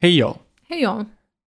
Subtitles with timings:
[0.00, 0.36] Хей йо!
[0.68, 1.06] Хей йо!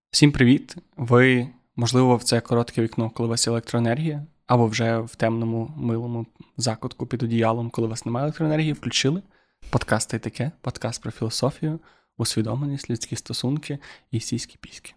[0.10, 0.76] Всім привіт!
[0.98, 5.74] Ви, можливо, в це коротке вікно, коли у вас є електроенергія, або вже в темному
[5.78, 6.26] милому
[6.58, 9.22] закутку під одіялом, коли у вас немає електроенергії, включили
[9.70, 11.80] подкаст та й таке, подкаст про філософію,
[12.18, 13.80] усвідомленість, людські стосунки
[14.12, 14.94] і сільські піськи.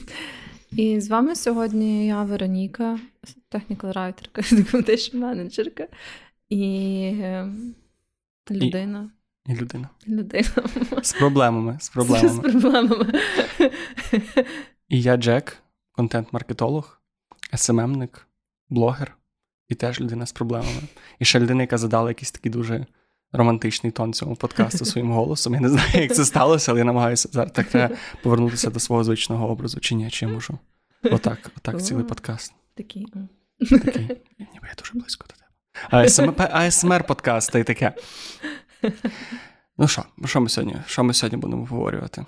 [0.70, 2.98] І з вами сьогодні я Вероніка,
[3.48, 5.88] технікал райтерка, документейшн менеджерка
[6.48, 6.64] і
[7.22, 7.74] ем,
[8.50, 9.10] людина.
[9.46, 9.88] І людина.
[10.08, 10.48] Людина.
[11.02, 11.78] З проблемами.
[11.80, 12.28] З проблемами.
[12.28, 13.12] З проблемами.
[14.88, 15.62] І я Джек,
[15.92, 17.00] контент-маркетолог,
[17.54, 18.26] СММник,
[18.68, 19.16] блогер
[19.68, 20.80] і теж людина з проблемами.
[21.18, 22.86] І ще людина, яка задала якийсь такий дуже
[23.32, 25.54] романтичний тон цьому подкасту своїм голосом.
[25.54, 29.48] Я не знаю, як це сталося, але я намагаюся зараз так повернутися до свого звичного
[29.50, 29.80] образу.
[29.80, 30.58] Чи ні, чи я можу.
[31.04, 32.54] Отак, отак цілий подкаст.
[32.74, 33.06] Такий.
[33.70, 34.08] Такий.
[34.38, 36.48] Ніби я дуже близько до тебе.
[36.52, 37.92] АСМР подкаст та й таке.
[39.78, 42.26] Ну що, що ми сьогодні що ми сьогодні будемо обговорювати?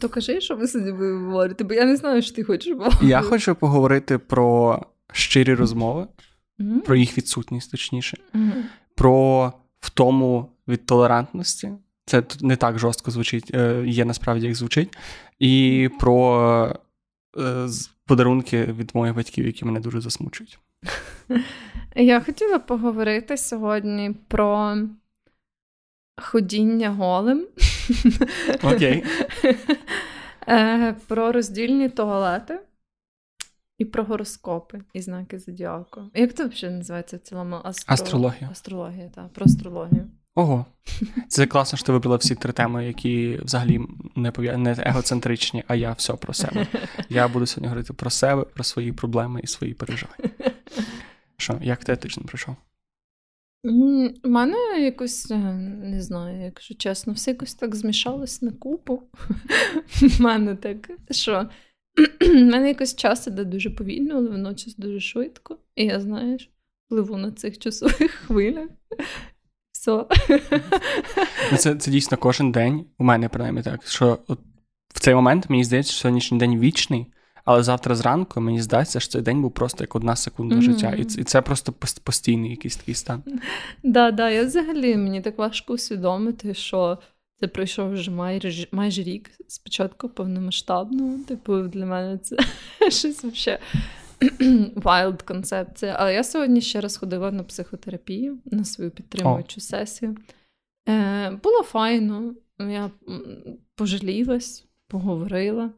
[0.00, 3.06] То кажи, що ми сьогодні будемо говорити, бо я не знаю, що ти хочеш поговорити.
[3.06, 6.06] Я хочу поговорити про щирі розмови,
[6.60, 6.80] mm-hmm.
[6.80, 8.62] про їх відсутність, точніше, mm-hmm.
[8.94, 11.70] про втому від толерантності.
[12.06, 14.96] Це не так жорстко звучить, е, є насправді як звучить,
[15.38, 16.76] і про
[17.38, 17.68] е,
[18.06, 20.58] подарунки від моїх батьків, які мене дуже засмучують.
[21.96, 24.76] Я хотіла поговорити сьогодні про
[26.16, 27.46] ходіння голим.
[28.62, 29.04] Окей.
[30.48, 32.60] Е, про роздільні туалети
[33.78, 36.02] і про гороскопи і знаки зодіаку.
[36.14, 37.56] Як це взагалі називається в цілому?
[37.64, 37.94] Астро...
[37.94, 38.48] Астрологія.
[38.52, 40.06] Астрологія, так, про астрологію.
[40.34, 40.64] Ого.
[41.28, 43.80] Це класно, що ти вибрала всі три теми, які взагалі
[44.16, 44.56] не пов'я...
[44.56, 46.66] не егоцентричні, а я все про себе.
[47.08, 50.30] Я буду сьогодні говорити про себе, про свої проблеми і свої переживання.
[51.36, 52.56] Що, як ти тиждень пройшов?
[54.24, 55.36] У мене якось, е,
[55.82, 59.02] не знаю, якщо чесно, все якось так змішалось на купу.
[60.20, 61.48] У мене так, що
[62.20, 65.58] в мене якось час іде дуже повільно, але водночас дуже швидко.
[65.74, 66.50] І я, знаєш,
[66.88, 68.68] пливу на цих часових хвилях.
[69.72, 70.06] Все.
[71.52, 74.38] Ну, це це дійсно кожен день, у мене принаймні так, що от
[74.94, 77.06] в цей момент мені здається, що сьогоднішній день вічний,
[77.46, 80.62] але завтра зранку мені здається, що цей день був просто як одна секунда mm-hmm.
[80.62, 80.90] життя.
[80.90, 81.72] І це, і це просто
[82.04, 83.22] постійний якийсь такий стан.
[83.82, 86.98] Да, да, я взагалі мені так важко усвідомити, що
[87.40, 91.18] це пройшов вже майже майже рік спочатку повномасштабно.
[91.28, 92.36] Типу, для мене це
[92.90, 93.60] щось взагалі
[94.76, 95.96] wild концепція.
[95.98, 99.64] Але я сьогодні ще раз ходила на психотерапію на свою підтримуючу oh.
[99.64, 100.16] сесію.
[100.88, 102.90] Е, Було файно, я
[103.74, 105.70] пожалілась, поговорила.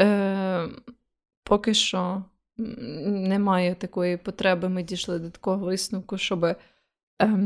[0.00, 0.68] Е,
[1.50, 2.24] Поки що
[2.56, 6.56] немає такої потреби, ми дійшли до такого висновку, щоб е,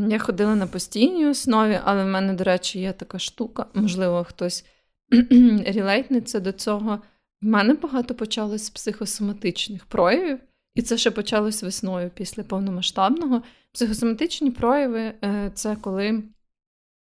[0.08, 4.66] я ходила на постійній основі, але в мене, до речі, є така штука, можливо, хтось
[5.66, 7.00] релейтнеться до цього.
[7.42, 10.38] В мене багато почалось з психосоматичних проявів,
[10.74, 13.42] і це ще почалось весною після повномасштабного.
[13.72, 16.22] Психосоматичні прояви е, це коли,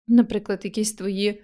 [0.08, 1.42] наприклад, якісь твої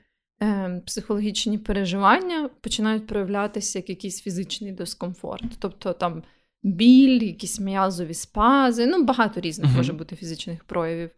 [0.87, 5.45] психологічні переживання починають проявлятися як якийсь фізичний дискомфорт.
[5.59, 6.23] Тобто там
[6.63, 9.77] біль, якісь м'язові спази, ну багато різних uh-huh.
[9.77, 11.11] може бути фізичних проявів.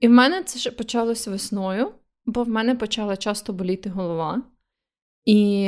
[0.00, 1.92] І в мене це ще почалось весною,
[2.26, 4.42] бо в мене почала часто боліти голова.
[5.24, 5.62] І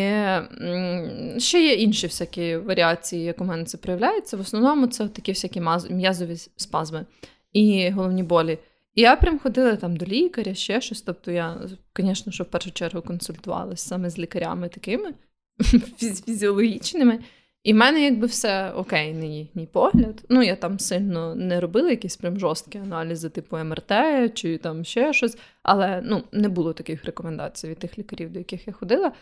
[1.39, 4.37] ще є інші всякі варіації, як у мене це проявляється.
[4.37, 7.07] В основному це такі всякі м'язові спазми
[7.53, 8.59] і головні болі.
[8.99, 11.03] Я прям ходила там до лікаря, ще щось.
[11.03, 11.57] Тобто я,
[11.99, 15.15] звісно, що в першу чергу консультувалася саме з лікарями такими
[16.27, 17.19] фізіологічними.
[17.65, 20.25] І в мене якби все окей, на їхній погляд.
[20.29, 23.93] Ну, я там сильно не робила якісь прям жорсткі аналізи, типу МРТ
[24.35, 28.67] чи там ще щось, але ну, не було таких рекомендацій від тих лікарів, до яких
[28.67, 29.13] я ходила.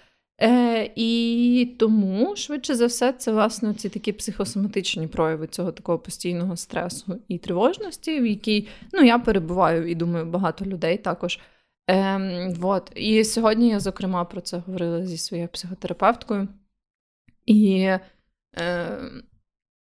[0.42, 6.56] Е, І тому, швидше за все, це власне ці такі психосоматичні прояви цього такого постійного
[6.56, 11.40] стресу і тривожності, в якій ну, я перебуваю і думаю, багато людей також.
[11.90, 12.92] Е, вот.
[12.94, 16.48] І сьогодні я, зокрема, про це говорила зі своєю психотерапевткою.
[17.46, 17.88] І
[18.58, 18.98] е,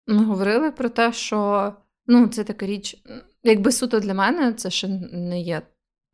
[0.07, 1.73] ми говорили про те, що
[2.07, 3.03] ну, це така річ,
[3.43, 5.63] якби суто для мене, це ще не є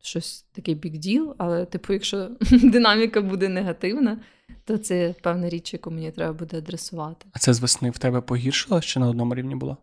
[0.05, 4.17] щось такий бікділ, але, типу, якщо динаміка буде негативна,
[4.65, 7.25] то це певна річ, яку мені треба буде адресувати.
[7.31, 9.77] А це з весни в тебе погіршилось чи на одному рівні було?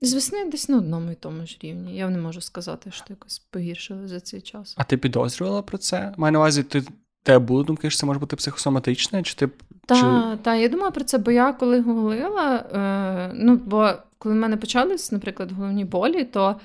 [0.00, 1.96] З весни десь на одному і тому ж рівні.
[1.96, 4.74] Я не можу сказати, що якось погіршило за цей час.
[4.78, 6.14] А ти підозрювала про це?
[6.16, 6.82] Маю на увазі, ти
[7.22, 9.22] тебе були думки, що це може бути психосоматичне?
[9.22, 9.48] Чи ти
[9.86, 10.42] так, чи...
[10.42, 14.56] та, я думала про це, бо я коли гуглила, е, ну бо коли в мене
[14.56, 16.56] почались, наприклад, головні болі, то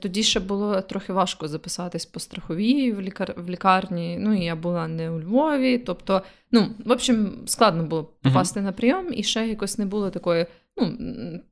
[0.00, 3.34] тоді ще було трохи важко записатись по страховій в лікар...
[3.36, 4.16] в лікарні.
[4.20, 5.78] Ну і я була не у Львові.
[5.78, 6.22] Тобто,
[6.52, 8.64] ну, в общем, складно було попасти uh-huh.
[8.64, 10.92] на прийом, і ще якось не було такої, ну,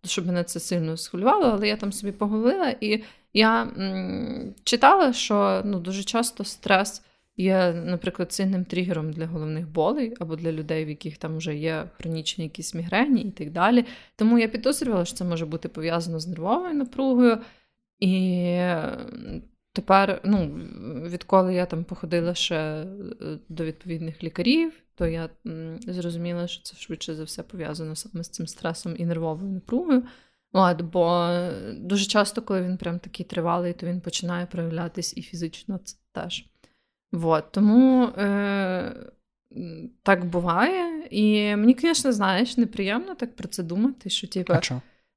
[0.05, 3.03] щоб мене це сильно схвилювало, але я там собі поговорила, і
[3.35, 7.03] я м- читала, що ну, дуже часто стрес
[7.37, 11.85] є, наприклад, сильним тригером для головних болей або для людей, в яких там вже є
[11.99, 13.85] хронічні якісь мігрені і так далі.
[14.17, 17.39] Тому я підозрювала, що це може бути пов'язано з нервовою напругою.
[18.01, 18.59] І
[19.73, 20.47] тепер, ну,
[21.09, 22.87] відколи я там походила ще е,
[23.49, 25.29] до відповідних лікарів, то я
[25.87, 30.03] зрозуміла, що це швидше за все пов'язано саме з цим стресом і нервовою напругою.
[30.53, 31.31] От, Бо
[31.77, 36.47] дуже часто, коли він прям такий тривалий, то він починає проявлятись і фізично це теж.
[37.13, 38.93] Вот, Тому е,
[40.03, 41.07] так буває.
[41.11, 44.53] І мені, звісно, знаєш, неприємно так про це думати, що типу?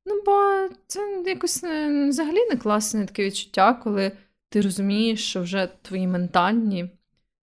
[0.08, 4.12] Ну, бо це якось е, взагалі не класне таке відчуття, коли
[4.50, 6.90] ти розумієш, що вже твої ментальні,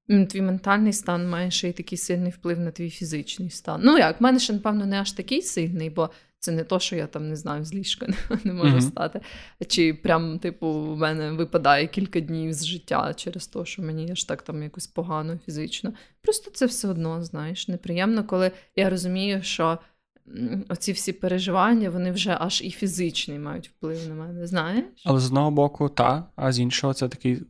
[0.09, 3.81] твій ментальний стан має ще й такий сильний вплив на твій фізичний стан.
[3.85, 6.97] Ну як, в мене ще, напевно, не аж такий сильний, бо це не то, що
[6.97, 8.81] я там не знаю, з ліжка не, не можу mm-hmm.
[8.81, 9.21] стати.
[9.69, 14.25] Чи прям, типу, в мене випадає кілька днів з життя через те, що мені аж
[14.25, 15.93] так там якось погано фізично.
[16.23, 19.79] Просто це все одно, знаєш, неприємно, коли я розумію, що
[20.69, 24.85] оці всі переживання, вони вже аж і фізичний мають вплив на мене, знаєш?
[25.05, 27.43] Але з одного боку, та, а з іншого, це такий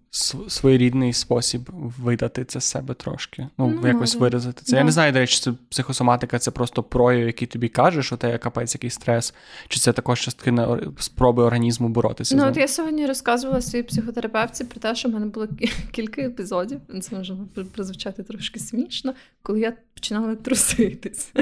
[0.48, 3.48] своєрідний спосіб видати це з себе трошки.
[3.58, 4.18] Ну, ну якось може.
[4.18, 4.72] виразити це.
[4.72, 4.78] Да.
[4.78, 8.38] Я не знаю, до речі, це психосоматика це просто прояв, який тобі каже, що тебе
[8.38, 9.34] капець який стрес,
[9.68, 12.36] чи це також частина спроби організму боротися.
[12.36, 15.48] Ну, от я сьогодні розказувала своїй психотерапевтці про те, що в мене було
[15.92, 16.80] кілька епізодів.
[17.02, 17.36] Це може
[17.74, 21.32] прозвучати трошки смішно, коли я починала труситись.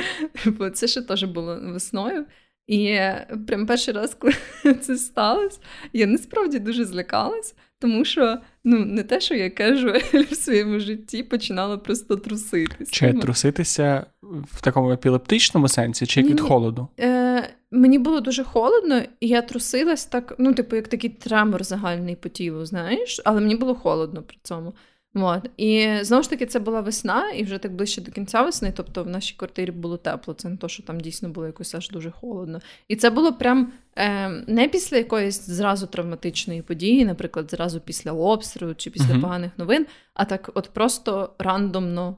[0.47, 2.27] Бо це ще теж було весною.
[2.67, 2.99] І
[3.47, 4.35] прям перший раз, коли
[4.81, 5.59] це сталося,
[5.93, 9.93] я насправді дуже злякалась, тому що ну, не те, що я кажу
[10.31, 12.91] в своєму житті, починала просто труситись.
[12.91, 14.07] Чи труситися
[14.53, 16.89] в такому епілептичному сенсі, чи як від холоду?
[17.01, 22.17] Е, Мені було дуже холодно, і я трусилась так, ну, типу, як такий тремор загальний
[22.17, 24.75] по тілу, знаєш, але мені було холодно при цьому.
[25.15, 25.51] От.
[25.57, 29.05] І знову ж таки, це була весна, і вже так ближче до кінця весни, тобто
[29.05, 30.35] в нашій квартирі було тепло.
[30.35, 32.61] Це не то, що там дійсно було якось аж дуже холодно.
[32.89, 38.75] І це було прям е, не після якоїсь зразу травматичної події, наприклад, зразу після обстрілу
[38.75, 39.21] чи після uh-huh.
[39.21, 42.17] поганих новин, а так, от просто рандомно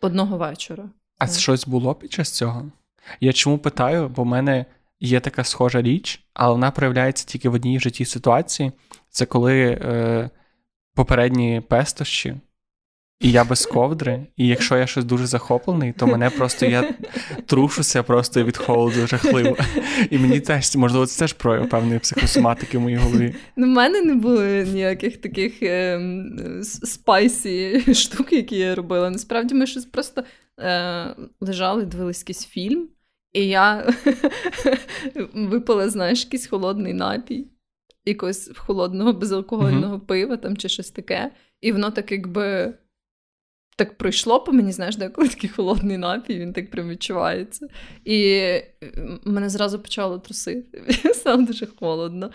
[0.00, 0.84] одного вечора.
[1.18, 2.70] А це щось було під час цього?
[3.20, 4.08] Я чому питаю?
[4.08, 4.64] Бо в мене
[5.00, 8.72] є така схожа річ, але вона проявляється тільки в одній в житті ситуації.
[9.10, 9.78] Це коли.
[9.82, 10.30] Е,
[10.94, 12.34] попередні пестощі,
[13.20, 14.26] і я без ковдри.
[14.36, 16.94] І якщо я щось дуже захоплений, то мене просто я
[17.46, 19.56] трушуся просто від холоду жахливо.
[20.10, 23.34] І мені теж, можливо, це теж прояв певної психосоматики в моїй голові.
[23.56, 26.00] Ну, в мене не було ніяких таких е,
[26.62, 29.10] spicy штук, які я робила.
[29.10, 30.24] Насправді, ми щось просто
[30.58, 32.88] е, лежали, дивились якийсь фільм,
[33.32, 33.92] і я
[35.34, 37.46] випила, знаєш, якийсь холодний напій
[38.04, 40.06] якогось холодного безалкогольного uh-huh.
[40.06, 41.30] пива там чи щось таке.
[41.60, 42.74] І воно так якби
[43.80, 47.68] так пройшло по мені, знаєш, деколи такий холодний напій, він так прям відчувається.
[48.04, 48.40] І
[49.24, 50.82] мене зразу почало трусити.
[51.14, 52.30] Стало дуже холодно.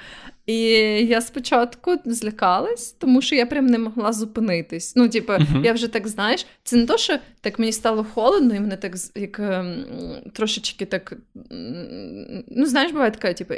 [0.46, 0.58] І
[1.06, 4.96] я спочатку злякалась, тому що я прям не могла зупинитись.
[4.96, 5.66] Ну, типу, uh-huh.
[5.66, 8.96] я вже так знаєш, це не то, що так мені стало холодно, і мене так
[9.16, 9.86] як ем,
[10.34, 11.14] трошечки так.
[12.48, 13.54] Ну, знаєш, буває така, типу,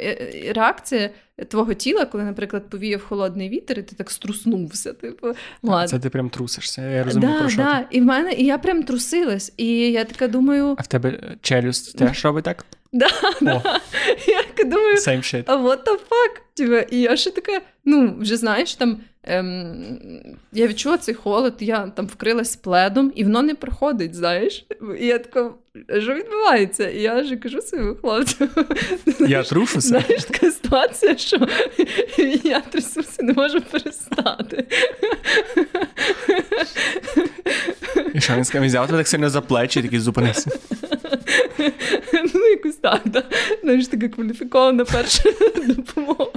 [0.54, 1.10] реакція
[1.44, 4.92] твого тіла, коли, наприклад, повіяв холодний вітер, і ти так струснувся.
[4.92, 5.26] Типу,
[5.62, 6.82] так, Це ти прям трусишся.
[6.82, 7.84] Я розумію, да, про що да.
[7.90, 9.52] І в мене, і я прям трусилась.
[9.56, 10.74] І я така думаю.
[10.78, 12.66] А в тебе челюсть теж робить так?
[12.92, 13.08] Да,
[13.40, 13.80] да.
[14.26, 15.44] Я думаю, Same shit.
[15.46, 16.40] а what the fuck?
[16.54, 19.74] Типа, і я ще така, ну, вже знаєш, там ем,
[20.52, 24.66] я відчула цей холод, я там вкрилась пледом, і воно не проходить, знаєш.
[25.00, 25.50] І я така,
[26.00, 26.88] що відбувається?
[26.90, 28.48] І я вже кажу своєму хлопцю.
[29.20, 29.88] Я трушуся.
[29.88, 31.48] Знаєш, така ситуація, що
[32.44, 34.66] я трясуся, не можу перестати.
[38.14, 40.50] І що він сказав, взяв тебе так сильно за плечі, такий зупинився.
[42.58, 43.22] Якось так, да.
[43.62, 45.22] Знаєш, така кваліфікована перша
[45.66, 46.30] допомога.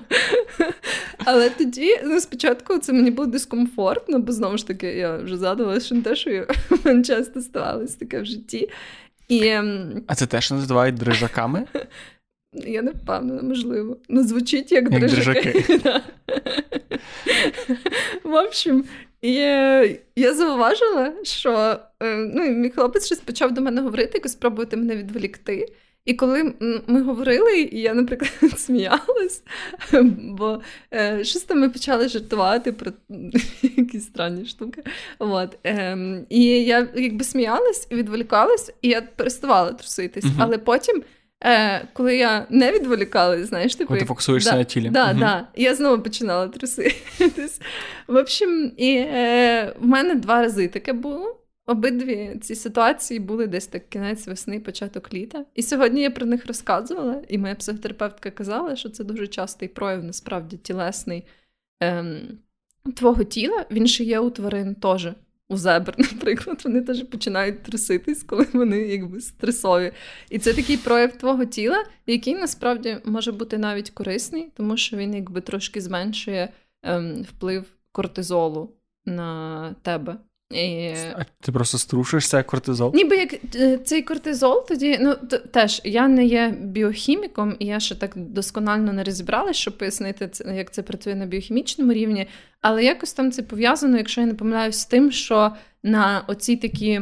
[1.18, 5.86] Але тоді, ну, спочатку це мені було дискомфортно, бо знову ж таки, я вже задавалася,
[5.86, 6.48] що не те, що я
[6.86, 8.70] мене часто ставалось таке в житті.
[9.28, 9.48] І...
[9.48, 11.68] Ем, а це те, що називають дрижаками?
[12.54, 13.98] Я не впевнена, можливо.
[14.10, 15.82] Ну, звучить як, як дрижаки.
[18.24, 18.86] В общем,
[19.22, 19.34] і
[20.16, 24.96] я зауважила, що е, ну, мій хлопець щось почав до мене говорити, якось спробувати мене
[24.96, 25.74] відволікти.
[26.06, 26.54] І коли
[26.88, 29.44] ми говорили, і я, наприклад, сміялась,
[30.18, 30.62] бо
[30.94, 32.92] е, щось там ми почали жартувати про
[33.62, 34.84] якісь странні штуки.
[35.20, 35.98] От, е,
[36.30, 40.26] І я якби сміялась і відволікалась, і я переставала труситись.
[40.26, 40.36] Uh-huh.
[40.40, 41.04] Але потім,
[41.44, 44.90] е, коли я не відволікалась, знаєш, типу, ти фокусуєшся да, на тілі.
[44.90, 45.20] Да, uh-huh.
[45.20, 47.62] да, Я знову починала труситись.
[48.08, 51.41] В общем, і е, в мене два рази таке було.
[51.72, 55.46] Обидві ці ситуації були десь так кінець весни, початок літа.
[55.56, 60.04] І сьогодні я про них розказувала, і моя психотерапевтка казала, що це дуже частий прояв,
[60.04, 61.24] насправді, тілесний
[61.80, 62.20] ем,
[62.96, 63.66] твого тіла.
[63.72, 65.08] Він ще є у тварин теж.
[65.50, 69.92] У зебр, наприклад, вони теж починають труситись, коли вони якби стресові.
[70.30, 75.14] І це такий прояв твого тіла, який насправді може бути навіть корисний, тому що він
[75.14, 76.50] якби трошки зменшує
[76.84, 78.74] ем, вплив кортизолу
[79.06, 80.18] на тебе.
[80.54, 80.94] І...
[81.16, 82.92] А ти просто струшишся як кортизол?
[82.96, 85.16] Ніби як е, цей кортизол, тоді ну
[85.52, 90.74] теж я не є біохіміком, і я ще так досконально не розібралася, щоб пояснити, як
[90.74, 92.28] це працює на біохімічному рівні.
[92.62, 95.52] Але якось там це пов'язано, якщо я не помиляюсь, з тим, що
[95.84, 97.02] на оці такі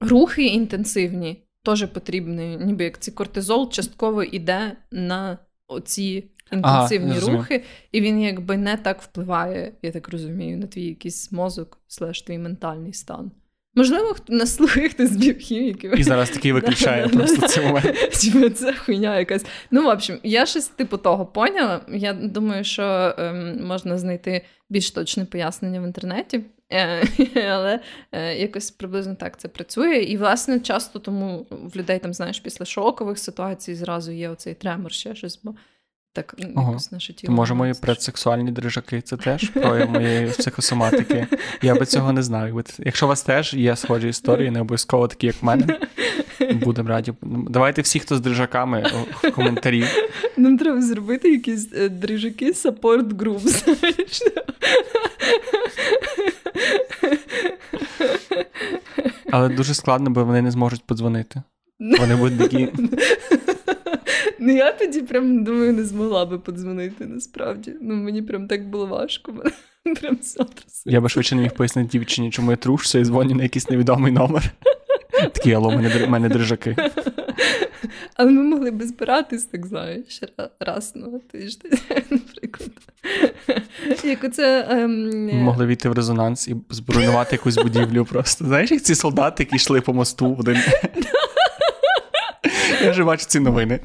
[0.00, 7.64] рухи інтенсивні теж потрібні, ніби як цей кортизол частково йде на оці інтенсивні ага, рухи,
[7.92, 12.38] і він якби не так впливає, я так розумію, на твій якийсь мозок, слеш твій
[12.38, 13.30] ментальний стан.
[13.74, 15.98] Можливо, хто нас слухає хтось з біохіміків.
[15.98, 18.56] І зараз такий виключає просто цей момент.
[18.56, 19.46] Це хуйня якась.
[19.70, 21.80] Ну, в общем, я щось типу того поняла.
[21.88, 26.40] Я думаю, що ем, можна знайти більш точне пояснення в інтернеті,
[26.72, 27.04] е,
[27.50, 27.80] але
[28.12, 29.96] е, якось приблизно так це працює.
[29.96, 34.92] І, власне, часто тому в людей там, знаєш, після шокових ситуацій зразу є оцей тремор,
[34.92, 35.40] ще щось.
[35.42, 35.54] бо
[36.12, 36.78] так ага.
[36.92, 37.30] наше тіло.
[37.30, 41.26] То може мої предсексуальні дрижаки це теж прояв моєї психосоматики.
[41.62, 42.64] Я би цього не знав.
[42.78, 45.78] Якщо у вас теж є схожі історії, не обов'язково такі, як в мене.
[46.52, 47.12] Будемо раді.
[47.22, 48.90] Давайте всі, хто з дрижаками
[49.22, 49.84] в коментарі.
[50.36, 54.22] Нам треба зробити якісь дрижаки support group, знаєш.
[59.30, 61.42] Але дуже складно, бо вони не зможуть подзвонити.
[61.80, 62.68] Вони будуть такі.
[64.38, 67.74] Ну, я тоді прям думаю, не змогла би подзвонити насправді.
[67.80, 69.32] Ну, мені прям так було важко.
[70.00, 70.18] Прям
[70.86, 74.12] Я би швидше не міг пояснити дівчині, чому я трушся і дзвоню на якийсь невідомий
[74.12, 74.52] номер.
[75.12, 76.76] Такі, алло, мене мене дрижаки.
[78.14, 80.20] Але ми могли би збиратись, так знаєш,
[80.60, 81.78] раз на тиждень,
[82.10, 82.70] наприклад.
[84.04, 85.26] Як оце, ем...
[85.26, 88.44] Ми могли війти в резонанс і збруйнувати якусь будівлю просто.
[88.44, 90.56] Знаєш, як ці солдати, які йшли по мосту один.
[92.82, 93.80] Я вже бачу ці новини.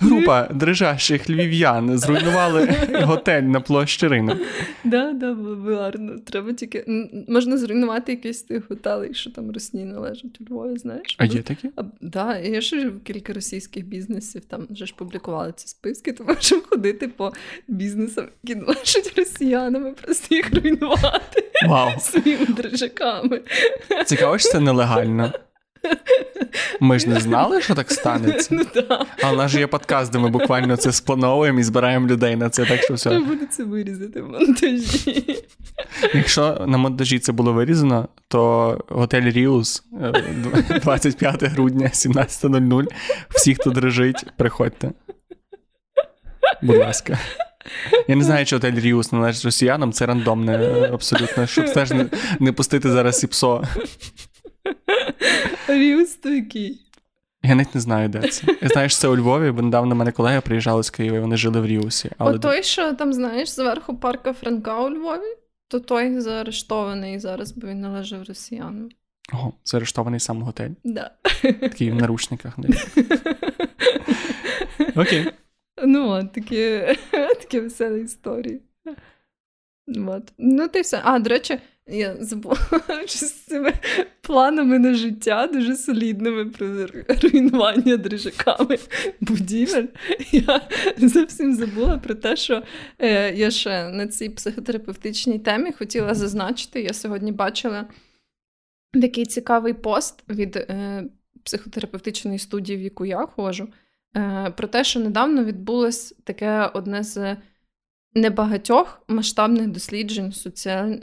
[0.00, 4.38] Група дрижащих львів'ян зруйнували готель на площі ринок.
[4.84, 5.36] Да, да,
[5.66, 6.18] гарно.
[6.18, 6.84] Треба тільки
[7.28, 11.16] можна зруйнувати якийсь тих готелей, що там росні належать у Львові, знаєш?
[11.18, 11.70] А є такі?
[12.00, 17.08] Да, є ще кілька російських бізнесів, там вже ж публікували ці списки, то можемо ходити
[17.08, 17.32] по
[17.68, 21.90] бізнесам, які належать росіянами, просто їх руйнувати Вау.
[22.00, 23.40] своїми дрижаками.
[24.06, 25.32] Цікаво, що це нелегально.
[26.80, 28.48] Ми ж не знали, що так станеться.
[28.54, 29.06] Ну, да.
[29.22, 32.50] А в нас же є подкаст, де ми буквально це сплановуємо і збираємо людей на
[32.50, 32.64] це.
[32.64, 33.10] Так що все.
[33.10, 35.44] Треба буде це вирізати в монтажі.
[36.14, 39.84] Якщо на монтажі це було вирізано, то готель Ріус
[40.82, 42.86] 25 грудня, 17.00.
[43.30, 44.90] Всі, хто дрижить, приходьте.
[46.62, 47.18] Будь ласка.
[48.08, 52.06] Я не знаю, чи готель Ріус належить росіянам, це рандомне абсолютно, щоб теж не,
[52.40, 53.62] не пустити зараз і псо.
[55.68, 56.80] Ріус то який?
[57.42, 58.46] Я навіть не знаю, де це.
[58.62, 61.36] Я знаю, що це у Львові, бо недавно мене колеги приїжджали з Києва, і вони
[61.36, 62.10] жили в Ріусі.
[62.18, 62.34] Але...
[62.34, 65.36] О той, що там, знаєш, зверху парка Франка у Львові,
[65.68, 68.88] то той заарештований зараз, бо він належав росіянам.
[69.32, 70.70] Ого, заарештований сам готель.
[70.84, 71.10] Да.
[71.42, 72.58] Такий в наручниках.
[74.96, 75.32] Окей.
[75.84, 78.60] Ну, от, такі, такі веселі історії.
[80.08, 80.32] От.
[80.38, 81.00] Ну, ти все.
[81.04, 82.56] А, до речі, я забула
[83.06, 83.72] що з цими
[84.20, 86.86] планами на життя дуже солідними про
[87.22, 88.78] руйнування дрижаками
[89.20, 89.86] будівель.
[90.32, 92.62] Я зовсім забула про те, що
[92.98, 96.82] е, я ще на цій психотерапевтичній темі хотіла зазначити.
[96.82, 97.86] Я сьогодні бачила
[98.92, 101.04] такий цікавий пост від е,
[101.42, 103.68] психотерапевтичної студії, в яку я ходжу,
[104.16, 107.36] е, про те, що недавно відбулось таке одне з
[108.14, 110.32] небагатьох масштабних досліджень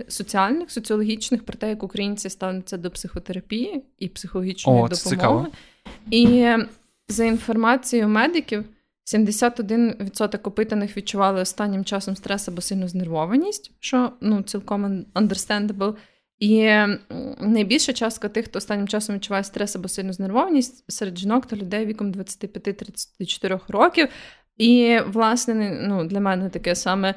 [0.09, 5.09] соціальних, соціологічних про те, як українці ставляться до психотерапії і психологічної О, допомоги.
[5.09, 5.47] Цікаво.
[6.11, 6.55] І
[7.07, 8.65] за інформацією медиків,
[9.15, 15.95] 71% опитаних відчували останнім часом стрес або сильну знервованість, що ну, цілком understandable.
[16.39, 16.71] І
[17.39, 21.85] найбільша частка тих, хто останнім часом відчуває стрес або сильну знервованість серед жінок та людей
[21.85, 24.07] віком 25-34 років.
[24.59, 27.15] І, власне, ну, для мене таке саме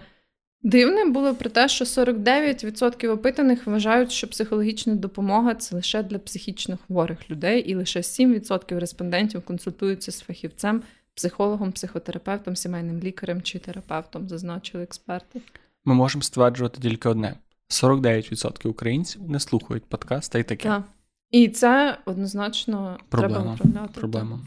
[0.62, 6.78] дивне було про те, що 49% опитаних вважають, що психологічна допомога це лише для психічно
[6.86, 10.82] хворих людей, і лише 7% респондентів консультуються з фахівцем,
[11.14, 15.40] психологом, психотерапевтом, сімейним лікарем чи терапевтом, зазначили експерти.
[15.84, 17.34] Ми можемо стверджувати тільки одне:
[17.70, 20.68] 49% українців не слухають подкаст та й таке.
[20.68, 20.82] Так.
[21.30, 23.34] І це однозначно Проблема.
[23.34, 24.00] треба виправляти.
[24.00, 24.40] Проблема.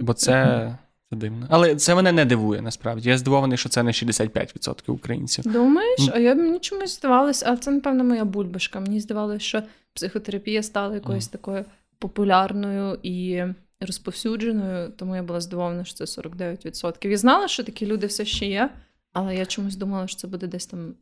[0.00, 0.78] Бо це.
[1.12, 1.46] Це дивно.
[1.50, 3.08] Але це мене не дивує насправді.
[3.08, 5.44] Я здивований, що це не 65% українців.
[5.52, 6.00] Думаєш?
[6.12, 8.80] А я мені чомусь здавалося, а це, напевно, моя бульбашка.
[8.80, 11.32] Мені здавалося, що психотерапія стала якоюсь mm.
[11.32, 11.64] такою
[11.98, 13.42] популярною і
[13.80, 17.08] розповсюдженою, тому я була здивована, що це 49%.
[17.08, 18.70] Я знала, що такі люди все ще є,
[19.12, 20.94] але я чомусь думала, що це буде десь там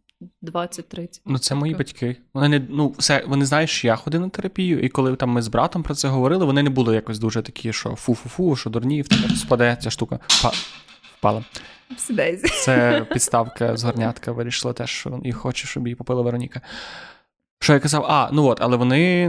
[0.43, 1.21] 20-30.
[1.27, 2.17] Ну, це мої батьки.
[2.35, 5.43] Вони не ну, все, вони знають, що я ходив на терапію, і коли там ми
[5.43, 9.03] з братом про це говорили, вони не були якось дуже такі, що фу-фу-фу, що дурні,
[9.03, 10.19] в тебе спаде ця штука.
[10.43, 10.53] Па...
[11.19, 11.45] Впала.
[12.65, 16.61] Це підставка з горнятка вирішила теж, що і хоче, щоб її попила Вероніка.
[17.59, 19.29] Що я казав, а, ну от, але вони.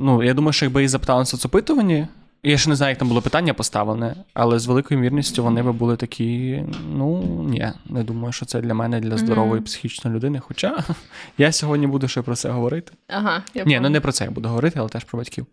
[0.00, 2.06] Ну, я думаю, що якби її запитали на соцопитуванні,
[2.42, 5.72] я ще не знаю, як там було питання поставлене, але з великою вірністю вони би
[5.72, 6.62] були такі.
[6.88, 9.64] Ну, ні, не думаю, що це для мене, для здорової mm-hmm.
[9.64, 10.40] психічної людини.
[10.40, 10.84] Хоча
[11.38, 12.92] я сьогодні буду ще про це говорити.
[13.08, 15.46] Ага, я Ні, ну не про це я буду говорити, але теж про батьків.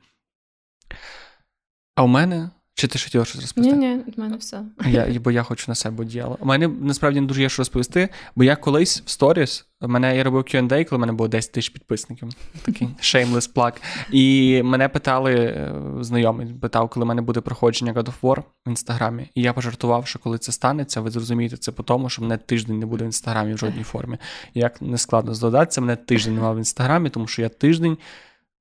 [1.96, 3.78] А у мене чи ти хотіла щось розповісти?
[3.78, 4.62] Ні, ні, від мене все.
[4.86, 6.38] Я, Бо я хочу на себе діяла.
[6.40, 10.24] У мене насправді не дуже є що розповісти, бо я колись в сторіс, мене я
[10.24, 12.30] робив Q&A, коли в мене було 10 тисяч підписників.
[12.62, 13.74] Такий shameless plug.
[14.12, 18.70] І мене питали, е, знайомий питав, коли в мене буде проходження God of War в
[18.70, 19.30] інстаграмі.
[19.36, 22.80] І я пожартував, що коли це станеться, ви зрозумієте це по тому, що мене тиждень
[22.80, 24.18] не буде в інстаграмі в жодній формі.
[24.54, 27.98] Як не складно здогадатися, мене тиждень немає в інстаграмі, тому що я тиждень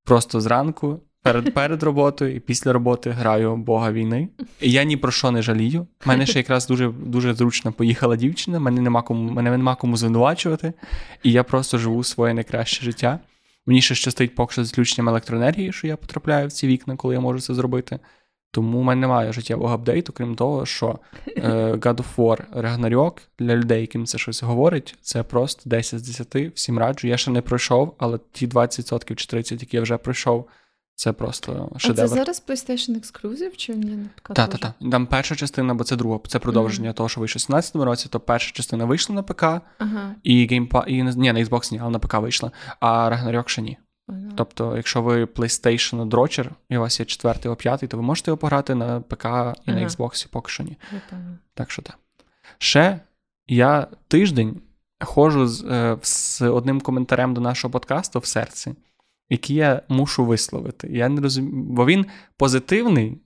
[0.04, 4.28] просто зранку перед перед роботою і після роботи граю Бога війни.
[4.61, 5.87] І я ні про що не жалію.
[6.07, 9.97] У мене ще якраз дуже дуже зручно поїхала дівчина, мене нема кому мене нема кому
[9.97, 10.73] звинувачувати,
[11.23, 13.19] і я просто живу своє найкраще життя.
[13.66, 17.14] Мені ще щастить поки що з включенням електроенергії, що я потрапляю в ці вікна, коли
[17.14, 17.99] я можу це зробити.
[18.50, 23.56] Тому в мене немає життєвого апдейту, крім того, що е, God of War Ragnarok для
[23.56, 27.08] людей, яким це щось говорить, це просто 10 з 10, всім раджу.
[27.08, 30.49] Я ще не пройшов, але ті 20% чи 30%, які я вже пройшов,
[30.95, 32.00] це просто шедевр.
[32.00, 34.35] А це зараз PlayStation Exclusive, чи є на ПК?
[34.35, 34.91] Так, так, так.
[34.91, 36.95] Там перша частина, бо це друга, це продовження mm-hmm.
[36.95, 39.43] того, що вийшло в 17 році, то перша частина вийшла на ПК,
[39.78, 40.15] ага.
[40.23, 43.78] і геймпа, і ні, на Xbox ні, але на ПК вийшла, а Ragnarok ще ні.
[44.09, 44.19] Ага.
[44.37, 48.30] Тобто, якщо ви PlayStation дрочер, і у вас є четвертий або п'ятий, то ви можете
[48.30, 49.54] його пограти на ПК і ага.
[49.67, 50.76] на Xbox, поки що ні.
[51.54, 51.99] Так що так.
[52.59, 53.00] Ще
[53.49, 54.61] я тиждень
[55.00, 58.75] ходжу з, е, з одним коментарем до нашого подкасту в серці
[59.34, 60.88] які я мушу висловити.
[60.92, 63.18] Я не розумію, бо він позитивний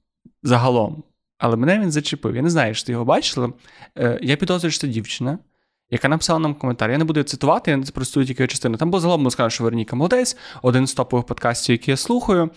[0.43, 1.03] загалом,
[1.39, 2.37] але мене він зачепив.
[2.37, 3.53] Я не знаю, що ти його бачила.
[3.99, 5.39] Е, я підозрюю, що це дівчина,
[5.91, 6.91] яка написала нам коментар.
[6.91, 8.77] Я не буду цитувати, я не простую тільки частину.
[8.77, 12.51] Там було загалом сказано, що Верніка молодець, один з топових подкастів, які я слухаю.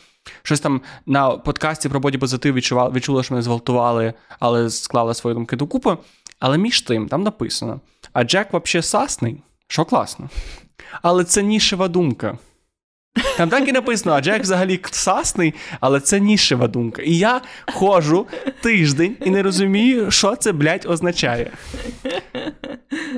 [0.44, 5.34] Щось там на подкасті про боді позитив відчувала, відчула, що мене зґвалтували, але склала свої
[5.34, 5.98] думки докупи.
[6.40, 7.80] Але між тим, там написано:
[8.14, 10.30] а Джек взагалі сасний, що класно.
[11.02, 12.38] Але це нішева думка.
[13.38, 17.02] Там так і написано, а Джек взагалі сасний, але це нішева думка.
[17.02, 17.42] І я
[17.74, 18.28] ходжу
[18.62, 21.52] тиждень і не розумію, що це, блядь, означає.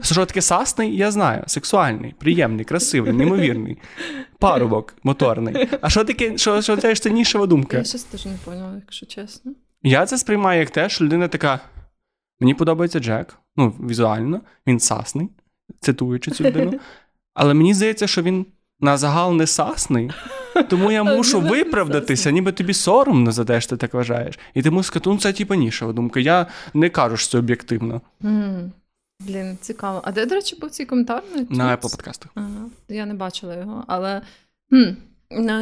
[0.01, 1.43] Що таке сасний, я знаю.
[1.47, 3.77] Сексуальний, приємний, красивий, неймовірний.
[4.39, 5.69] Парубок моторний.
[5.81, 7.77] А що таке, що, що це, це нішева думка?
[7.77, 9.51] Я щось теж не поняла, якщо чесно.
[9.83, 11.59] Я це сприймаю як те, що людина така.
[12.39, 15.29] Мені подобається Джек, ну, візуально, він сасний,
[15.79, 16.79] цитуючи цю людину.
[17.33, 18.45] Але мені здається, що він
[18.79, 20.11] на загал не сасний,
[20.69, 24.39] тому я мушу виправдатися, ніби тобі соромно за те, що ти так вважаєш.
[24.53, 26.19] І ти мусиш сказати, ну це типа нішева думка.
[26.19, 28.01] Я не кажу, що це об'єктивно.
[28.21, 28.69] Mm.
[29.19, 30.01] Блін, цікаво.
[30.03, 31.23] А де, до речі, був цей коментар?
[31.49, 32.31] На Apple подкастах.
[32.35, 34.21] Ага, Я не бачила його, але
[34.69, 34.83] хм,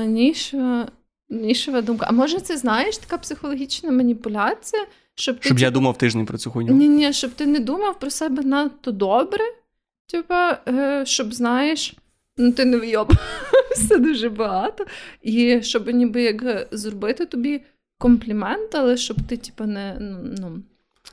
[0.08, 0.88] нішева,
[1.30, 2.06] нішева думка.
[2.10, 4.86] А може, це знаєш така психологічна маніпуляція?
[5.15, 6.74] Щоб ти, щоб я думав тиждень про цю хуйню?
[6.74, 9.43] Ні, ні, щоб ти не думав про себе надто добре.
[10.12, 11.95] Типа, е, щоб знаєш,
[12.38, 12.78] ну ти не
[13.72, 14.86] все дуже багато.
[15.22, 17.62] І щоб ніби як зробити тобі
[17.98, 20.62] комплімент, але щоб ти, типу, не ну,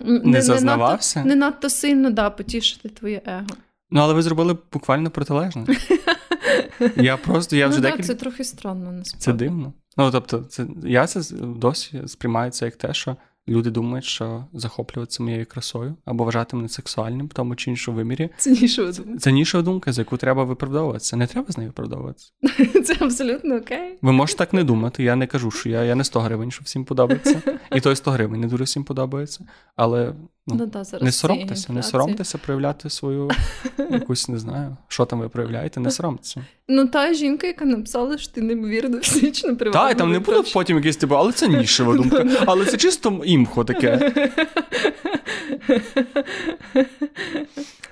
[0.01, 1.19] не, не зазнавався?
[1.19, 3.47] Не надто, не надто сильно да, потішити твоє его.
[3.91, 5.67] Ну, але ви зробили буквально протилежне.
[6.97, 8.03] Я просто я вже ну, декілька...
[8.03, 9.25] Це трохи странно, насправді.
[9.25, 9.73] Це дивно.
[9.97, 13.17] Ну, тобто, це я це досі сприймаю це як те, що
[13.49, 18.31] люди думають, що захоплюватися моєю красою або вважати мене сексуальним в тому чи іншому вимірі.
[18.37, 19.19] Це нішова думка.
[19.19, 21.17] Це нішова думка, за яку треба виправдовуватися.
[21.17, 22.33] Не треба з нею виправдовуватися.
[22.85, 23.99] Це абсолютно окей.
[24.03, 25.03] Ви можете так не думати.
[25.03, 27.43] Я не кажу, що я я не 100 гривень, що всім подобається.
[27.73, 29.45] І той 100 гривень не дуже всім подобається.
[29.77, 30.15] Але
[30.49, 33.31] ну, Ну, да, зараз не соромтеся, не соромтеся проявляти свою
[33.91, 36.45] якусь, не знаю, що там ви проявляєте, не соромтеся.
[36.69, 39.89] Ну, та жінка, яка написала, що ти неймовірно фізично привабливий.
[39.89, 40.53] Та, і там не коротше.
[40.55, 42.27] потім якесь типу, але це нішева думка.
[42.47, 44.13] Але це чисто імхо таке.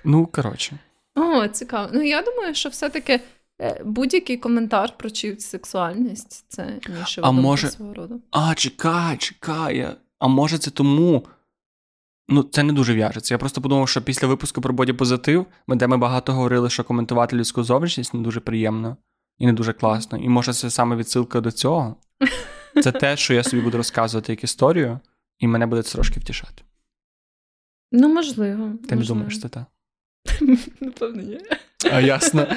[0.05, 0.79] Ну, коротше.
[1.14, 1.88] О, цікаво.
[1.92, 3.21] Ну, я думаю, що все-таки
[3.61, 6.66] е, будь-який коментар про чиюсь сексуальність це
[7.01, 8.21] нішева думка може- свого роду.
[8.31, 9.88] А, чекай, чекай.
[10.19, 11.23] А може це тому.
[12.29, 13.35] Ну, це не дуже в'яжеться.
[13.35, 17.37] Я просто подумав, що після випуску про бодіпозитив, ми- де ми багато говорили, що коментувати
[17.37, 18.97] людську зовнішність не дуже приємно
[19.39, 20.19] і не дуже класно.
[20.19, 21.97] І може це саме відсилка до цього.
[22.83, 24.99] Це те, що я собі буду розказувати як історію,
[25.39, 26.62] і мене буде це трошки втішати.
[27.93, 28.71] Ну, можливо.
[28.89, 29.65] Ти не думаєш це так?
[30.81, 31.41] Напевно, ні.
[31.93, 32.47] А ясно.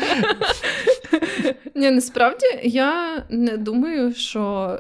[1.75, 4.77] Ні, насправді я не думаю, що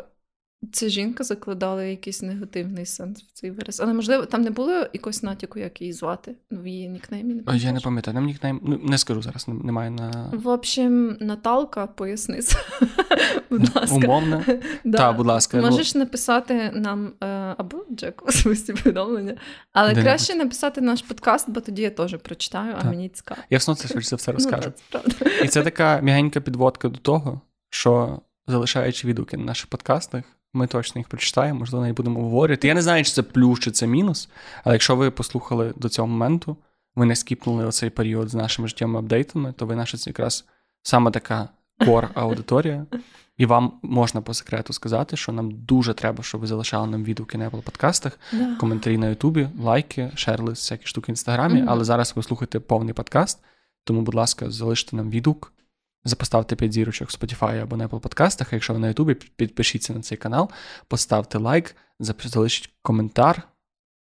[0.71, 3.79] ця жінка закладала якийсь негативний сенс в цей вираз.
[3.79, 7.33] Але можливо, там не було якогось натяку, як її звати в її нікнеймі.
[7.33, 8.61] Не Я не пам'ятаю, нам нікнейм.
[8.63, 12.39] Ну, не скажу зараз, немає на В общем, Наталка, поясни,
[13.49, 13.95] будь ласка.
[13.95, 14.43] умовно.
[14.83, 14.97] Да.
[14.97, 17.25] Та, будь ласка, ну- Можеш написати нам е,
[17.57, 19.35] або Джеку особисті повідомлення,
[19.73, 20.03] але Де-небудь.
[20.09, 22.85] краще написати наш подкаст, бо тоді я теж прочитаю, а Так.
[22.91, 23.41] мені цікаво.
[23.49, 24.69] Я все це все розкажу.
[24.93, 25.45] Ну, так, це.
[25.45, 30.99] І це така м'ягенька підводка до того, що залишаючи відгуки на наших подкастах, ми точно
[30.99, 32.67] їх прочитаємо, можливо, навіть будемо говорити.
[32.67, 34.29] Я не знаю, чи це плюс, чи це мінус,
[34.63, 36.57] але якщо ви послухали до цього моменту,
[36.95, 40.45] ви не скіпнули оцей період з нашими життєвими апдейтами, то ви наша це якраз
[40.83, 41.49] саме така
[41.85, 42.85] кор аудиторія.
[43.37, 47.37] І вам можна по секрету сказати, що нам дуже треба, щоб ви залишали нам відгуки
[47.37, 48.55] на Apple подкастах, Да.
[48.55, 51.59] коментарі на Ютубі, лайки, шерли, всякі штуки в інстаграмі.
[51.59, 51.69] Мгм.
[51.69, 53.39] Але зараз ви слухаєте повний подкаст.
[53.83, 55.53] Тому, будь ласка, залиште нам відгук,
[56.03, 58.53] запоставте 5 зірочок в Spotify або на Apple подкастах.
[58.53, 60.49] Якщо ви на Ютубі, підпишіться на цей канал,
[60.87, 63.43] поставте лайк, залишіть коментар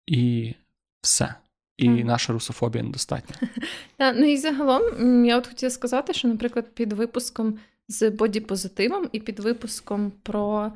[0.07, 0.55] і
[1.01, 1.35] все.
[1.77, 2.05] І Так.
[2.05, 3.49] наша русофобія недостатня.
[3.97, 9.21] Та, ну і загалом я от хотіла сказати, що, наприклад, під випуском з бодіпозитивом і
[9.21, 10.73] під випуском про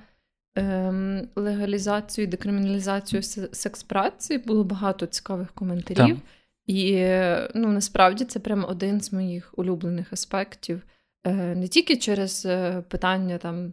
[0.54, 6.14] ем, легалізацію і декриміналізацію секс-праці було багато цікавих коментарів.
[6.16, 6.24] Так.
[6.66, 7.06] І
[7.54, 10.82] ну, насправді це прям один з моїх улюблених аспектів.
[11.26, 13.72] Е, не тільки через е, питання там.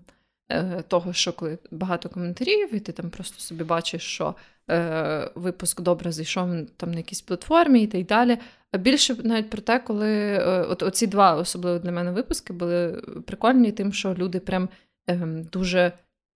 [0.51, 4.35] е, Того, що коли багато коментарів, і ти там просто собі бачиш, що
[4.69, 8.37] е, випуск добре зайшов там на якійсь платформі і так далі.
[8.71, 13.01] А більше навіть про те, коли е, от оці два особливо для мене випуски були
[13.27, 14.69] прикольні, тим, що люди прям
[15.07, 15.91] ем, дуже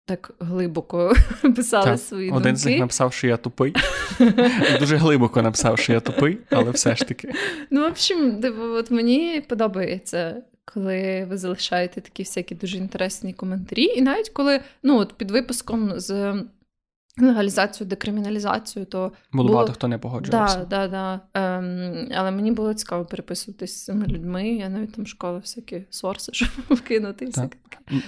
[0.06, 1.14] так глибоко
[1.56, 3.74] писали Так, свої Один з них написав, що я тупий.
[4.80, 7.32] Дуже глибоко написав, що я тупий, але все ж таки.
[7.70, 10.42] Ну, в общем, типу, от мені подобається,
[10.74, 13.84] коли ви залишаєте такі всякі дуже інтересні коментарі.
[13.84, 16.34] І навіть коли ну, от під випуском з
[17.18, 18.98] легалізацією, декриміналізацією, то
[19.32, 20.58] Було Було- багато хто не погоджувався.
[20.58, 21.20] Да, да, да.
[21.40, 24.48] Ем, але мені було цікаво переписуватись з цими людьми.
[24.48, 27.26] Я навіть там школи всякі сорси, щоб вкинути.
[27.26, 27.56] Так.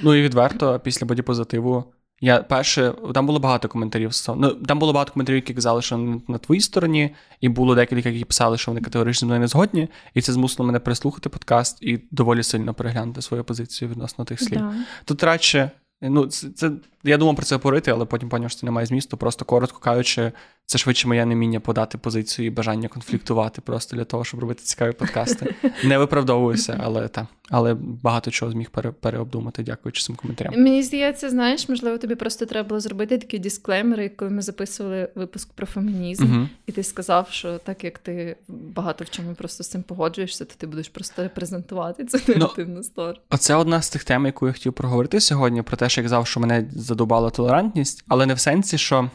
[0.03, 1.85] Ну і відверто, після бодіпозитиву.
[2.25, 4.11] Я перше, там було багато коментарів.
[4.37, 8.09] Ну, там було багато коментарів, які казали, що вони на твоїй стороні, і було декілька,
[8.09, 9.89] які писали, що вони категорично з мною не згодні.
[10.15, 14.59] І це змусило мене прислухати подкаст і доволі сильно переглянути свою позицію відносно тих слів.
[14.59, 14.75] Да.
[15.05, 15.71] Тут радше,
[16.03, 16.71] ну, це, це
[17.05, 19.17] я думав про це говорити, але потім поняв, що це немає змісту.
[19.17, 20.33] Просто коротко кажучи,
[20.67, 24.93] це швидше моє неміння подати позицію і бажання конфліктувати просто для того, щоб робити цікаві
[24.93, 25.55] подкасти.
[25.85, 30.55] Не виправдовуюся, але та, але багато чого зміг пере, переобдумати, дякуючи цим коментарям.
[30.63, 35.53] Мені здається, знаєш, можливо, тобі просто треба було зробити такі дисклеймери, коли ми записували випуск
[35.53, 36.49] про фемінізм, Угу.
[36.67, 40.55] і ти сказав, що так як ти багато в чому просто з цим погоджуєшся, то
[40.59, 43.19] ти будеш просто репрезентувати цю Ну, негативну сторону.
[43.31, 46.27] Оце одна з тих тем, яку я хотів проговорити сьогодні, про те, що я казав,
[46.27, 49.11] що мене задобала толерантність, але не в сенсі, що.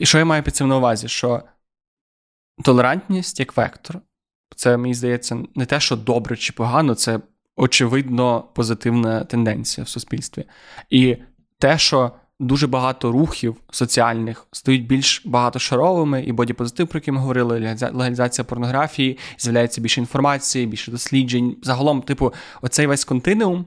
[0.00, 1.08] І що я маю під цим на увазі?
[1.08, 1.42] Що
[2.64, 4.00] толерантність як вектор,
[4.56, 7.20] це, мені здається, не те, що добре чи погано, це
[7.56, 10.44] очевидно позитивна тенденція в суспільстві.
[10.90, 11.16] І
[11.58, 17.58] те, що дуже багато рухів соціальних стають більш багатошаровими, і бодіпозитив, про який ми говорили,
[17.58, 21.56] легаліза- легалізація порнографії, з'являється більше інформації, більше досліджень.
[21.62, 23.66] Загалом, типу, оцей весь континуум,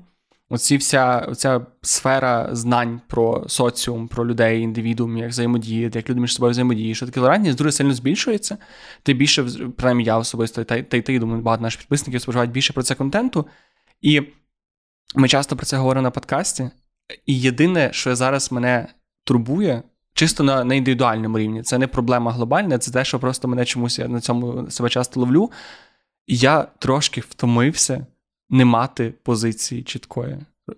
[0.54, 6.34] оці вся оця сфера знань про соціум, про людей, індивідуум, як взаємодіяти, як люди між
[6.34, 8.58] собою взаємодіють, що таке толерантність дуже сильно збільшується.
[9.04, 9.44] Ти більше,
[9.78, 13.48] принаймні я особисто, та, й- ти, думаю, багато наших підписників споживають більше про це контенту.
[14.02, 14.22] І
[15.16, 16.70] ми часто про це говоримо на подкасті.
[17.26, 18.88] І єдине, що зараз мене
[19.24, 21.64] турбує, чисто на на індивідуальному рівні.
[21.64, 25.20] Це не проблема глобальна, це те, що просто мене чомусь я на цьому себе часто
[25.20, 25.52] ловлю.
[26.28, 28.06] Я трошки втомився
[28.54, 30.38] не мати позиції чіткої.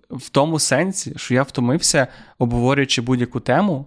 [0.10, 2.08] В тому сенсі, що я втомився,
[2.40, 3.86] обговорюючи будь-яку тему,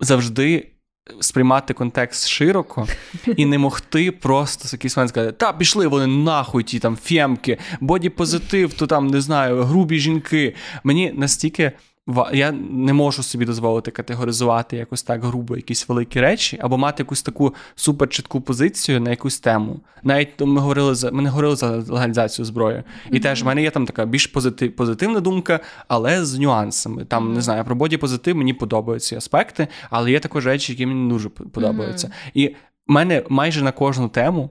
[0.00, 0.68] завжди
[1.20, 2.86] сприймати контекст широко
[3.36, 7.58] і не могти просто з якийсь момент сказати, та пішли вони нахуй, ті там фємки,
[7.80, 10.54] боді-позитив, то там не знаю, грубі жінки.
[10.84, 11.72] Мені настільки
[12.32, 17.22] я не можу собі дозволити категоризувати якось так грубо якісь великі речі, або мати якусь
[17.22, 19.80] таку суперчітку позицію на якусь тему.
[20.02, 22.82] Навіть ми говорили за ми не говорили за легалізацію зброї.
[23.10, 23.22] І mm-hmm.
[23.22, 27.04] теж в мене є там така більш позитив, позитивна думка, але з нюансами.
[27.04, 31.10] Там не знаю, про боді позитив мені подобаються аспекти, але є також речі, які мені
[31.10, 32.06] дуже подобаються.
[32.06, 32.30] Mm-hmm.
[32.34, 34.50] І в мене майже на кожну тему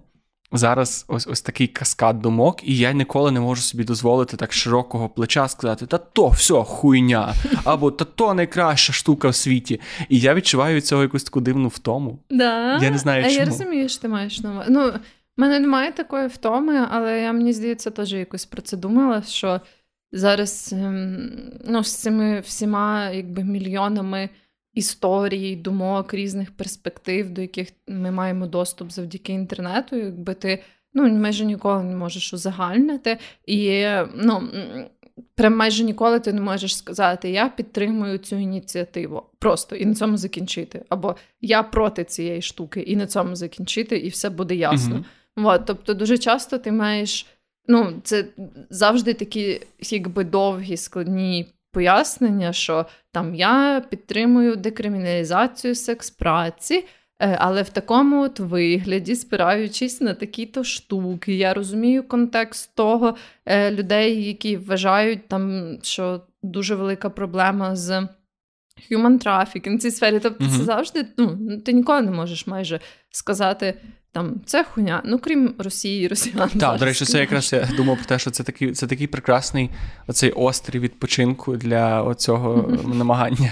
[0.52, 5.10] зараз ось ось такий каскад думок, і я ніколи не можу собі дозволити так широкого
[5.10, 9.82] плеча сказати: та то все хуйня, або та то найкраща штука в світі.
[10.10, 12.20] І я відчуваю від цього якусь таку дивну втому.
[12.30, 12.78] Да.
[12.78, 13.36] Я не знаю, чому.
[13.36, 14.66] А я розумію, що ти маєш на.
[14.70, 14.92] Ну,
[15.38, 19.62] в мене немає такої втоми, але я мені здається, теж якось про це думала, що
[20.12, 21.30] зараз ем,
[21.68, 24.30] ну, з цими всіма якби мільйонами
[24.76, 31.46] історій, думок, різних перспектив, до яких ми маємо доступ завдяки інтернету, якби ти ну, майже
[31.46, 33.18] ніколи не можеш узагальнити.
[33.46, 33.86] І
[34.16, 34.50] ну,
[35.36, 39.24] прям майже ніколи ти не можеш сказати, я підтримую цю ініціативу.
[39.40, 40.86] Просто і на цьому закінчити.
[40.90, 44.96] Або я проти цієї штуки, і на цьому закінчити, і все буде ясно.
[44.96, 45.04] mm
[45.48, 47.26] От, Тобто, дуже часто ти маєш.
[47.68, 48.26] Ну, це
[48.70, 56.86] завжди такі, якби довгі складні пояснення, що там я підтримую декриміналізацію секс-праці,
[57.20, 63.72] е, але в такому от вигляді, спираючись на такі-то штуки, я розумію контекст того е,
[63.72, 68.08] людей, які вважають, там, що дуже велика проблема з.
[68.92, 70.20] Human trafficking в цій сфері.
[70.20, 70.58] Тобто, mm-hmm.
[70.58, 72.80] це завжди ну, ти ніколи не можеш майже
[73.12, 73.74] сказати,
[74.16, 76.50] там це хуйня, ну крім Росії, Росіян.
[76.60, 79.70] Так, до речі, це якраз я думав про те, що це такий це такий прекрасний
[80.08, 83.50] оцей острів відпочинку для оцього намагання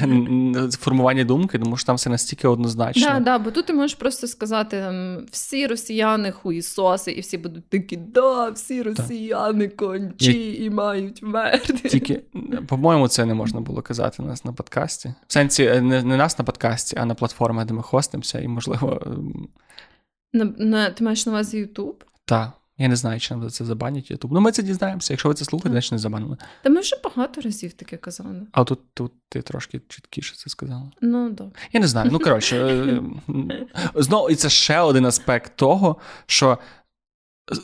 [0.79, 3.07] формування думки, тому що там все настільки однозначно.
[3.07, 7.69] Так, да, бо тут ти можеш просто сказати там, всі росіяни хуїсоси, і всі будуть
[7.69, 11.89] такі, да, всі росіяни кончі і мають вмерти.
[11.89, 12.21] Тільки,
[12.67, 15.13] по-моєму, це не можна було казати нас на подкасті.
[15.27, 19.01] В сенсі не, не нас на подкасті, а на платформах, де ми хостимося, і можливо.
[20.33, 22.03] На, на, Ти маєш на увазі Ютуб?
[22.25, 22.51] Так.
[22.77, 24.31] Я не знаю, чи нам це забанять Ютуб.
[24.31, 25.13] Ну, ми це дізнаємося.
[25.13, 26.37] Якщо ви це слухаєте, значить не забанили.
[26.63, 28.41] Та ми вже багато разів таке казали.
[28.51, 30.91] А тут тут ти трошки чіткіше це сказала.
[31.01, 31.59] Ну, добре.
[31.71, 32.09] Я не знаю.
[32.13, 33.01] Ну, коротше, е,
[33.95, 36.57] знову і це ще один аспект того, що.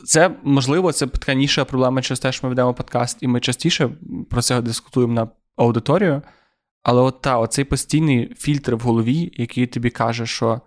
[0.04, 3.90] Це можливо, це така ніша проблема через те, що ми ведемо подкаст, і ми частіше
[4.30, 6.22] про це дискутуємо на аудиторію.
[6.82, 10.60] Але от та, оцей постійний фільтр в голові, який тобі каже, що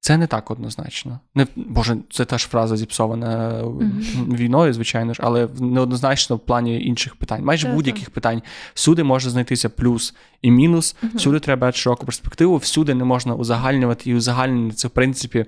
[0.00, 1.20] це не так однозначно.
[1.34, 4.36] Не, Боже, це теж фраза зіпсована mm-hmm.
[4.36, 7.44] війною, звичайно ж, але неоднозначно в плані інших питань.
[7.44, 8.12] Майже yeah, будь-яких yeah.
[8.12, 8.42] питань.
[8.74, 11.16] Всюди може знайтися плюс і мінус, mm-hmm.
[11.16, 15.46] всюди треба широку перспективу, всюди не можна узагальнювати, і узагальнення це, в принципі,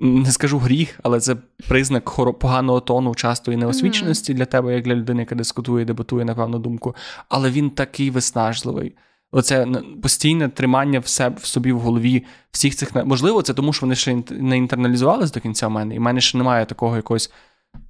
[0.00, 1.36] не скажу гріх, але це
[1.68, 4.36] признак хоро поганого тону, часто і неосвіченості mm-hmm.
[4.36, 6.96] для тебе, як для людини, яка дискутує, дебатує на певну думку.
[7.28, 8.94] Але він такий виснажливий.
[9.32, 9.66] Оце
[10.02, 13.94] постійне тримання в себе в собі в голові всіх цих можливо, це тому, що вони
[13.94, 17.32] ще не інтерналізувалися до кінця в мене, і в мене ще немає такого якогось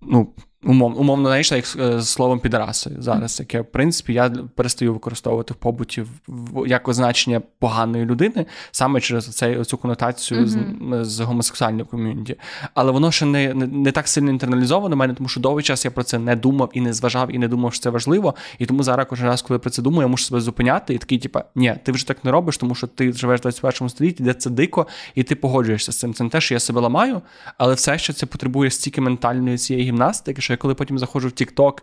[0.03, 0.29] ну,
[0.67, 5.55] умов, умовно знайшла як е, з словом підраси зараз, яке, в принципі, я перестаю використовувати
[5.55, 11.05] в побуті в, як означення поганої людини саме через цей, цю конотацію mm-hmm.
[11.05, 12.37] з, з гомосексуальною ком'юніті.
[12.75, 15.85] Але воно ще не, не не, так сильно інтерналізовано в мене, тому що довгий час
[15.85, 18.35] я про це не думав і не зважав, і не думав, що це важливо.
[18.59, 20.99] І тому зараз кожен раз, коли я про це думаю, я мушу себе зупиняти і
[20.99, 24.23] такий, типа, ні, ти вже так не робиш, тому що ти живеш в 21 столітті,
[24.23, 26.15] де це дико, і ти погоджуєшся з цим.
[26.15, 27.23] Це не те, що я себе ламаю,
[27.59, 31.31] але все, що це потребує стільки ментальної цієї гімнастики, що я коли потім заходжу в
[31.31, 31.83] TikTok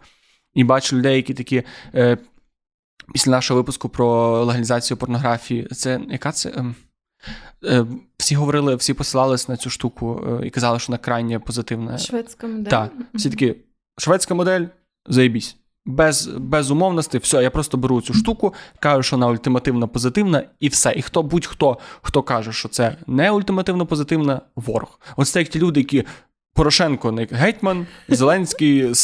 [0.53, 1.63] і бачу людей, які такі.
[1.95, 2.17] Е,
[3.13, 6.49] Після нашого випуску про легалізацію порнографії, це яка це?
[6.49, 6.73] Е,
[7.63, 7.85] е,
[8.17, 11.97] всі говорили, всі посилались на цю штуку е, і казали, що вона крайня позитивна.
[11.97, 12.69] Шведська модель.
[12.69, 13.55] Так, всі такі,
[13.97, 14.65] шведська модель,
[15.07, 15.55] заєбісь.
[15.85, 20.67] Без без умовності, все, я просто беру цю штуку, кажу, що вона ультимативно позитивна, і
[20.67, 20.93] все.
[20.95, 24.99] І хто будь-хто хто каже, що це не ультимативно позитивна, ворог.
[25.15, 26.05] Ось це як ті люди, які
[26.53, 28.95] Порошенко не гетьман, Зеленський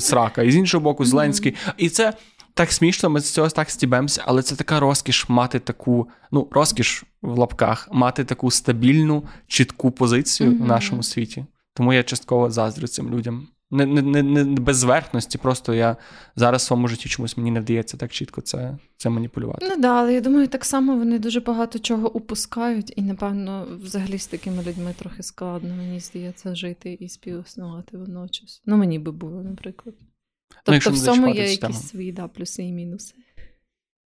[0.00, 1.54] срака, і з іншого боку, Зеленський.
[1.76, 2.12] І це
[2.54, 7.04] так смішно, ми з цього так стібемося, але це така розкіш мати таку, ну, розкіш
[7.22, 11.46] в лапках, мати таку стабільну, чітку позицію в нашому світі.
[11.74, 13.48] Тому я частково заздрю цим людям.
[13.70, 15.96] Не не, не, не без зверхності, просто я
[16.36, 19.66] зараз в своєму житті чомусь мені не вдається так чітко це це маніпулювати.
[19.68, 24.18] Ну да, але я думаю, так само вони дуже багато чого упускають, і, напевно, взагалі
[24.18, 28.62] з такими людьми трохи складно, мені здається, жити і співіснувати водночас.
[28.66, 29.94] Ну, мені би було, наприклад.
[30.00, 33.14] Ну, тобто, ну, в цьому є якісь свої да, плюси і мінуси.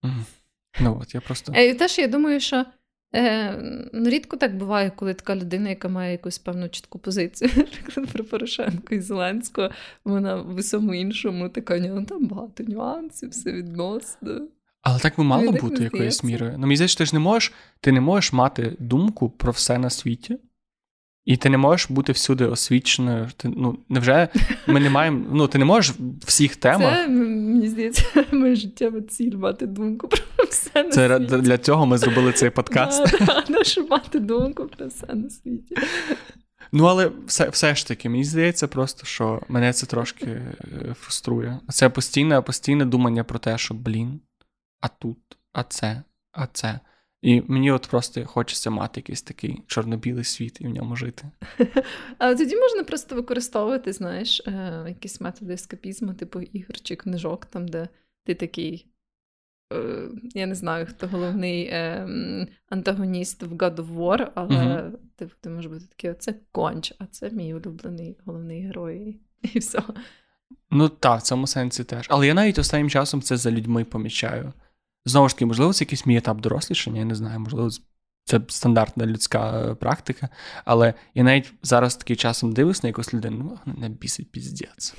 [0.03, 0.23] Mm.
[0.81, 1.53] Ну от, я просто...
[1.53, 2.65] І теж я думаю, що
[3.15, 3.57] Е,
[3.93, 8.23] ну, Рідко так буває, коли така людина, яка має якусь певну чітку позицію, наприклад, про
[8.23, 9.69] Порошенко і Зеленського,
[10.05, 14.47] вона в усьому іншому така ну, там багато нюансів, все відносно.
[14.81, 16.53] Але так би мало бути якоюсь мірою.
[16.53, 19.89] Ну, мені здається, ти ж не можеш, ти не можеш мати думку про все на
[19.89, 20.37] світі.
[21.25, 23.29] І ти не можеш бути всюди освіченою.
[23.37, 24.29] Ти, ну, невже
[24.67, 25.25] ми не маємо.
[25.31, 26.95] Ну, ти не можеш всіх темах.
[26.95, 31.37] Це, мені здається, моя життєва ціль мати думку про все на Це світі.
[31.37, 33.25] Для цього ми зробили цей подкаст.
[33.25, 35.75] Да, да, щоб мати думку про все на світі.
[36.71, 41.59] Ну, але все все ж таки, мені здається, просто що мене це трошки е, фруструє.
[41.69, 44.19] Це постійне, постійне думання про те, що блін,
[44.81, 45.17] а тут,
[45.53, 46.79] а це, а це.
[47.21, 51.23] І мені от просто хочеться мати якийсь такий чорно-білий світ і в ньому жити.
[52.17, 57.67] Але тоді можна просто використовувати, знаєш, е, якісь методи ескапізму, типу ігор чи книжок, там,
[57.67, 57.87] де
[58.23, 58.87] ти такий.
[59.73, 62.07] Е, я не знаю, хто головний е,
[62.69, 67.05] антагоніст в God of War, але uh типу, ти можеш бути такий, оце конч, а
[67.05, 69.19] це мій улюблений головний герой.
[69.53, 69.81] І все.
[70.71, 72.07] Ну так, в цьому сенсі теж.
[72.09, 74.53] Але я навіть останнім часом це за людьми помічаю.
[75.05, 77.69] Знову ж таки, можливо, це якийсь мій етап дорослішання, я не знаю, можливо,
[78.25, 80.29] це стандартна людська е, практика.
[80.65, 84.95] Але я навіть зараз такий часом дивлюсь на якусь людину, ну, вона бісить піздець.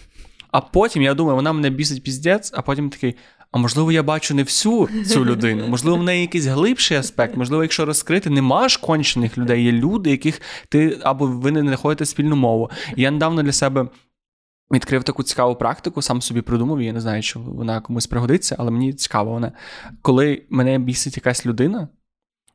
[0.51, 3.17] А потім я думаю, вона мене бісить піздець, а потім такий.
[3.53, 7.62] А можливо, я бачу не всю цю людину, можливо, в неї якийсь глибший аспект, можливо,
[7.62, 12.37] якщо розкрити, нема ж кончених людей, є люди, яких ти або ви не знаходите спільну
[12.37, 12.71] мову.
[12.97, 13.88] Я недавно для себе
[14.73, 18.71] Відкрив таку цікаву практику, сам собі придумав, я не знаю, чи вона комусь пригодиться, але
[18.71, 19.53] мені цікаво вона.
[20.03, 21.89] Коли мене бісить якась людина,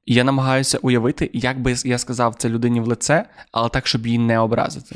[0.05, 4.19] я намагаюся уявити, як би я сказав це людині в лице, але так, щоб її
[4.19, 4.95] не образити.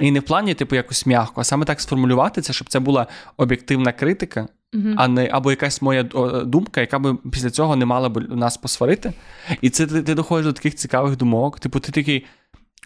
[0.00, 3.06] І не в плані, типу, якось м'яко, а саме так сформулювати це, щоб це була
[3.36, 6.02] об'єктивна критика, uh а не або якась моя
[6.46, 9.12] думка, яка би після цього не мала б нас посварити.
[9.60, 11.60] І це ти, ти доходиш до таких цікавих думок.
[11.60, 12.26] Типу, ти такий.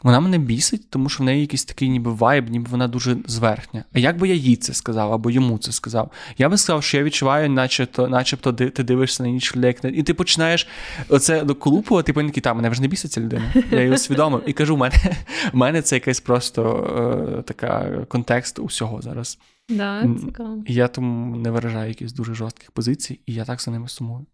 [0.02, 3.84] Вона мене бісить, тому що в неї якийсь такий ніби вайб, ніби вона дуже зверхня.
[3.92, 6.10] А як би я їй це сказав, або йому це сказав?
[6.38, 10.14] Я би сказав, що я відчуваю, начебто, начебто ти дивишся на інших людей, і ти
[10.14, 10.68] починаєш
[11.08, 13.54] оце доколупувати, і такий, та мене вже не біситься людина.
[13.70, 14.42] Я її усвідомив.
[14.46, 14.94] І кажу, в мене
[15.52, 16.62] в мене це якийсь просто
[17.38, 19.38] е, така контекст усього зараз.
[19.68, 20.64] Да, цікаво.
[20.66, 24.26] Я тому не виражаю якихось дуже жорстких позицій, і я так за ними сумую.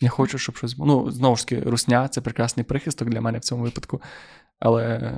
[0.00, 1.04] Я хочу, щоб щось було.
[1.04, 4.00] Ну, знову ж таки, русня це прекрасний прихисток для мене в цьому випадку.
[4.60, 5.12] Але.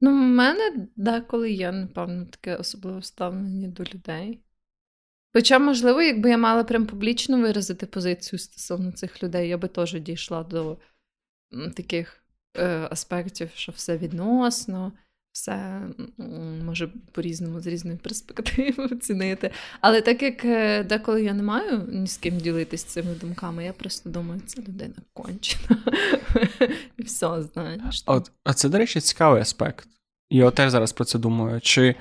[0.00, 4.40] Ну, в мене деколи є, напевно, таке особливе ставлення до людей.
[5.32, 10.00] Хоча, можливо, якби я мала прям публічно виразити позицію стосовно цих людей, я би теж
[10.00, 10.78] дійшла до
[11.76, 12.24] таких
[12.56, 14.92] е, аспектів, що все відносно,
[15.32, 15.80] все
[16.64, 19.50] може по-різному з різної перспективи оцінити.
[19.80, 23.72] Але так як е, деколи я не маю ні з ким ділитись цими думками, я
[23.72, 25.76] просто думаю, це людина кончена.
[26.96, 28.02] І все, знаєш.
[28.06, 29.88] От, А це, до речі, цікавий аспект.
[30.30, 31.60] Я теж зараз про це думаю.
[31.60, 31.94] Чи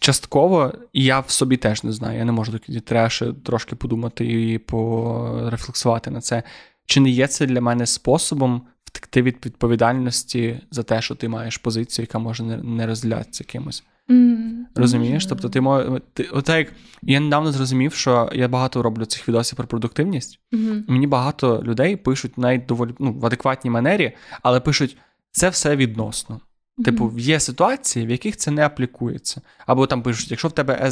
[0.00, 4.58] частково, я в собі теж не знаю, я не можу треба ще трошки подумати і
[4.58, 6.42] порефлексувати на це.
[6.86, 11.56] Чи не є це для мене способом втекти від відповідальності за те, що ти маєш
[11.56, 13.84] позицію, яка може не, розділятися кимось.
[14.08, 15.26] Mm, Розумієш?
[15.26, 15.84] Тобто, ти мож...
[16.12, 20.40] ти, ота як я недавно зрозумів, що я багато роблю цих відосів про продуктивність.
[20.52, 20.82] Mm-hmm.
[20.88, 24.96] Мені багато людей пишуть навіть доволі ну, в адекватній манері, але пишуть
[25.30, 26.34] це все відносно.
[26.34, 26.84] Mm-hmm.
[26.84, 29.40] Типу, є ситуації, в яких це не аплікується.
[29.66, 30.90] Або там пишуть, якщо в тебе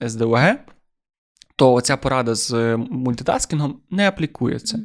[0.00, 0.64] СДОГ, е,
[1.56, 4.84] то оця порада з е, мультитаскінгом не аплікується.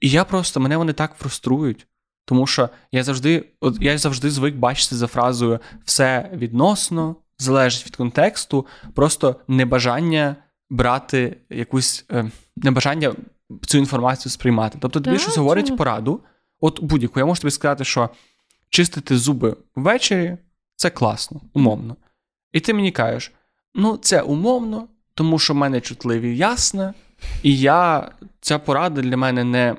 [0.00, 1.86] І я просто мене вони так фруструють,
[2.24, 7.96] тому що я завжди от я завжди звик бачити за фразою все відносно, залежить від
[7.96, 10.36] контексту, просто небажання
[10.70, 13.14] брати якусь е, небажання
[13.66, 14.78] цю інформацію сприймати.
[14.80, 16.20] Тобто тобі щось говорить пораду,
[16.60, 17.18] от будь-яку.
[17.18, 18.10] Я можу тобі сказати, що
[18.68, 20.36] чистити зуби ввечері
[20.76, 21.96] це класно, умовно.
[22.52, 23.32] І ти мені кажеш,
[23.74, 26.94] ну це умовно, тому що в мене чутливі ясна,
[27.42, 29.76] і я ця порада для мене не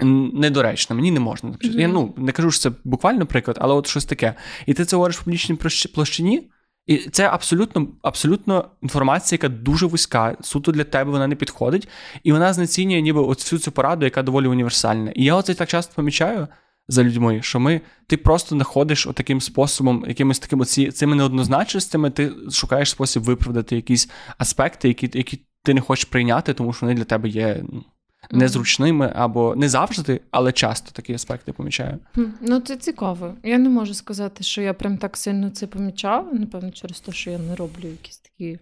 [0.00, 1.50] недоречна, мені не можна.
[1.50, 1.80] Mm-hmm.
[1.80, 4.34] Я ну, не кажу, що це буквально приклад, але от щось таке.
[4.66, 5.58] І ти це говориш в публічній
[5.94, 6.50] площині,
[6.86, 11.88] і це абсолютно абсолютно інформація, яка дуже вузька, суто для тебе вона не підходить,
[12.22, 15.10] і вона знецінює ніби от всю цю пораду, яка доволі універсальна.
[15.10, 16.48] І я оце так часто помічаю
[16.88, 22.32] за людьми, що ми ти просто знаходиш таким способом, якимось таким оці, цими неоднозначностями, ти
[22.50, 27.04] шукаєш спосіб виправдати якісь аспекти, які які ти не хочеш прийняти, тому що вони для
[27.04, 27.84] тебе є ну,
[28.30, 31.98] незручними або не завжди, але часто такі аспекти помічаю.
[32.40, 33.34] Ну, це цікаво.
[33.42, 36.32] Я не можу сказати, що я прям так сильно це помічала.
[36.32, 38.58] Напевно, через те, що я не роблю якісь такі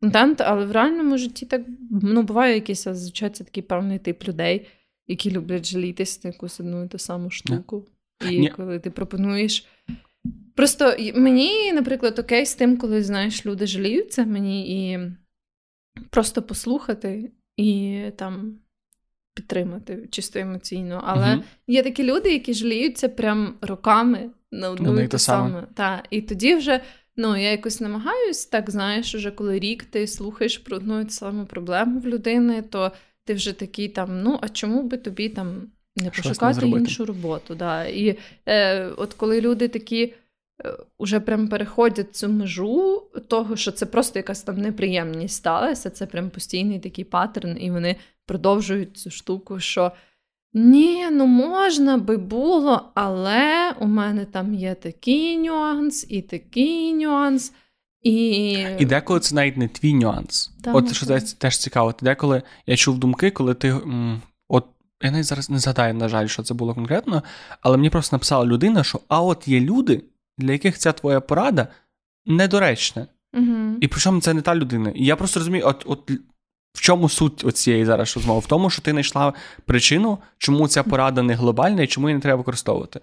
[0.00, 1.62] контент, але в реальному житті так
[2.02, 4.66] ну, буває якийсь зазвичай це такий певний тип людей,
[5.06, 7.86] які люблять жалітися на якусь одну і ту саму штуку.
[8.20, 8.30] Yeah.
[8.30, 8.56] І yeah.
[8.56, 9.66] коли ти пропонуєш.
[10.54, 15.00] Просто мені, наприклад, окей з тим, коли знаєш, люди жаліються мені і
[16.10, 18.58] просто послухати і там
[19.34, 21.02] підтримати чисто емоційно.
[21.06, 25.66] Але uh є такі люди, які жаліються прям роками на одну і те саме.
[25.74, 26.80] Та, І тоді вже
[27.16, 31.10] ну, я якось намагаюсь, так знаєш, уже коли рік ти слухаєш про одну і ту
[31.10, 32.92] саму проблему в людини, то
[33.24, 35.62] ти вже такий там, ну, а чому би тобі там
[35.96, 37.54] не пошукати не іншу роботу?
[37.54, 37.84] Да.
[37.84, 40.14] І е, от коли люди такі.
[40.64, 46.06] Е, уже прям переходять цю межу того, що це просто якась там неприємність сталася, це
[46.06, 47.96] прям постійний такий паттерн, і вони
[48.26, 49.92] продовжують цю штуку, що
[50.54, 57.52] ні, ну можна би було, але у мене там є такий нюанс і такий нюанс.
[58.02, 60.50] І І деколи це навіть не твій нюанс.
[60.64, 61.94] Там, от що це теж цікаво.
[62.02, 63.68] Деколи я чув думки, коли ти.
[63.68, 64.66] М, от
[65.02, 67.22] я навіть зараз не згадаю, на жаль, що це було конкретно,
[67.60, 70.02] але мені просто написала людина, що а от є люди,
[70.38, 71.68] для яких ця твоя порада
[72.26, 73.06] недоречна.
[73.34, 73.76] Угу.
[73.80, 74.90] І причому це не та людина.
[74.94, 76.10] І я просто розумію, от от
[76.72, 78.40] в чому суть оцієї зараз розмови?
[78.40, 79.32] В тому, що ти знайшла
[79.64, 83.00] причину, чому ця порада не глобальна і чому її не треба використовувати.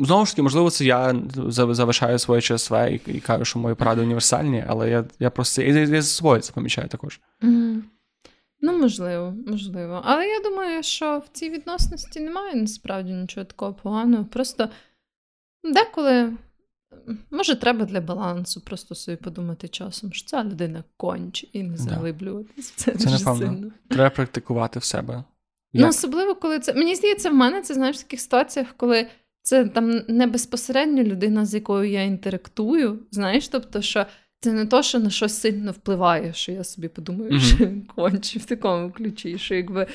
[0.00, 1.14] Знову ж таки, можливо, це я
[1.48, 5.78] завишаю своє ЧСВ і, і кажу, що мої поради універсальні, але я я просто я,
[5.78, 7.20] я за собою це помічаю також.
[7.42, 7.80] Mm.
[8.60, 10.02] Ну, можливо, можливо.
[10.04, 14.24] Але я думаю, що в цій відносності немає насправді нічого такого поганого.
[14.24, 14.68] Просто
[15.64, 16.32] деколи
[17.30, 22.70] Може, треба для балансу просто собі подумати часом, що ця людина конч і не заглиблюватись.
[22.70, 23.46] Це, це дуже напевно.
[23.46, 23.72] сильно.
[23.88, 25.14] Треба практикувати в себе.
[25.14, 25.24] Ну,
[25.72, 25.82] Як?
[25.82, 26.74] Ну, особливо, коли це.
[26.74, 29.06] Мені здається, в мене це знаєш в таких ситуаціях, коли
[29.42, 32.98] це там не безпосередньо людина, з якою я інтерактую.
[33.10, 34.06] Знаєш, тобто, що
[34.40, 37.56] це не то, що на щось сильно впливає, що я собі подумаю, mm-hmm.
[37.56, 39.86] що конче в такому ключі, що якби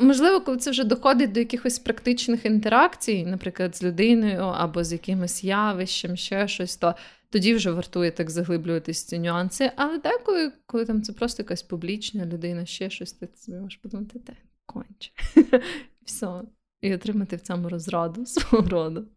[0.00, 5.44] можливо, коли це вже доходить до якихось практичних інтеракцій, наприклад, з людиною або з якимось
[5.44, 6.94] явищем, ще щось, то
[7.30, 9.72] тоді вже вартує так заглиблюватись ці нюанси.
[9.76, 14.18] Але деколи, коли там це просто якась публічна людина, ще щось, ти собі можеш подумати,
[14.18, 14.32] те
[14.66, 15.10] конче.
[16.04, 16.42] Все.
[16.80, 19.08] І отримати в цьому розраду свого роду.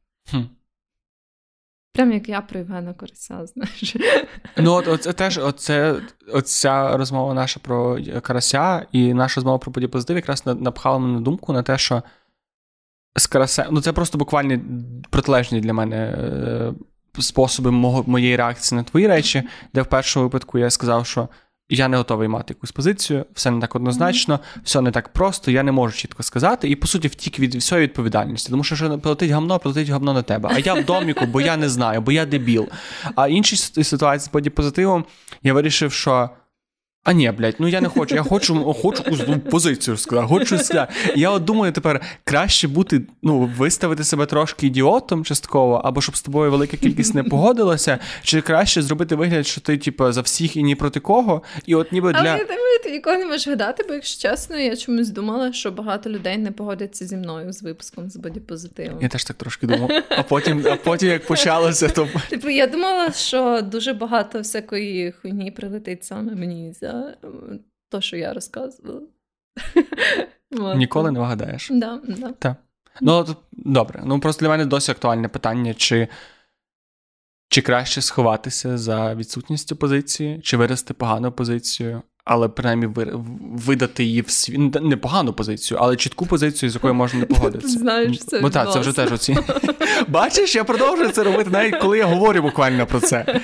[1.94, 3.96] Прям як я про Євгена Карася, знаєш.
[4.58, 5.96] Ну, от це теж оце,
[6.34, 11.64] оця розмова наша про Карася і наша розмова про подіпозитив якраз напхала мене думку на
[11.64, 12.04] те, що
[13.16, 14.60] з Карасем, ну це просто буквально
[15.10, 16.74] протилежні для мене е,
[17.20, 21.30] способи мого, моєї реакції на твої речі, де в першому випадку я сказав, що
[21.70, 25.64] я не готовий мати якусь позицію, все не так однозначно, все не так просто, я
[25.64, 26.70] не можу чітко сказати.
[26.70, 28.50] І по суті втік від всієї відповідальності.
[28.50, 30.50] Тому що що платить гамно, платить гамно на тебе.
[30.54, 32.68] А я в доміку, бо я не знаю, бо я дебіл.
[33.16, 35.06] А інші ситуації з бодіпозитивом
[35.44, 36.30] я вирішив, що.
[37.04, 38.16] А ні, блядь, ну я не хочу.
[38.16, 39.04] Я хочу хочу
[39.52, 40.28] позицію сказати.
[40.28, 40.94] Хочу сказати.
[41.16, 46.22] Я от думаю, тепер краще бути, ну, виставити себе трошки ідіотом частково, або щоб з
[46.22, 50.64] тобою велика кількість не погодилася, чи краще зробити вигляд, що ти, типу, за всіх і
[50.64, 51.42] ні проти кого.
[51.66, 52.20] І от ніби для.
[52.20, 55.72] Але я думаю, ти ніколи не можеш гадати, бо якщо чесно, я чомусь думала, що
[55.72, 58.98] багато людей не погодяться зі мною з випуском з бодіпозитивом.
[59.02, 59.90] Я теж так трошки думав.
[60.10, 62.08] А потім, а потім як почалося, то.
[62.30, 66.93] Типу, я думала, що дуже багато всякої хуйні прилетить саме мені за
[67.90, 69.02] то, що я розказувала.
[70.76, 71.70] Ніколи не вгадаєш.
[71.72, 72.32] Да, да.
[72.32, 72.58] Так.
[73.02, 74.02] Ну, добре.
[74.06, 76.08] Ну просто для мене досі актуальне питання, чи
[77.50, 82.90] чи краще сховатися за відсутністю позиції, чи вирости погану позицію, але принаймні
[83.42, 87.80] видати її в свій не погану позицію, але чітку позицію, з якою можна не погодитися.
[87.80, 89.38] Знаєш, це Бо так, це вже теж оці.
[90.08, 93.42] Бачиш, я продовжую це робити, навіть коли я говорю буквально про це.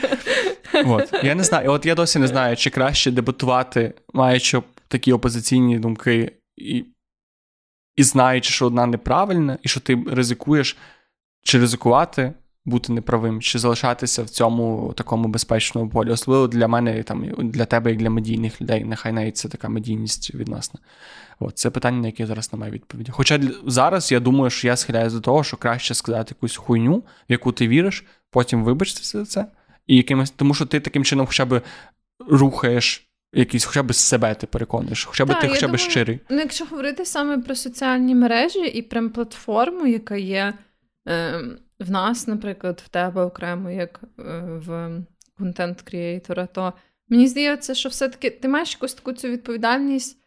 [0.86, 1.14] От.
[1.24, 6.32] Я не знаю, от я досі не знаю, чи краще дебатувати, маючи такі опозиційні думки,
[6.58, 6.86] і
[7.96, 10.78] і знаючи, що одна неправильна, і що ти ризикуєш,
[11.44, 12.34] чи ризикувати,
[12.70, 16.10] бути неправим, чи залишатися в цьому такому безпечному полі.
[16.10, 20.36] Особливо для мене, там, для тебе, як для медійних людей, нехай навіть це така медійність
[20.36, 20.80] відносна.
[21.40, 23.12] От, Це питання, на яке я зараз немає відповіді.
[23.12, 27.04] Хоча зараз я думаю, що я схиляюся до того, що краще сказати якусь хуйню, в
[27.30, 29.46] яку ти віриш, потім вибачитися за це.
[29.88, 31.62] І якимось, Тому що ти таким чином хоча б
[32.28, 36.20] рухаєш якийсь хоча б з себе ти переконуєш, хоча б ти хоча б щирий.
[36.30, 40.54] Ну, якщо говорити саме про соціальні мережі і прям платформу, яка є
[41.08, 41.42] е,
[41.80, 44.24] в нас, наприклад, в тебе окремо, як е,
[44.66, 44.92] в
[45.38, 46.74] контент-крієйтора, то
[47.10, 50.18] мені здається, що все-таки ти маєш якусь таку цю відповідальність,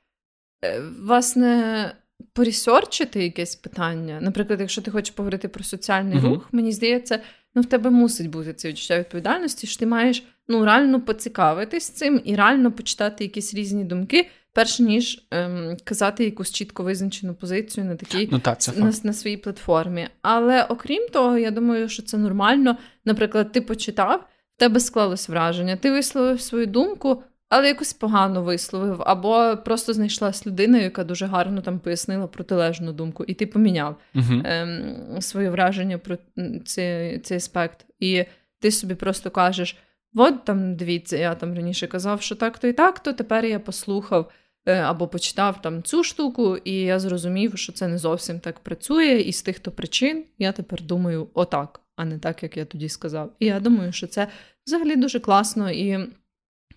[0.64, 1.96] е, власне.
[2.32, 4.18] Порісорчити якесь питання.
[4.20, 6.28] Наприклад, якщо ти хочеш поговорити про соціальний uh-huh.
[6.28, 7.20] рух, мені здається,
[7.54, 12.20] ну в тебе мусить бути це відчуття відповідальності, що ти маєш ну, реально поцікавитись цим
[12.24, 17.96] і реально почитати якісь різні думки, перш ніж ем, казати якусь чітко визначену позицію на
[17.96, 20.08] такій ну, та, на, на своїй платформі.
[20.22, 22.76] Але окрім того, я думаю, що це нормально.
[23.04, 24.20] Наприклад, ти почитав,
[24.56, 27.22] в тебе склалось враження, ти висловив свою думку.
[27.54, 33.24] Але якось погано висловив, або просто знайшлась людина, яка дуже гарно там пояснила протилежну думку,
[33.24, 34.42] і ти поміняв uh-huh.
[34.44, 36.18] ем, своє враження про
[36.64, 37.86] цей цей аспект.
[38.00, 38.24] І
[38.60, 39.76] ти собі просто кажеш:
[40.14, 43.12] от там дивіться, я там раніше казав, що так-то і так-то.
[43.12, 44.30] Тепер я послухав
[44.70, 49.20] або почитав там цю штуку, і я зрозумів, що це не зовсім так працює.
[49.20, 52.88] І з тих то причин я тепер думаю отак, а не так, як я тоді
[52.88, 53.32] сказав.
[53.38, 54.28] І я думаю, що це
[54.66, 56.08] взагалі дуже класно і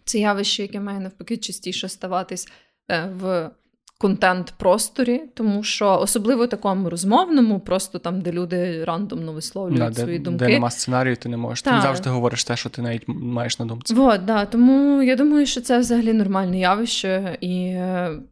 [0.06, 2.48] це явище, яке має навпаки частіше ставатись
[2.92, 3.52] е, в
[3.98, 10.24] контент-просторі, тому що особливо такому розмовному, просто там, де люди рандомно висловлюють да, свої де,
[10.24, 10.46] думки.
[10.46, 11.62] Де нема сценарію, ти не можеш.
[11.62, 11.70] Та.
[11.70, 13.94] Ти не завжди говориш те, що ти навіть маєш на думці.
[13.94, 17.76] Вот, да, Тому я думаю, що це взагалі нормальне явище, і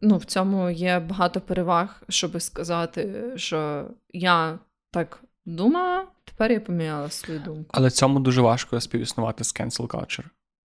[0.00, 4.58] ну, в цьому є багато переваг, щоб сказати, що я
[4.90, 7.66] так думала, тепер я поміняла свою думку.
[7.68, 10.24] Але цьому дуже важко співіснувати з cancel culture.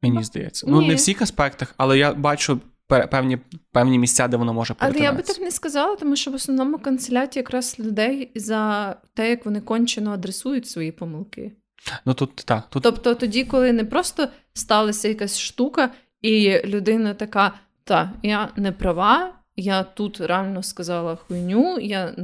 [0.02, 0.66] Мені здається.
[0.68, 0.88] Ну, Ні.
[0.88, 3.38] не в всіх аспектах, але я бачу певні
[3.72, 5.08] певні місця, де воно може перетинатися.
[5.08, 9.30] Але я би так не сказала, тому що в основному канцеляті якраз людей за те,
[9.30, 11.52] як вони кончено адресують свої помилки.
[12.04, 12.70] Ну тут так.
[12.70, 12.82] Тут...
[12.82, 15.90] Тобто тоді, коли не просто сталася якась штука,
[16.22, 17.52] і людина така:
[17.84, 19.32] та, я не права.
[19.58, 22.14] Я тут реально сказала хуйню, я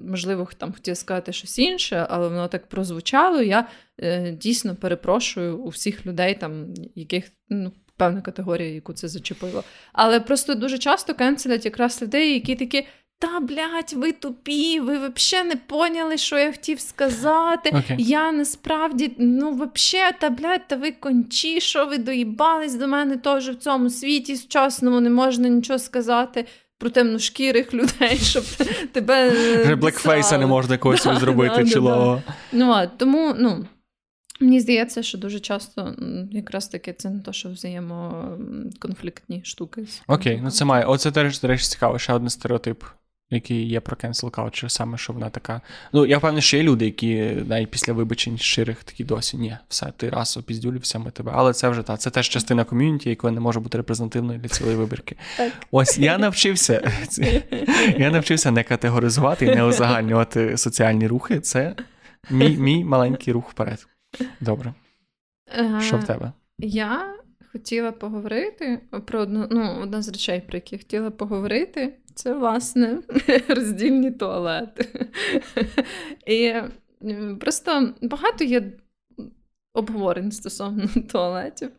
[0.00, 3.42] можливо там хотіла сказати щось інше, але воно так прозвучало.
[3.42, 3.68] Я
[3.98, 9.64] е, дійсно перепрошую у всіх людей, там яких ну, певна категорія, яку це зачепило.
[9.92, 12.86] Але просто дуже часто кенселять якраз людей, які такі.
[13.18, 17.70] Та, блядь, ви тупі, ви взагалі не поняли, що я хотів сказати.
[17.70, 17.96] Okay.
[17.98, 23.48] Я насправді, ну, взагалі, та, блядь, та ви кончі, що ви доїбались до мене теж
[23.48, 26.46] в цьому світі сучасному не можна нічого сказати
[26.78, 28.44] про темношкірих людей, щоб
[28.92, 29.30] тебе.
[29.76, 32.22] Блекфейса не можна якогось зробити чолового.
[32.52, 33.66] Ну, тому, ну.
[34.44, 35.94] Мені здається, що дуже часто
[36.30, 39.86] якраз таки це не то, що взаємоконфліктні штуки.
[40.06, 40.84] Окей, ну це має.
[40.84, 41.98] Оце теж, до речі, цікаво.
[41.98, 42.84] Ще один стереотип,
[43.30, 45.60] який є про cancel culture, саме що вона така.
[45.92, 47.14] Ну, я впевнений, що є люди, які
[47.46, 51.32] навіть після вибачень щирих такі досі, ні, все, ти раз опіздюлівся, ми тебе.
[51.34, 54.76] Але це вже так, це теж частина ком'юніті, яка не може бути репрезентативною для цілої
[54.76, 55.16] вибірки.
[55.36, 55.52] Так.
[55.70, 56.92] Ось я навчився.
[57.98, 61.40] Я навчився не категоризувати і не узагальнювати соціальні рухи.
[61.40, 61.74] Це
[62.30, 63.86] мій, мій маленький рух вперед.
[64.40, 64.74] Добре.
[65.80, 66.32] Що в тебе?
[66.58, 67.14] Я
[67.52, 73.02] хотіла поговорити про одну ну, одна з речей, про які хотіла поговорити, це, власне,
[73.48, 75.10] роздільні туалети.
[76.26, 76.54] І
[77.40, 78.72] просто багато є
[79.74, 81.70] обговорень стосовно туалетів.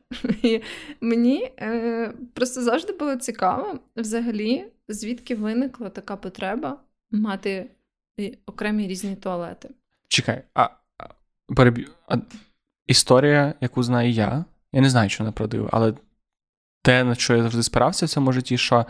[0.43, 0.61] І
[1.01, 6.79] мені е, просто завжди було цікаво, взагалі, звідки виникла така потреба
[7.11, 7.69] мати
[8.45, 9.69] окремі різні туалети.
[10.07, 10.69] Чекай, а
[11.55, 11.87] переб'ю.
[12.87, 15.93] Історія, яку знаю я, я не знаю, що вона правдива, але
[16.81, 18.85] те, на що я завжди спирався в цьому житті, що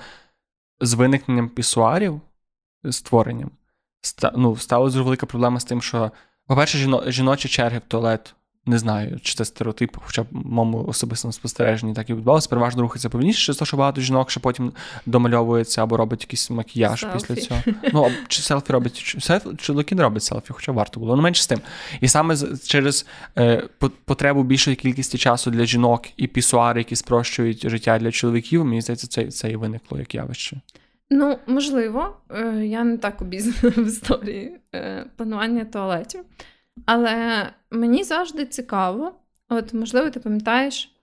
[0.79, 2.21] з виникненням пісуарів,
[2.91, 3.51] створенням,
[4.05, 6.11] ста, ну, стала дуже велика проблема з тим, що,
[6.47, 8.35] по-перше, жіно, жіночі черги в туалет
[8.65, 12.49] не знаю, чи це стереотип, хоча б в моєму особистому спостереженні так і відбувалося.
[12.49, 14.71] Переважно рухається повільніше, через те, що багато жінок ще потім
[15.05, 17.17] домальовується або робить якийсь макіяж селфі.
[17.17, 17.61] після цього.
[17.93, 21.15] Ну, чи селфі робить, чи чоловіки не робить селфі, хоча варто було.
[21.15, 21.59] Ну, менше з тим.
[22.01, 22.37] І саме
[22.67, 23.05] через
[23.37, 23.69] е,
[24.05, 29.07] потребу більшої кількості часу для жінок і пісуари, які спрощують життя для чоловіків, мені здається,
[29.07, 30.61] це, це і виникло як явище.
[31.09, 36.21] Ну, можливо, е, я не так обізнана в історії е, планування туалетів.
[36.85, 39.15] Але мені завжди цікаво,
[39.49, 40.95] от, можливо, ти пам'ятаєш,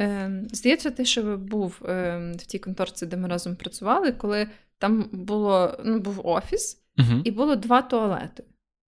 [0.00, 4.48] е, здається, ти ще був е, в тій конторці, де ми разом працювали, коли
[4.78, 8.44] там було, ну, був офіс, uh і було два туалети.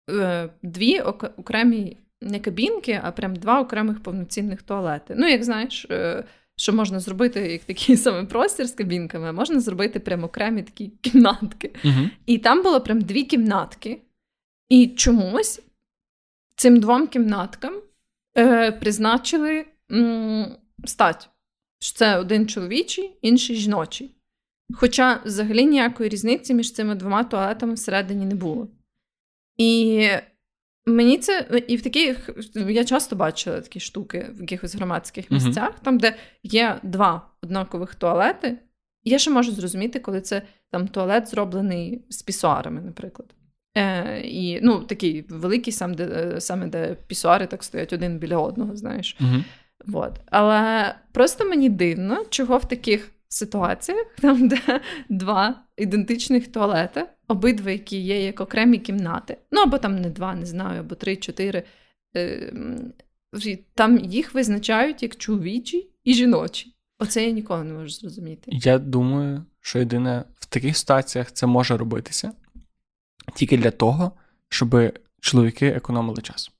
[0.10, 5.16] Е, Дві окремі не кабінки, а прям два окремих повноцінних туалети.
[5.18, 6.24] Ну, як знаєш, е,
[6.56, 11.72] що можна зробити як такий самий простір з кабінками, можна зробити прям окремі такі кімнатки.
[11.84, 14.02] uh І там було прям дві кімнатки.
[14.70, 15.62] І чомусь
[16.58, 17.74] цим двом кімнаткам
[18.38, 20.56] е, призначили м,
[20.86, 21.30] стать.
[21.80, 24.16] що це один чоловічий, інший жіночий.
[24.74, 28.68] Хоча взагалі ніякої різниці між цими двома туалетами всередині не було.
[29.58, 30.10] І
[30.86, 35.84] мені це і в таких я часто бачила такі штуки в якихось громадських місцях, uh-huh.
[35.84, 38.60] там, де є два однакових туалети.
[39.04, 40.42] Я ще можу зрозуміти, коли це
[40.72, 43.37] там туалет зроблений з пісуарами, наприклад.
[43.78, 48.76] Е, І ну, такий великий, сам, де, саме де пісуари так стоять один біля одного,
[48.76, 49.18] знаєш.
[49.22, 49.44] Uh-huh.
[49.86, 50.20] Вот.
[50.26, 57.98] Але просто мені дивно, чого в таких ситуаціях, там, де два ідентичних туалети, обидва, які
[57.98, 61.64] є як окремі кімнати, ну або там не два, не знаю, або три-чотири.
[62.16, 62.54] Е,
[63.76, 66.74] там їх визначають як чоловічі і жіночі.
[67.00, 68.52] Оце я ніколи не можу зрозуміти.
[68.52, 72.32] Я думаю, що єдине в таких ситуаціях це може робитися
[73.34, 74.12] тільки для того,
[74.50, 74.76] щоб
[75.22, 76.52] чоловіки економили час.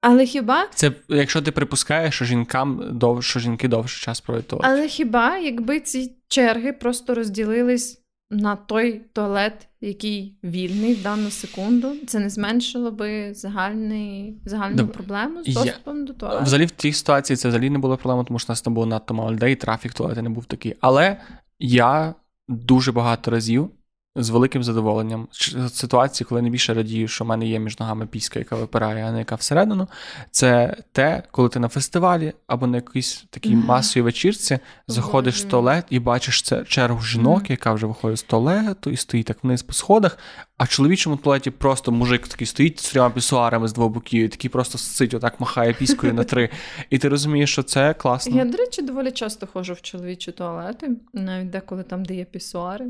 [0.00, 3.24] Але хіба це якщо ти припускаєш, що жінкам дов...
[3.24, 4.66] що жінки довше час проводять туалет?
[4.68, 11.94] Але хіба якби ці черги просто розділились на той туалет, який вільний в дану секунду,
[12.06, 14.92] це не зменшило би загальний, загальну Доб...
[14.92, 16.04] проблему з доступом Я...
[16.04, 16.44] до туалету?
[16.44, 19.14] Взагалі в тій ситуації це взагалі не було проблеми, тому що нас там було надто
[19.14, 20.74] мало людей, трафік туалети не був такий.
[20.80, 21.20] Але
[21.58, 22.14] я
[22.48, 23.70] дуже багато разів
[24.16, 25.28] з великим задоволенням.
[25.72, 29.18] Ситуації, коли найбільше радію, що в мене є між ногами піська, яка випирає, а не
[29.18, 29.88] яка всередину.
[30.30, 33.66] Це те, коли ти на фестивалі або на якійсь такій mm-hmm.
[33.66, 34.58] масовій вечірці
[34.88, 35.46] заходиш mm-hmm.
[35.46, 37.50] в туалет і бачиш це чергу жінок, mm-hmm.
[37.50, 40.18] яка вже виходить з туалету і стоїть так вниз по сходах.
[40.58, 44.28] А в чоловічому туалеті просто мужик такий стоїть з трьома пісуарами з двох боків, і
[44.28, 46.50] такий просто сидить, отак махає піською на три.
[46.90, 48.36] І ти розумієш, що це класно.
[48.36, 52.86] Я, до речі, доволі часто ходжу в чоловічі туалети, навіть деколи там, де є пісуари.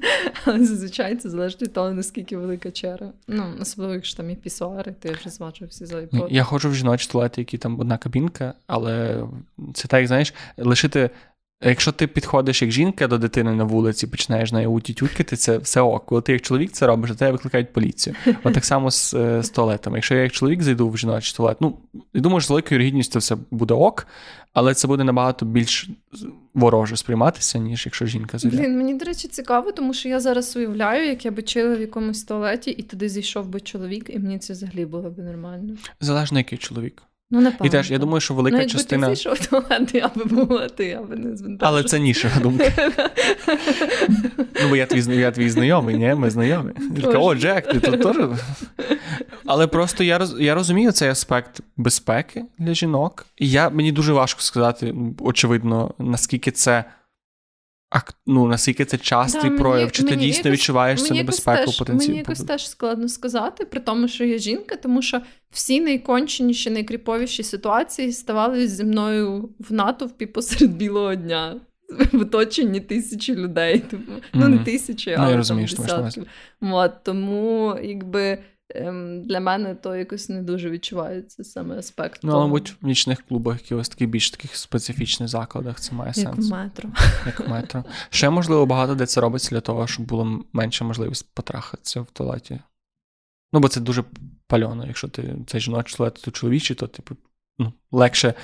[0.66, 3.12] Зазвичай це залежить від того, наскільки велика черга.
[3.28, 7.08] Ну, особливо, якщо там є пісуари, ти вже зважив всі за Я ходжу в жіночі
[7.10, 9.24] туалети, які там одна кабінка, але
[9.74, 11.10] це так, знаєш, лишити
[11.62, 15.80] Якщо ти підходиш як жінка до дитини на вулиці, починаєш на нею утютюткати, це все
[15.80, 16.06] ок.
[16.06, 18.16] Коли ти як чоловік це робиш, то тебе викликають поліцію.
[18.44, 19.96] От так само з, е, з туалетами.
[19.98, 21.78] Якщо я як чоловік зайду в жіночий туалет, ну
[22.14, 24.06] я думаю, що з великою гідністю все буде ок,
[24.52, 25.88] але це буде набагато більш
[26.54, 28.56] вороже сприйматися, ніж якщо жінка зайде.
[28.56, 31.80] Блін, мені, до речі, цікаво, тому що я зараз уявляю, як я би чила в
[31.80, 35.76] якомусь туалеті, і туди зайшов би чоловік, і мені це взагалі було б нормально.
[36.00, 37.02] Залежно, який чоловік.
[37.30, 37.66] Ну, напевно.
[37.66, 39.08] І теж я думаю, що велика ну, частина.
[39.08, 41.68] ти зайшов туалет, я би була ти, я би не звентажу.
[41.72, 42.72] Але це ніша думка.
[44.62, 46.14] Ну, бо я твій я твій знайомий, ні?
[46.14, 46.72] Ми знайомі.
[47.04, 48.16] О, Джек, ти тут теж.
[49.46, 53.26] Але просто я роз, я розумію цей аспект безпеки для жінок.
[53.36, 56.84] І я, мені дуже важко сказати, очевидно, наскільки це
[57.90, 62.08] а ну, наскільки це частий да, прояв, чи ти дійсно якось, відчуваєш цю небезпеку потенційно?
[62.08, 65.20] Мені якось теж складно сказати, при тому, що я жінка, тому що
[65.50, 71.60] всі найконченіші, найкріповіші ситуації ставали зі мною в натовпі посеред білого дня.
[72.12, 73.82] В оточенні тисячі людей.
[73.90, 74.20] Тому, mm-hmm.
[74.32, 75.42] Ну, не тисячі, але
[76.60, 76.76] ну.
[76.76, 78.38] От, тому, якби
[78.74, 82.20] ем, для мене то якось не дуже відчувається саме аспект.
[82.22, 82.46] Ну, того.
[82.46, 86.50] мабуть, в нічних клубах, якихось таких більш таких специфічних закладах, це має Як сенс.
[86.50, 86.90] метро.
[87.26, 87.84] Як метро.
[88.10, 92.60] Ще, можливо, багато де це робиться для того, щоб було менша можливість потрахатися в туалеті.
[93.52, 94.04] Ну, бо це дуже
[94.46, 94.86] пальоно.
[94.86, 97.16] Якщо ти це жіночий туалет, то чоловічий, то типу
[97.58, 98.34] ну, легше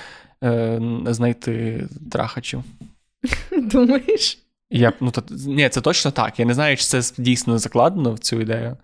[0.43, 2.63] е, знайти трахачів.
[3.61, 4.39] Думаєш?
[4.69, 6.39] Я, ну, то, Ні, це точно так.
[6.39, 8.77] Я не знаю, чи це дійсно закладено в цю ідею.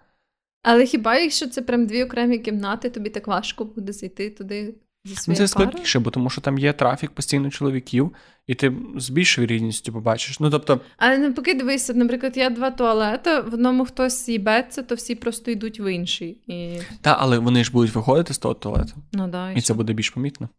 [0.63, 4.73] Але хіба якщо це прям дві окремі кімнати, тобі так важко буде зайти туди
[5.05, 8.11] зі своєю Це складніше, бо тому що там є трафік постійно чоловіків,
[8.47, 10.39] і ти з більшою рівністю побачиш.
[10.39, 10.79] Ну, тобто...
[10.97, 15.79] Але навпаки, дивися, наприклад, я два туалети, в одному хтось їбеться, то всі просто йдуть
[15.79, 16.37] в інший.
[16.47, 16.79] І...
[17.01, 18.93] Так, але вони ж будуть виходити з того туалету.
[19.13, 20.49] Ну, да, І, і це буде більш помітно.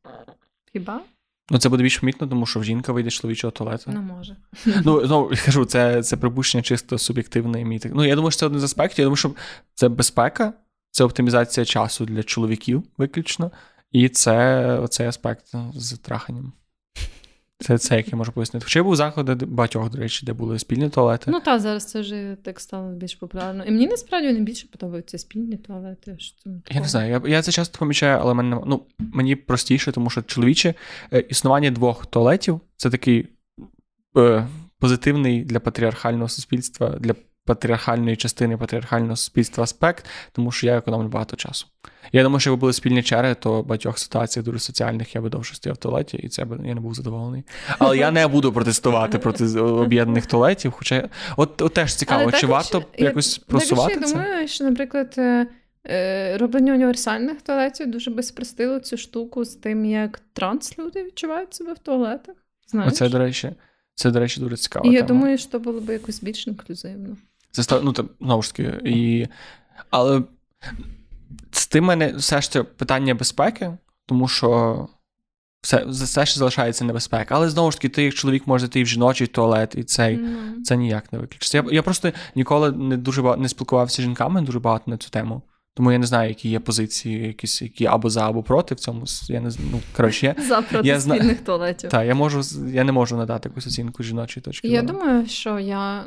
[0.72, 1.00] Хіба?
[1.50, 3.90] Ну, це буде більш помітно, тому що жінка вийде з чоловічого туалету.
[3.94, 4.36] Ну, може.
[4.84, 7.64] Ну, ну кажу, це це припущення чисто суб'єктивне.
[7.64, 7.80] Мій.
[7.84, 8.98] Ну, я думаю, що це один з аспектів.
[8.98, 9.34] Я думаю, що
[9.74, 10.52] це безпека,
[10.90, 13.50] це оптимізація часу для чоловіків виключно,
[13.92, 15.44] і це оцей аспект
[15.74, 16.52] з траханням.
[17.60, 18.64] Це це, як я можу пояснити.
[18.64, 21.30] Хоча був заходи багатьох, до речі, де були спільні туалети.
[21.30, 23.64] Ну так, зараз це вже так стало більш популярно.
[23.64, 26.16] І мені насправді найбільше подобаються спільні туалети.
[26.18, 30.10] Що Я не знаю, я я це часто помічаю, але мене, ну, мені простіше, тому
[30.10, 30.74] що чоловіче
[31.12, 33.28] е, існування двох туалетів це такий
[34.16, 34.48] е,
[34.78, 37.14] позитивний для патріархального суспільства, для
[37.54, 41.66] патріархальної частини патріархального суспільства аспект, тому що я економлю багато часу.
[42.12, 45.28] Я думаю, що якби були спільні черги, то в багатьох ситуаціях дуже соціальних я би
[45.28, 47.44] довше стояв в туалеті, і це б я не був задоволений.
[47.78, 50.72] Але я не буду протестувати проти об'єднаних туалетів.
[50.72, 54.16] Хоча от, от теж цікаво, Але чи варто я, якось просувати так, це?
[54.16, 55.14] Я думаю, що, наприклад.
[55.18, 55.46] Е,
[55.86, 61.72] е, роблення універсальних туалетів дуже би спростило цю штуку з тим, як транслюди відчувають себе
[61.72, 62.34] в туалетах.
[62.68, 62.92] Знаєш?
[62.92, 63.50] Оце, до речі,
[63.94, 64.90] це, до речі, дуже цікаво.
[64.90, 67.16] І я думаю, що було б якось більш інклюзивно.
[67.50, 69.26] Це ну, знову ж таки, і...
[69.90, 70.22] але
[71.50, 74.88] з тим мене все ж це питання безпеки, тому що
[75.62, 77.34] все все ще залишається небезпека.
[77.34, 80.62] Але знову ж таки, ти як чоловік може йти в жіночий туалет, і цей, mm.
[80.64, 81.58] це ніяк не виключиться.
[81.58, 85.10] Я я просто ніколи не дуже багато не спілкувався з жінками дуже багато на цю
[85.10, 85.42] тему.
[85.74, 89.04] Тому я не знаю, які є позиції, якісь які або за, або проти в цьому.
[89.28, 91.34] Я не ну, коротше, я, За проти я спільних зна...
[91.34, 91.90] туалетів.
[91.90, 92.40] Так, я можу,
[92.72, 94.68] я не можу надати якусь оцінку жіночої точки.
[94.68, 96.04] Я думаю, що я.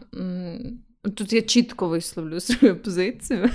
[1.04, 3.50] Тут я чітко висловлю свою позицію,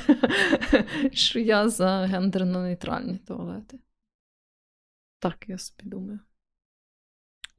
[1.12, 3.78] що я за гендерно-нейтральні туалети.
[5.18, 6.18] Так, я собі думаю.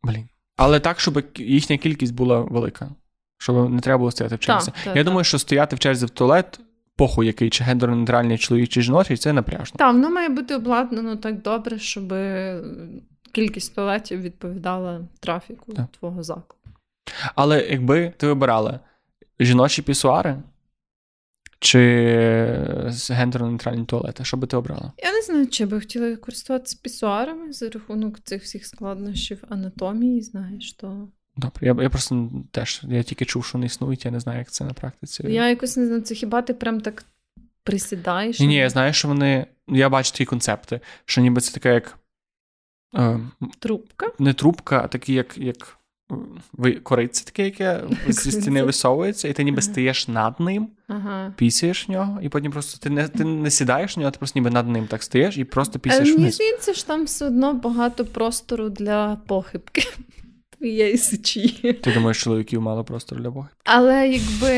[0.03, 0.29] Блін.
[0.55, 2.89] Але так, щоб їхня кількість була велика.
[3.37, 4.65] Щоб не треба було стояти в черзі.
[4.65, 5.05] Так, так, я так.
[5.05, 6.59] думаю, що стояти в черзі в туалет,
[6.95, 9.77] похуй який, чи гендерно-нейтральний чоловік, чи жіночий, це напряжно.
[9.77, 12.13] Так, воно має бути обладнано так добре, щоб
[13.31, 15.85] кількість туалетів відповідала трафіку так.
[15.99, 16.55] твого закладу.
[17.35, 18.79] Але якби ти вибирала
[19.39, 20.37] жіночі пісуари
[21.59, 21.79] чи
[23.09, 24.91] гендерно-нейтральні туалети, що би ти обрала?
[24.97, 30.73] Я не знаю, чи би хотіла користуватися пісуарами за рахунок цих всіх складнощів анатомії, знаєш,
[30.73, 31.07] то.
[31.37, 34.51] Добре, я я просто теж я тільки чув, що вони існують, я не знаю, як
[34.51, 35.23] це на практиці.
[35.27, 37.05] Я якось не знаю, це хіба ти прям так
[37.63, 38.39] присідаєш?
[38.39, 39.45] Ні, ні, я знаю, що вони.
[39.67, 41.97] Я бачу ті концепти, що ніби це таке, як.
[42.95, 43.19] Е,
[43.59, 44.11] трубка?
[44.19, 45.37] Не трубка, а такий, як.
[45.37, 45.78] як
[46.53, 51.33] ви кориця таке, яке зі стіни висовується, і ти ніби стаєш над ним, ага.
[51.37, 54.39] пісяєш в нього, і потім просто ти не ти не сідаєш в нього, ти просто
[54.39, 56.19] ніби над ним так стаєш і просто пісяєш вниз.
[56.19, 59.83] Мені здається, що там все одно багато простору для похибки
[60.57, 61.73] твоєї сечі.
[61.83, 63.55] Ти думаєш, чоловіків мало простору для похибки?
[63.63, 64.49] Але якби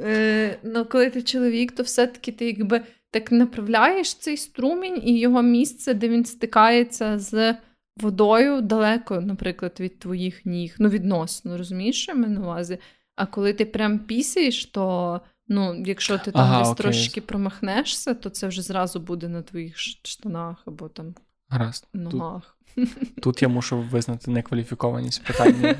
[0.00, 2.80] е, ну, коли ти чоловік, то все-таки ти якби
[3.10, 7.54] так направляєш цей струмінь і його місце, де він стикається з
[7.96, 10.74] водою далеко, наприклад, від твоїх ніг.
[10.78, 12.78] Ну, відносно, розумієш, що я маю на увазі?
[13.16, 16.82] А коли ти прям пісаєш, то ну, якщо ти там ага, десь окей.
[16.82, 21.14] трошки промахнешся, то це вже зразу буде на твоїх штанах або там
[21.48, 21.88] Гаразд.
[21.92, 22.56] ногах.
[22.74, 22.88] Тут,
[23.22, 25.74] тут я мушу визнати некваліфікованість питання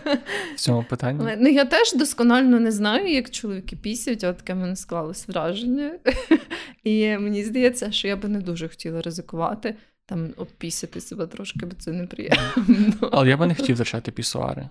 [0.54, 1.20] в цьому питанні.
[1.22, 5.98] Але, ну, Я теж досконально не знаю, як чоловіки пісять, от таке мене склалось враження.
[6.84, 9.76] І мені здається, що я би не дуже хотіла ризикувати
[10.11, 12.52] там обпісяти себе трошки, бо це неприємно.
[13.12, 14.68] Але я би не хотів втрачати пісуари.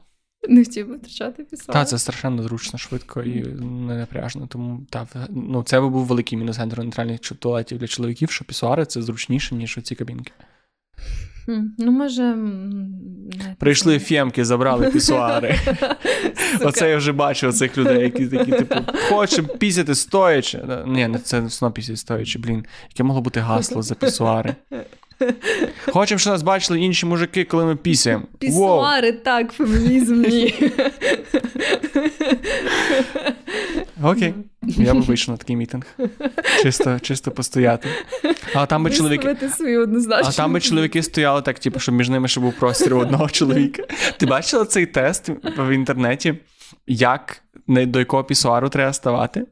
[0.50, 1.80] Не хотів би втрачати пісуари?
[1.80, 4.48] Так, це страшенно зручно, швидко і не напряжно.
[4.48, 9.02] Тому так, ну, це би був великий мінус гендерно-нейтральних туалетів для чоловіків, що пісуари це
[9.02, 10.32] зручніше, ніж оці кабінки.
[11.78, 12.38] Ну, може.
[13.58, 15.60] Прийшли фємки, забрали пісуари.
[16.62, 18.76] Оце я вже бачив цих людей, які такі, типу,
[19.10, 20.62] хочемо пісяти стоячи.
[20.88, 22.66] Ні, це все пісяти стоячи, блін.
[22.90, 24.56] Яке могло бути гасло за пісуари?
[25.92, 28.24] Хочемо, щоб нас бачили інші мужики, коли ми пісяємо.
[28.40, 30.54] Пісуари, так, фемінізм ні.
[34.04, 34.34] Окей.
[34.62, 35.86] Я би вийшов на такий мітинг.
[36.62, 37.90] Чисто чисто постояти.
[38.54, 39.38] А там би чоловіки
[40.10, 43.84] А там би чоловіки стояли так, типу, щоб між ними ще був простір одного чоловіка.
[44.18, 46.36] Ти бачила цей тест в інтернеті,
[46.88, 49.46] як до якого пісуару треба ставати?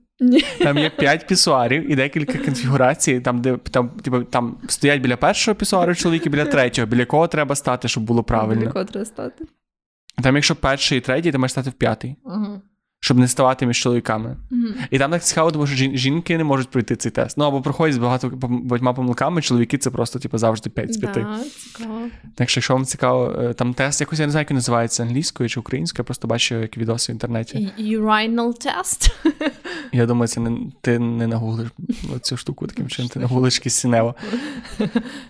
[0.59, 5.55] Там є п'ять пісуарів і декілька конфігурацій, там, де там, типу, там стоять біля першого
[5.55, 8.61] пісуару чоловіки, біля третього, біля кого треба стати, щоб було правильно.
[8.61, 9.45] Біля кого треба стати?
[10.23, 12.15] Там, якщо перший і третій, ти маєш стати в п'ятий.
[12.25, 12.61] Ага
[12.99, 14.37] щоб не ставати між чоловіками.
[14.51, 14.87] Mm-hmm.
[14.91, 17.37] І там так цікаво, тому що жінки не можуть пройти цей тест.
[17.37, 21.13] Ну або проходять з багато багатьма помилками, чоловіки це просто типу, завжди 5 з 5.
[21.13, 22.01] Да, цікаво.
[22.35, 25.03] Так що, якщо вам цікаво, е, там тест, якось я не знаю, як він називається
[25.03, 27.71] англійською чи українською, я просто бачу як відоси в інтернеті.
[27.79, 29.11] Urinal test.
[29.91, 31.69] Я думаю, це не ти не нагуглиш
[32.21, 34.15] цю штуку таким чином, ти нагуглиш кисінево.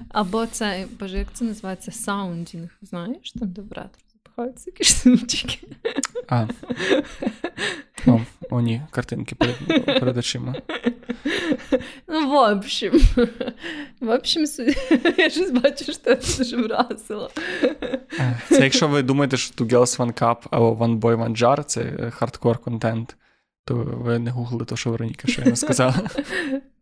[0.10, 1.92] Або це, боже, як це називається?
[1.92, 3.62] Sounding, знаєш, там де
[4.66, 5.60] якісь сумчики.
[6.28, 6.48] А.
[8.08, 8.20] О,
[8.50, 10.56] о, ні, картинки перед, перед очима.
[12.08, 13.02] Ну, в общем.
[14.00, 14.46] В общем,
[15.18, 17.32] я щось бачу, що це дуже вразило.
[18.50, 22.12] Це якщо ви думаєте, що Two Girls One Cup або One Boy One Jar це
[22.12, 23.18] хардкор контент,
[23.66, 25.96] то ви не гуглили то, що Вероніка щойно сказала.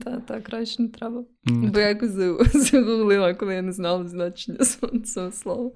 [0.03, 1.23] Так, так, краще не треба.
[1.45, 2.11] Бо я якось
[2.53, 4.57] загуглила, коли я не знала значення
[5.05, 5.71] цього слова.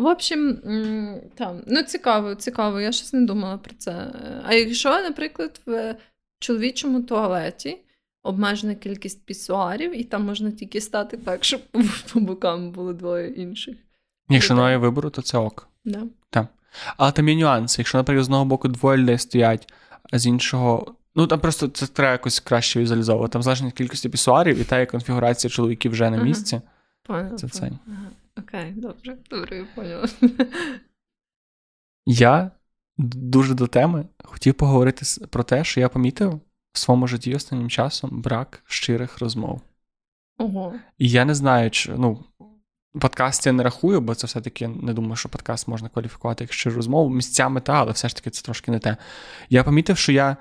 [0.00, 0.58] В общем,
[1.34, 4.12] там, ну цікаво, цікаво, я щось не думала про це.
[4.44, 5.94] А якщо, наприклад, в
[6.38, 7.78] чоловічому туалеті
[8.22, 11.60] обмежена кількість пісуарів, і там можна тільки стати так, щоб
[12.12, 13.76] по бокам було двоє інших.
[14.28, 15.68] Якщо немає вибору, то це ок.
[15.84, 16.02] Да.
[16.30, 16.46] Так.
[16.96, 17.82] Але там є нюанси.
[17.82, 19.72] Якщо, наприклад, з одного боку двоє людей стоять,
[20.12, 20.94] а з іншого.
[21.14, 23.32] Ну там просто це треба якось краще візуалізовувати.
[23.32, 26.60] Там залежно від кількості пісуарів і та є конфігурація чоловіків вже на місці.
[27.08, 27.30] Ага.
[27.36, 27.70] Це це.
[27.86, 28.10] Ага.
[28.40, 30.08] Окей, добре, добре, я поняла.
[32.06, 32.50] Я
[32.98, 36.40] дуже до теми хотів поговорити про те, що я помітив
[36.72, 39.60] в своєму житті останнім часом брак щирих розмов.
[40.38, 40.74] Ого.
[40.98, 42.24] І я не знаю, чи ну.
[43.00, 46.76] Подкаст я не рахую, бо це все-таки не думаю, що подкаст можна кваліфікувати як щиру
[46.76, 47.10] розмову.
[47.10, 48.96] Місцями та, але все ж таки це трошки не те.
[49.50, 50.36] Я помітив, що я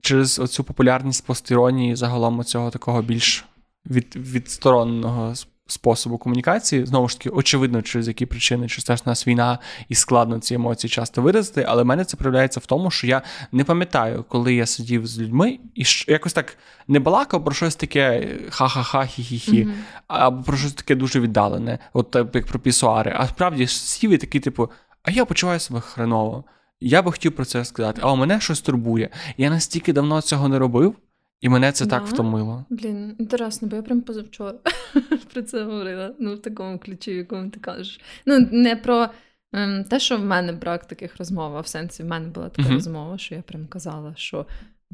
[0.00, 3.44] через оцю популярність постіронії загалом цього такого більш
[3.86, 5.34] від, відстороненого
[5.70, 6.86] способу комунікації.
[6.86, 9.58] Знову ж таки, очевидно, через які причини, через те, що нас війна
[9.88, 13.22] і складно ці емоції часто виразити, але в мене це проявляється в тому, що я
[13.52, 16.56] не пам'ятаю, коли я сидів з людьми і якось так
[16.88, 19.72] не балакав про щось таке ха-ха-ха, хі-хі-хі, mm-hmm.
[20.08, 23.14] або про щось таке дуже віддалене, от як про пісуари.
[23.16, 24.70] А справді сів і такий, типу,
[25.02, 26.44] а я почуваю себе хреново.
[26.80, 29.08] Я би хотів про це сказати, а у мене щось турбує.
[29.36, 30.94] Я настільки давно цього не робив.
[31.40, 31.90] І мене це да?
[31.90, 32.64] так втомило.
[32.70, 34.58] Блін, інтересно, бо я прям позавчора
[35.32, 36.14] про це говорила.
[36.18, 38.00] Ну, в такому ключі, в якому ти кажеш.
[38.26, 39.08] Ну, не про
[39.52, 42.68] ем, те, що в мене брак таких розмов, а в сенсі в мене була така
[42.68, 42.72] uh-huh.
[42.72, 44.46] розмова, що я прям казала, що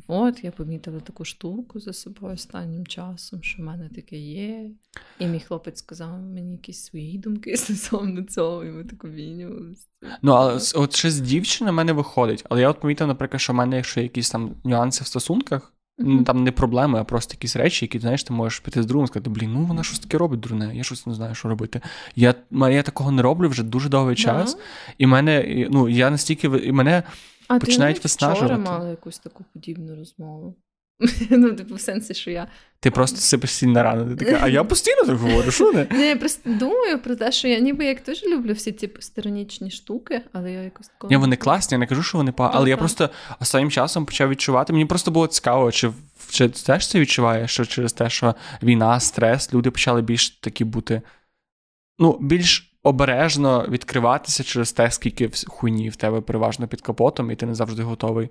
[0.07, 4.71] от я помітила таку штуку за собою останнім часом, що в мене таке є.
[5.19, 9.87] І мій хлопець сказав мені якісь свої думки стосовно цього, і ми таку війнювалися.
[10.23, 12.45] Ну, але от ще з дівчини в мене виходить.
[12.49, 15.73] Але я от помітив, наприклад, що в мене, якщо якісь там нюанси в стосунках.
[15.99, 16.25] Mm-hmm.
[16.25, 19.09] Там не проблеми, а просто якісь речі, які знаєш, ти можеш піти з другом і
[19.09, 21.81] сказати, блін, ну вона щось таке робить, дурне, я щось не знаю, що робити.
[22.17, 24.59] Я я такого не роблю вже дуже довгий час,
[24.99, 27.03] і мене, ну, я настільки і мене
[27.49, 28.45] а починають виснажувати.
[28.45, 30.55] А ти вчора мала якусь таку подібну розмову.
[31.31, 32.47] Ну, типу, в сенсі, що я.
[32.81, 34.17] Ти просто сипеш сіль на рану.
[34.17, 35.87] Ти така, а я постійно так говорю, що не?
[35.91, 39.71] Не, я просто думаю про те, що я ніби як теж люблю всі ці сторонічні
[39.71, 41.11] штуки, але я якось такого.
[41.11, 44.29] Ні, вони класні, я не кажу, що вони па, але я просто останнім часом почав
[44.29, 44.73] відчувати.
[44.73, 45.91] Мені просто було цікаво, чи
[46.31, 50.65] чи ти теж це відчуваєш, що через те, що війна, стрес, люди почали більш такі
[50.65, 51.03] бути.
[51.99, 57.47] Ну, більш обережно відкриватися через те, скільки хуйні в тебе переважно під капотом, і ти
[57.47, 58.31] не завжди готовий.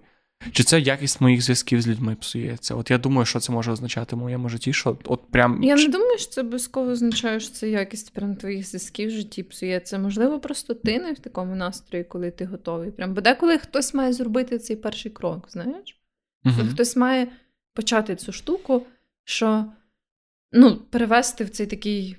[0.51, 2.75] Чи це якість моїх зв'язків з людьми псується?
[2.75, 4.73] От я думаю, що це може означати в моєму житті.
[4.73, 5.63] що от прям...
[5.63, 9.43] Я не думаю, що це обов'язково означає, що це якість прям твоїх зв'язків в житті
[9.43, 9.99] псується.
[9.99, 12.91] Можливо, просто ти не в такому настрої, коли ти готовий.
[12.91, 15.99] Прям бо деколи хтось має зробити цей перший крок, знаєш?
[16.45, 17.27] uh Хтось має
[17.73, 18.85] почати цю штуку,
[19.23, 19.65] що
[20.51, 22.17] ну, перевести в цей такий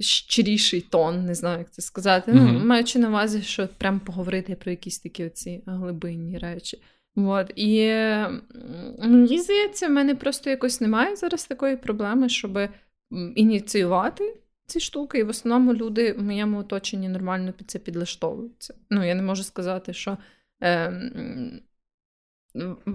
[0.00, 2.32] щиріший тон, не знаю, як це сказати.
[2.32, 6.78] uh Ну, Маючи на увазі, що прям поговорити про якісь такі оці глибинні речі.
[7.16, 7.52] От.
[7.56, 7.92] І
[8.98, 12.58] мені здається, в мене просто якось немає зараз такої проблеми, щоб
[13.34, 14.36] ініціювати
[14.66, 15.18] ці штуки.
[15.18, 18.74] І в основному люди в моєму оточенні нормально під це підлаштовуються.
[18.90, 20.18] Ну, я не можу сказати, що
[20.62, 21.10] е,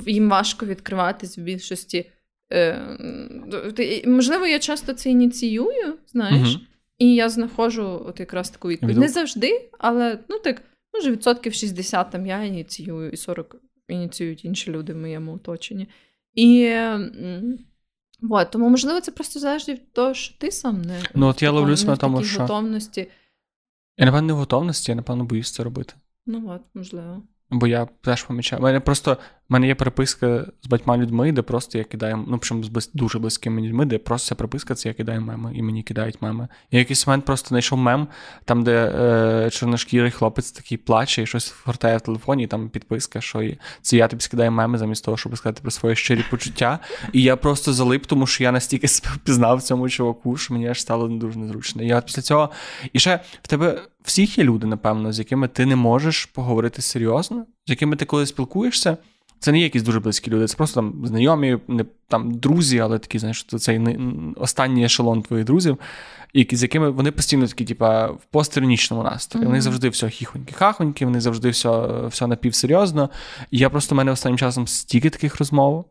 [0.08, 2.12] їм важко відкриватись в більшості.
[2.54, 6.66] Е, Можливо, я часто це ініціюю, знаєш, угу.
[6.98, 8.98] і я знаходжу от якраз таку відповідь.
[8.98, 10.62] Не завжди, але ну так,
[10.94, 13.56] може, відсотків 60 там я ініціюю, і 40
[13.92, 15.88] ініціюють інші люди в моєму оточенні.
[16.34, 16.76] І
[18.30, 21.52] от, тому, можливо, це просто залежить від того, що ти сам не Ну, от я
[21.52, 22.42] ловлюся на тому, що...
[22.42, 23.08] готовності.
[23.98, 25.94] Я, напевно, не в готовності, я, напевно, боюсь це робити.
[26.26, 27.22] Ну, от, можливо.
[27.50, 28.60] Бо я теж помічаю.
[28.60, 29.18] У мене просто
[29.52, 33.20] у мене є переписка з батьма людьми, де просто я кидаю, ну причому з дуже
[33.20, 36.48] близькими людьми, де просто ця переписка, це я кидаю меми, і мені кидають меми.
[36.72, 38.08] Я якийсь момент просто знайшов мем,
[38.46, 43.22] там, де е, чорношкірий хлопець такий плаче і щось гортає в телефоні, і там підписка,
[43.22, 46.80] що це я тобі скидаю меми замість того, щоб сказати про своє щирі почуття.
[47.14, 51.08] І я просто залип, тому що я настільки впізнав цьому чуваку, що мені аж стало
[51.08, 51.84] дуже незручно.
[51.84, 52.50] І я після цього.
[52.94, 57.46] І ще в тебе всіх є люди, напевно, з якими ти не можеш поговорити серйозно,
[57.68, 58.98] з якими ти коли спілкуєшся.
[59.42, 63.00] Це не є якісь дуже близькі люди, це просто там знайомі, не там друзі, але
[63.00, 63.98] такі, знаєш, це цей не,
[64.36, 65.78] останній ешелон твоїх друзів,
[66.34, 69.46] і з якими вони постійно такі, типа, в постіронічному настрої.
[69.46, 69.50] Mm-hmm.
[69.50, 73.10] Вони завжди все хіхоньки-хахоньки, вони завжди все все напівсерйозно.
[73.52, 75.86] І я просто в мене останнім часом стільки таких розмов.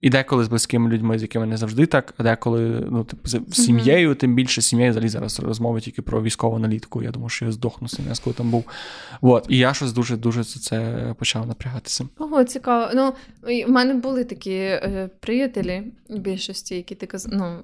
[0.00, 3.40] І деколи з близькими людьми, з якими не завжди так, а деколи ну, типу, з
[3.52, 7.02] сім'єю, тим більше сім'єю взагалі зараз розмови тільки про військову аналітику.
[7.02, 8.64] Я думаю, що я здохну сильно, коли там був.
[9.20, 9.46] От.
[9.48, 12.08] І я щось дуже дуже за це почав напрягатися.
[12.18, 12.90] Ого, цікаво.
[12.94, 13.12] Ну,
[13.66, 17.58] в мене були такі е, приятелі більшості, які ти казав, ну,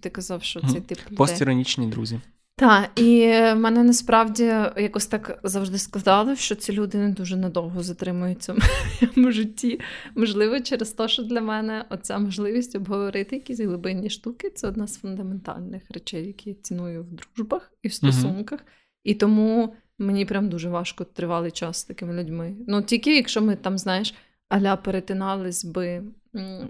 [0.00, 0.98] ти казав, що це тип.
[1.16, 2.20] Постіронічні друзі.
[2.56, 4.44] Так, і мене насправді
[4.76, 8.58] якось так завжди складало, що ці люди не дуже надовго затримуються в
[9.02, 9.80] моєму житті.
[10.14, 14.98] Можливо, через те, що для мене оця можливість обговорити якісь глибинні штуки це одна з
[14.98, 18.60] фундаментальних речей, які я ціную в дружбах і в стосунках.
[18.60, 18.64] uh
[19.04, 22.56] І тому мені прям дуже важко тривалий час з такими людьми.
[22.68, 24.14] Ну тільки якщо ми там, знаєш,
[24.48, 26.02] аля перетинались би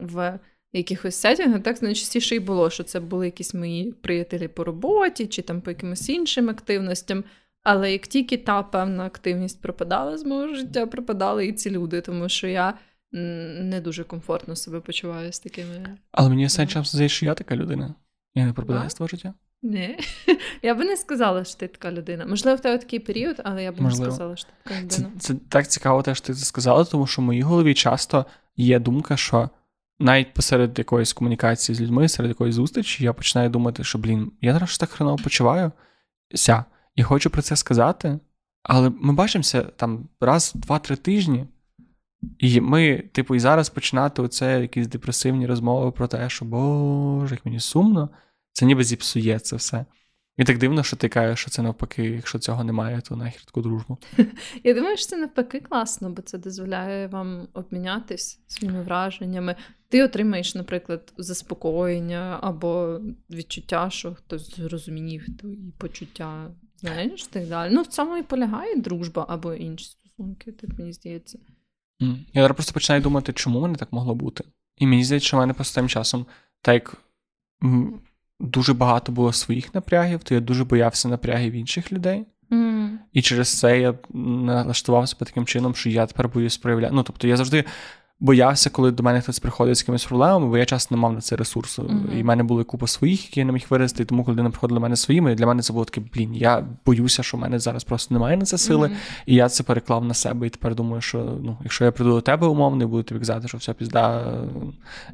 [0.02, 0.38] в
[0.78, 5.42] якихось сетінгах, так найчастіше і було, що це були якісь мої приятелі по роботі чи
[5.42, 7.24] там по якимось іншим активностям.
[7.62, 12.28] Але як тільки та певна активність пропадала з мого життя, пропадали і ці люди, тому
[12.28, 12.74] що я
[13.12, 15.96] не дуже комфортно себе почуваю з такими.
[16.12, 17.94] Але мені все часом здається, що я така людина.
[18.34, 19.34] Я не пропадаю з твого життя.
[19.62, 19.98] Ні.
[20.62, 22.26] Я би не сказала, що ти така людина.
[22.26, 25.10] Можливо, в тебе такий період, але я б не сказала, що ти така людина.
[25.18, 28.26] Це, це так цікаво, те, що ти це сказала, тому що в моїй голові часто
[28.56, 29.50] є думка, що
[29.98, 34.52] навіть посеред якоїсь комунікації з людьми, серед якоїсь зустрічі, я починаю думати, що, блін, я
[34.52, 36.64] зараз так хреново почуваюся
[36.94, 38.18] і хочу про це сказати,
[38.62, 41.46] але ми бачимося там раз, два-три тижні.
[42.38, 47.46] І ми, типу, і зараз починати оце якісь депресивні розмови про те, що Боже, як
[47.46, 48.08] мені сумно,
[48.52, 49.84] це ніби зіпсує це все.
[50.36, 53.62] І так дивно, що ти кажеш, що це навпаки, якщо цього немає, то нахер таку
[53.62, 53.98] дружбу.
[54.64, 59.56] Я думаю, що це навпаки класно, бо це дозволяє вам обмінятись своїми враженнями.
[59.94, 67.74] Ти отримаєш, наприклад, заспокоєння або відчуття, що хтось зрозумів твої почуття, знаєш, так далі.
[67.74, 71.38] Ну, в цьому і полягає дружба або інші стосунки, так мені здається.
[72.00, 74.44] Я зараз просто починаю думати, чому мене так могло бути.
[74.78, 76.26] І мені здається, що в мене просто тим часом,
[76.62, 76.96] так як
[78.40, 82.26] дуже багато було своїх напрягів, то я дуже боявся напрягів інших людей.
[82.50, 82.90] Mm.
[83.12, 86.94] І через це я налаштував себе таким чином, що я тепер боюсь проявляти.
[86.94, 87.64] Ну, тобто я завжди
[88.20, 91.20] боявся, коли до мене хтось приходить з якимись проблемами, бо я часто не мав на
[91.20, 91.82] це ресурсу.
[91.82, 92.18] Mm-hmm.
[92.18, 94.02] І в мене були купа своїх, які я не міг виразити.
[94.02, 96.66] І тому, коли вони приходили до мене своїми, для мене це було таке, блін, я
[96.86, 98.88] боюся, що в мене зараз просто немає на це сили.
[98.88, 99.22] Mm-hmm.
[99.26, 100.46] І я це переклав на себе.
[100.46, 103.48] І тепер думаю, що ну, якщо я прийду до тебе умовно, і буду тобі казати,
[103.48, 104.34] що все пізда,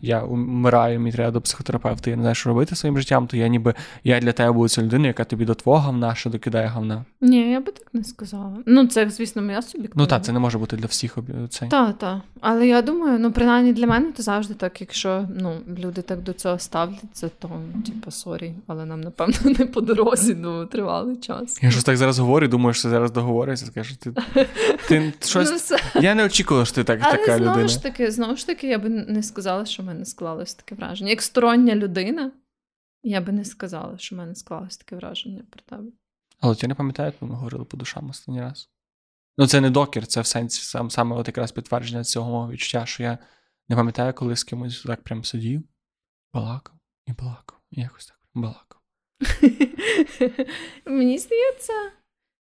[0.03, 3.49] я вмираю, мені треба до психотерапевта, я не знаю, що робити своїм життям, то я
[3.49, 3.75] ніби
[4.05, 7.05] я для тебе буду ця людина, яка тобі до твого гавна, що докидає гавна.
[7.21, 8.57] Ні, я би так не сказала.
[8.67, 10.03] Ну, це, звісно, моя суб'єктивна.
[10.03, 11.19] Ну так, це не може бути для всіх.
[11.71, 12.19] Так, так.
[12.41, 16.33] Але я думаю, ну принаймні для мене то завжди так, якщо ну, люди так до
[16.33, 17.51] цього ставляться, то
[17.87, 21.63] типу, sorry, але нам, напевно, не по дорозі ну, тривалий час.
[21.63, 24.13] Я щось так зараз говорю, думаю, що зараз договорюся, скажу, ти
[24.89, 25.71] ти щось.
[25.71, 27.69] Ну, я не очікувала, що ти так, але така знову людина.
[27.69, 31.11] ж таки, знову ж таки, я би не сказала, що в мене склалось таке враження.
[31.11, 32.33] Як стороння людина,
[33.03, 35.91] я би не сказала, що в мене склалось таке враження про тебе.
[36.41, 38.69] Але я не пам'ятаю, як ми говорили по душам останній раз.
[39.41, 42.87] Ну, це не докір, це в сенсі сам, саме от якраз підтвердження цього мого відчуття,
[42.87, 43.19] що я
[43.69, 45.63] не пам'ятаю, коли з кимось так прям сидів,
[46.35, 46.75] балакав
[47.07, 47.59] і балакав.
[47.71, 48.81] І якось так балакав.
[50.87, 51.73] Мені здається.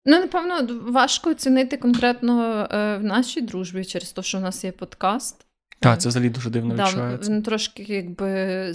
[0.05, 4.71] Ну, напевно, важко оцінити конкретно е, в нашій дружбі через те, що в нас є
[4.71, 5.45] подкаст.
[5.79, 7.31] Так, це взагалі дуже дивно да, відчувається.
[7.31, 8.69] Він трошки якби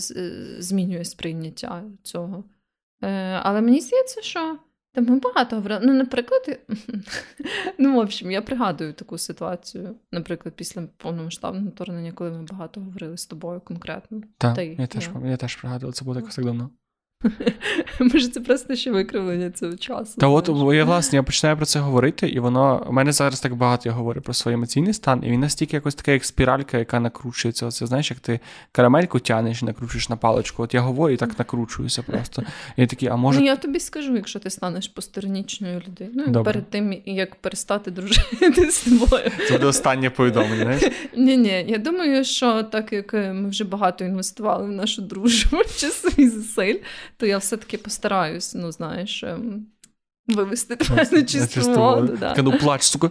[0.58, 2.44] змінює сприйняття цього.
[3.02, 4.58] Е, але мені здається, що
[4.94, 5.80] та ми багато говорили.
[5.84, 6.60] Ну, наприклад,
[7.78, 13.16] ну, в общем, я пригадую таку ситуацію, наприклад, після повномасштабного вторгнення, коли ми багато говорили
[13.16, 14.22] з тобою конкретно.
[14.38, 16.70] Так, я теж я теж пригадую, це було якось так давно.
[18.00, 20.20] Може, це просто ще викривлення цього часу.
[20.20, 23.54] Та от я власне я починаю про це говорити, і воно у мене зараз так
[23.54, 27.00] багато я говорю про свій емоційний стан, і він настільки якось така, як спіралька, яка
[27.00, 27.70] накручується.
[27.70, 28.40] Це знаєш, як ти
[28.72, 30.62] карамельку тянеш і накручуєш на паличку.
[30.62, 32.42] От я говорю і так накручуюся просто.
[32.76, 33.40] І я такий, а може...
[33.40, 36.52] Ну я тобі скажу, якщо ти станеш постернічною людиною Добре.
[36.52, 39.30] перед тим, як перестати дружити з тобою.
[39.48, 40.62] Це буде останнє повідомлення.
[40.62, 40.82] знаєш?
[41.16, 46.08] Ні, ні, я думаю, що так як ми вже багато інвестували в нашу дружбу часу
[46.16, 46.78] і зусиль
[47.16, 49.66] то я все-таки постараюсь, ну, знаєш, ем,
[50.26, 52.16] вивести тебе на чисту воду.
[52.20, 52.34] Да.
[52.38, 53.10] Ну, плач, сука.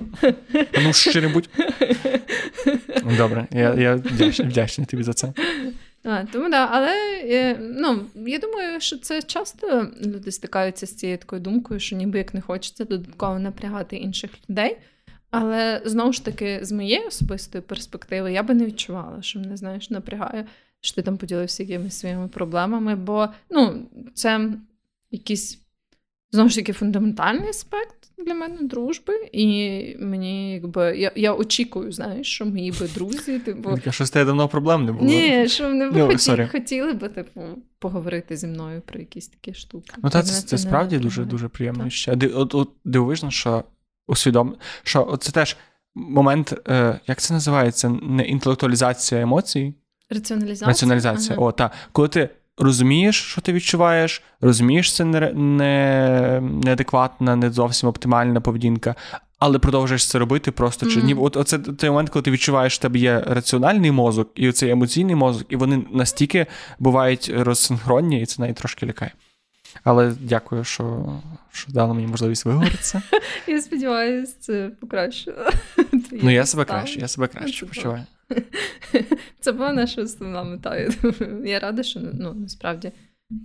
[0.83, 1.49] Ну, що-небудь.
[3.17, 5.33] Добре, я я вдячний, вдячний тобі за це.
[6.03, 6.91] А, Тому да, але
[7.23, 12.17] е, ну, я думаю, що це часто люди стикаються з цією такою думкою, що ніби
[12.17, 14.77] як не хочеться додатково напрягати інших людей.
[15.31, 19.89] Але знову ж таки, з моєї особистої перспективи, я би не відчувала, що мене знаєш,
[19.89, 20.45] напрягає
[20.83, 24.49] що ти там поділився якимись своїми проблемами, бо ну, це
[25.11, 25.59] якийсь
[26.31, 32.27] знову ж таки фундаментальний аспект для мене дружби, і мені якби я я очікую, знаєш,
[32.27, 33.79] що мої би друзі, типу.
[33.89, 35.05] Що з тебе давно проблем не було.
[35.05, 37.41] Ні, що вони б no, ну, хотіли, хотіли би, типу,
[37.79, 39.93] поговорити зі мною про якісь такі штуки.
[40.03, 41.89] Ну, та це, це, це справді дуже дуже приємно.
[41.89, 42.17] ще.
[42.33, 43.63] От, от дивовижно, що
[44.07, 45.57] усвідом, що це теж
[45.95, 49.73] момент, е, як це називається, не інтелектуалізація емоцій.
[50.13, 50.67] Раціоналізація.
[50.67, 51.35] Раціоналізація.
[51.37, 51.47] Ага.
[51.47, 51.71] О, так.
[51.91, 58.95] Коли ти розумієш, що ти відчуваєш, розумієш, це не, не, неадекватна, не зовсім оптимальна поведінка,
[59.39, 60.85] але продовжуєш це робити просто.
[60.85, 60.93] Mm-hmm.
[60.93, 64.31] Чи ні, от оце той момент, коли ти відчуваєш, що в тебе є раціональний мозок
[64.35, 66.45] і цей емоційний мозок, і вони настільки
[66.79, 69.11] бувають розсинхронні, і це навіть трошки лякає.
[69.83, 71.05] Але дякую, що
[71.51, 73.01] що дали мені можливість виговоритися.
[73.47, 75.37] Я сподіваюся, це покращило.
[76.11, 78.05] Ну, я себе краще, я себе краще почуваю.
[79.39, 80.77] Це була наша основна мета.
[81.45, 82.91] Я рада, що ну, насправді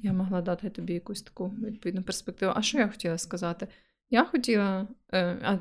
[0.03, 2.53] я могла дати тобі якусь таку відповідну перспективу.
[2.57, 3.69] А що я хотіла сказати?
[4.11, 4.87] Я хотіла.
[5.13, 5.57] Е, а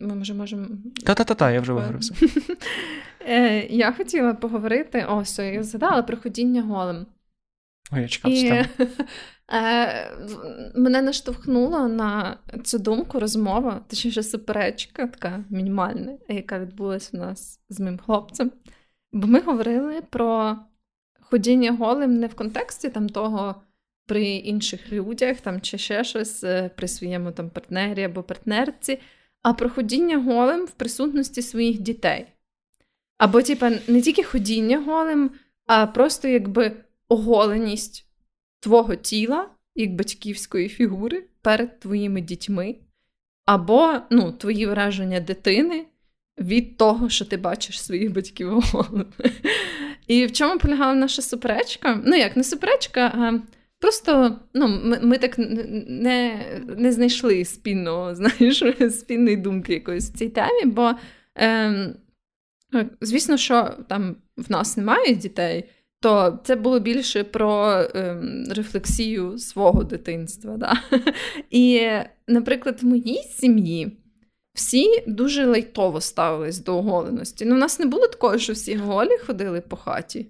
[0.00, 0.66] ми може можемо.
[1.04, 2.14] Та-та-та, я вже вигрався.
[3.28, 5.06] Е, я хотіла поговорити.
[5.08, 7.06] О, все, я згадала про ходіння голим.
[7.92, 8.64] Ой, я чекав І,
[9.48, 10.16] е,
[10.74, 17.80] Мене наштовхнула на цю думку розмова, точніше суперечка, така мінімальна, яка відбулася у нас з
[17.80, 18.52] моїм хлопцем.
[19.12, 20.56] Бо ми говорили про
[21.20, 23.54] ходіння голим не в контексті там того
[24.06, 28.98] при інших людях там, чи ще щось е, при своєму там партнері або партнерці,
[29.42, 32.26] а про ходіння голим в присутності своїх дітей.
[33.18, 35.30] Або, типа, не тільки ходіння голим,
[35.66, 36.72] а просто якби
[37.08, 38.06] оголеність
[38.62, 42.76] твого тіла, як батьківської фігури перед твоїми дітьми,
[43.44, 45.84] або ну, твої враження дитини
[46.38, 48.62] від того, що ти бачиш своїх батьків.
[50.06, 52.02] І в чому полягала наша суперечка?
[52.04, 53.40] Ну, як не суперечка, а
[53.78, 56.46] просто ну, ми ми так не
[56.76, 60.92] не знайшли спільного, знаєш, спільної думки якоїсь в цій темі, бо,
[61.38, 61.94] е,
[63.00, 65.64] звісно, що там в нас немає дітей.
[66.02, 70.56] То це було більше про ем, рефлексію свого дитинства.
[70.56, 70.76] Да?
[71.50, 71.88] І,
[72.28, 73.96] наприклад, в моїй сім'ї
[74.54, 77.44] всі дуже лайтово ставились до оголеності.
[77.44, 80.26] Ну, у нас не було такого, що всі голі ходили по хаті.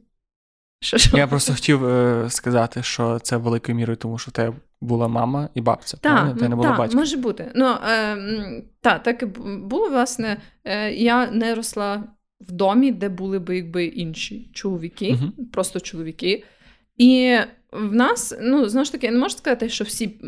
[0.82, 1.16] Що, що?
[1.16, 5.60] Я просто хотів е, сказати, що це великою мірою, тому що тебе була мама і
[5.60, 5.96] бабця.
[5.96, 7.52] Так, не було та, може бути.
[7.54, 12.04] Ну, е, та, так і було, власне, е, я не росла
[12.48, 16.44] в домі, де були би якби інші чоловіки, uh просто чоловіки.
[16.96, 17.36] І
[17.72, 20.20] в нас, ну, знову ж таки, я не можу сказати, що всі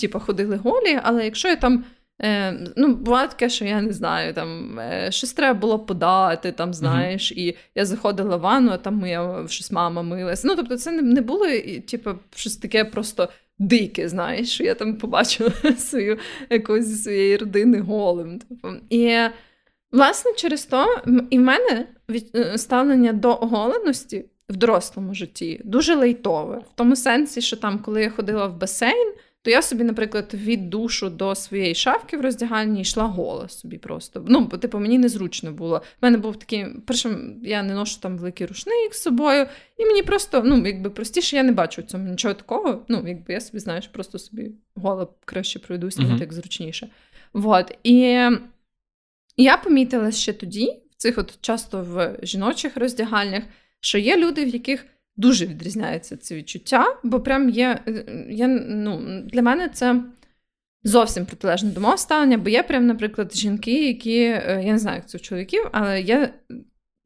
[0.00, 1.84] типу, ходили голі, але якщо я там.
[2.22, 6.74] Е, ну, буває таке, що я не знаю, там е, щось треба було подати, там,
[6.74, 7.38] знаєш, uh-huh.
[7.38, 10.44] і я заходила в ванну, а там моя щось мама милась.
[10.44, 11.46] Ну, тобто, це не, не було,
[11.88, 13.28] типу, щось таке просто
[13.58, 16.18] дике, знаєш, що я там побачила свою
[16.50, 18.38] якусь зі своєї родини голим.
[18.38, 18.68] Типу.
[18.90, 19.18] І
[19.94, 21.86] Власне, через то і в мене
[22.34, 26.56] е, ставлення до оголеності в дорослому житті дуже лейтове.
[26.56, 30.70] В тому сенсі, що там, коли я ходила в басейн, то я собі, наприклад, від
[30.70, 34.24] душу до своєї шафки в роздягальні йшла гола собі просто.
[34.28, 35.76] Ну, бо типу, мені незручно було.
[35.76, 40.02] У мене був такий, першим, я не ношу там великий рушник з собою, і мені
[40.02, 42.84] просто, ну, якби простіше, я не бачу в цьому нічого такого.
[42.88, 46.18] Ну, якби я собі, знаєш, просто собі гола краще пройдусь, мені uh-huh.
[46.18, 46.88] так зручніше.
[47.32, 47.78] Вот.
[47.82, 48.28] І
[49.36, 53.42] я помітила ще тоді, в цих от часто в жіночих роздягальнях,
[53.80, 57.80] що є люди, в яких дуже відрізняється це відчуття, бо прям є.
[58.28, 60.02] Я, ну, Для мене це
[60.82, 64.96] зовсім протилежне до мого ставлення, бо є прям, наприклад, жінки, які, е, я не знаю,
[64.96, 66.34] як це у чоловіків, але є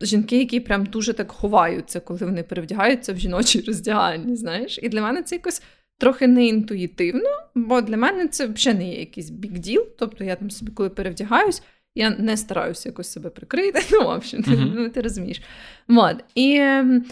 [0.01, 4.79] жінки, які прям дуже так ховаються, коли вони перевдягаються в жіночій роздягальні, знаєш.
[4.83, 5.63] І для мене це якось.
[6.01, 9.87] Трохи неінтуїтивно, бо для мене це взагалі не є якийсь бік-діл.
[9.99, 11.63] Тобто я там собі, коли перевдягаюсь,
[11.99, 13.81] я не стараюся якось себе прикрити.
[13.93, 14.85] Ну, в общем, uh-huh.
[14.85, 15.43] ти, ти розумієш.
[15.89, 16.25] От.
[16.35, 17.05] І, ем,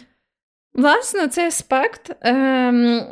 [0.74, 3.02] власне, цей аспект ем,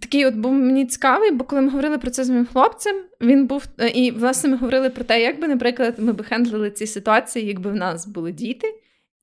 [0.00, 3.46] такий от був мені цікавий, бо коли ми говорили про це з моїм хлопцем, він
[3.46, 3.64] був.
[3.78, 7.46] Е, і, власне, ми говорили про те, як би, наприклад, ми би хендлили ці ситуації,
[7.46, 8.74] якби в нас були діти.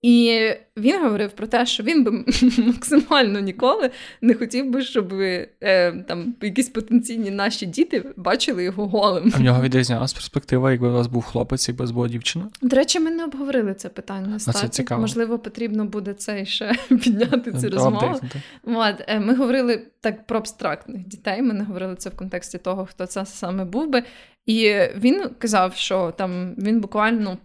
[0.05, 0.41] І
[0.77, 2.11] він говорив про те, що він би
[2.57, 3.91] максимально ніколи
[4.21, 9.31] не хотів би, щоб е, там якісь потенційні наші діти бачили його голим.
[9.35, 12.45] А в нього відрізнялась перспектива, якби у вас був хлопець, якби була дівчина.
[12.61, 14.35] До речі, ми не обговорили це питання.
[14.47, 15.01] А це цікаво.
[15.01, 18.19] Можливо, потрібно буде це ще підняти цю розмову.
[18.63, 21.41] От, е, Ми говорили так про абстрактних дітей.
[21.41, 24.03] Ми не говорили це в контексті того, хто це саме був би.
[24.45, 27.37] І він казав, що там він буквально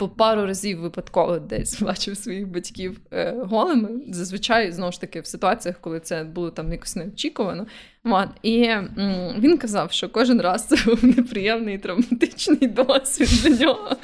[0.00, 3.88] по пару разів випадково десь бачив своїх батьків е, голими.
[4.08, 7.66] Зазвичай, знову ж таки, в ситуаціях, коли це було там якось неочікувано.
[8.04, 8.28] От.
[8.42, 13.96] І м- він казав, що кожен раз це був неприємний травматичний досвід для нього.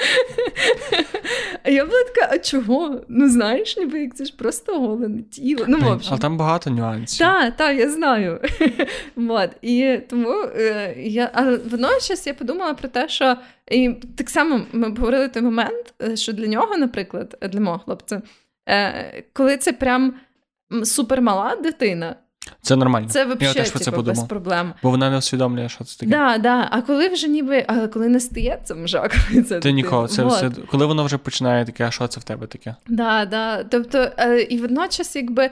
[1.62, 3.00] А я була така, а чого?
[3.08, 5.64] Ну, знаєш, ніби як це ж просто голене тіло.
[5.68, 6.08] Ну, в общем.
[6.12, 7.18] Але там багато нюансів.
[7.26, 8.40] Так, так, я знаю.
[9.28, 9.50] От.
[9.62, 13.36] І тому е, я, але водночас я подумала про те, що
[13.70, 18.22] і так само ми говорили той момент, е, що для нього, наприклад, для мого хлопця,
[18.68, 20.14] е, коли це прям
[20.84, 22.16] супермала дитина.
[22.62, 23.08] Це нормально.
[23.08, 24.72] Це взагалі типу, без проблем.
[24.82, 26.10] Бо вона не усвідомлює, що це таке.
[26.10, 26.68] Да, да.
[26.70, 29.16] А коли вже ніби, але коли не стається мжак,
[29.48, 30.08] це ти ніколи.
[30.08, 32.74] Це все, коли воно вже починає таке, а що це в тебе таке?
[32.88, 33.64] Да, да.
[33.64, 35.50] Тобто, е, і водночас, якби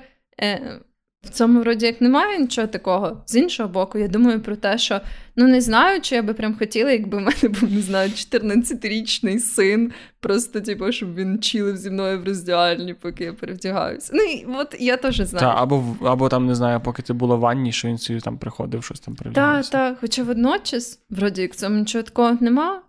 [1.25, 3.23] в цьому вроді як немає нічого такого.
[3.27, 5.01] З іншого боку, я думаю про те, що
[5.37, 9.39] ну не знаю, чи я би прям хотіла, якби в мене був, не знаю, 14-річний
[9.39, 14.13] син, просто типу, щоб він чилив зі мною в роздягальні, поки я перевдягаюся.
[14.15, 15.47] Ну і от я теж знаю.
[15.47, 18.39] Та, або або там не знаю, поки ти була в ванні, що він собі там
[18.39, 19.71] приходив, щось там перевдягався.
[19.71, 19.99] Так, так.
[20.01, 22.83] Хоча водночас, вроді як цьому нічого такого нема,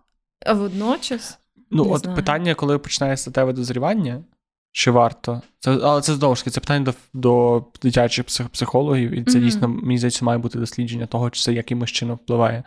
[0.46, 1.38] а водночас.
[1.70, 2.16] Ну, не от знаю.
[2.16, 4.24] питання, коли починає статеве дозрівання,
[4.76, 5.40] чи варто?
[5.58, 9.46] Це, але це знову ж таки це питання до, до дитячих психологів, і це Мгм.
[9.46, 12.62] дійсно, мені здається, має бути дослідження того, чи це якимось чином впливає.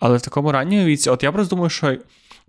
[0.00, 1.98] Але в такому ранньому віці, от я просто думаю, що в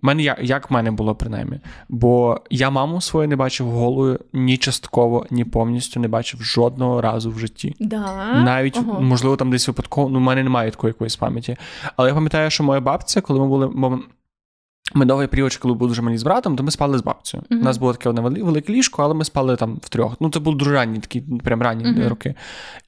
[0.02, 1.60] мене як, як в мене було принаймні.
[1.88, 7.30] Бо я маму свою не бачив голою ні частково, ні повністю не бачив жодного разу
[7.30, 7.76] в житті.
[7.80, 8.32] Да?
[8.44, 9.00] Навіть, Ого.
[9.00, 11.56] можливо, там десь випадково, ну, в мене немає такої якоїсь пам'яті.
[11.96, 14.00] Але я пам'ятаю, що моя бабця, коли ми були.
[14.94, 17.42] Довгий період, коли були дуже малі з братом, то ми спали з бабцею.
[17.50, 17.60] Мгм.
[17.60, 20.16] У нас було таке одне велике ліжко, але ми спали там втрьох.
[20.20, 22.08] Ну, це були дуже ранні, такі прям ранні Мгм.
[22.08, 22.34] роки.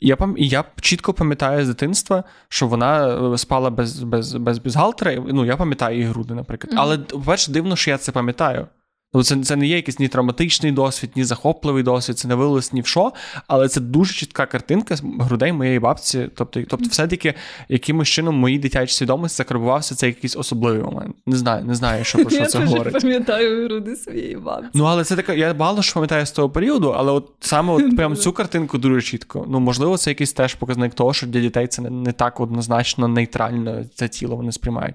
[0.00, 0.34] І я, пам...
[0.38, 5.22] і я чітко пам'ятаю з дитинства, що вона е, спала без, без, без без галтера.
[5.28, 6.72] Ну, я пам'ятаю її груди, наприклад.
[6.72, 6.82] Мгм.
[6.82, 8.66] Але, по-перше, дивно, що я це пам'ятаю.
[9.14, 12.72] Ну, це, це не є якийсь ні травматичний досвід, ні захопливий досвід, це не вилилось
[12.72, 13.12] ні в що,
[13.46, 16.30] але це дуже чітка картинка грудей моєї бабці.
[16.34, 17.34] Тобто, тобто все-таки
[17.68, 21.16] якимось чином моїй дитячій свідомості закарбувався цей якийсь особливий момент.
[21.26, 22.92] Не знаю, не знаю, що про що це говорить.
[22.92, 24.70] пам'ятаю груди своєї бабці.
[24.74, 27.96] Ну, але це таке, я мало що пам'ятаю з того періоду, але от саме от
[27.96, 29.46] прям цю картинку дуже чітко.
[29.48, 33.08] Ну, можливо, це якийсь теж показник того, що для дітей це не, не так однозначно
[33.08, 34.94] нейтрально це тіло вони сприймають.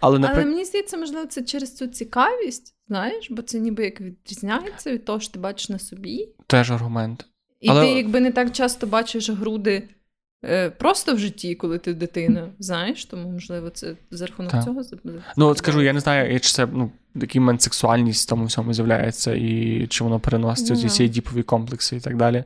[0.00, 4.92] Але, Але мені здається, можливо, це через цю цікавість, знаєш, бо це ніби як відрізняється
[4.92, 6.28] від того, що ти бачиш на собі.
[6.46, 7.26] теж аргумент.
[7.60, 9.88] І Але- ти якби не так часто бачиш груди
[10.44, 14.64] е, просто в житті, коли ти дитина, знаєш, тому можливо це за рахунок Так.
[14.64, 14.82] цього
[15.36, 18.74] Ну, от скажу, я не знаю, чи це ну, який момент сексуальність в тому всьому
[18.74, 22.44] з'являється, і чи воно переноситься Ну, ці діпові комплекси і так далі.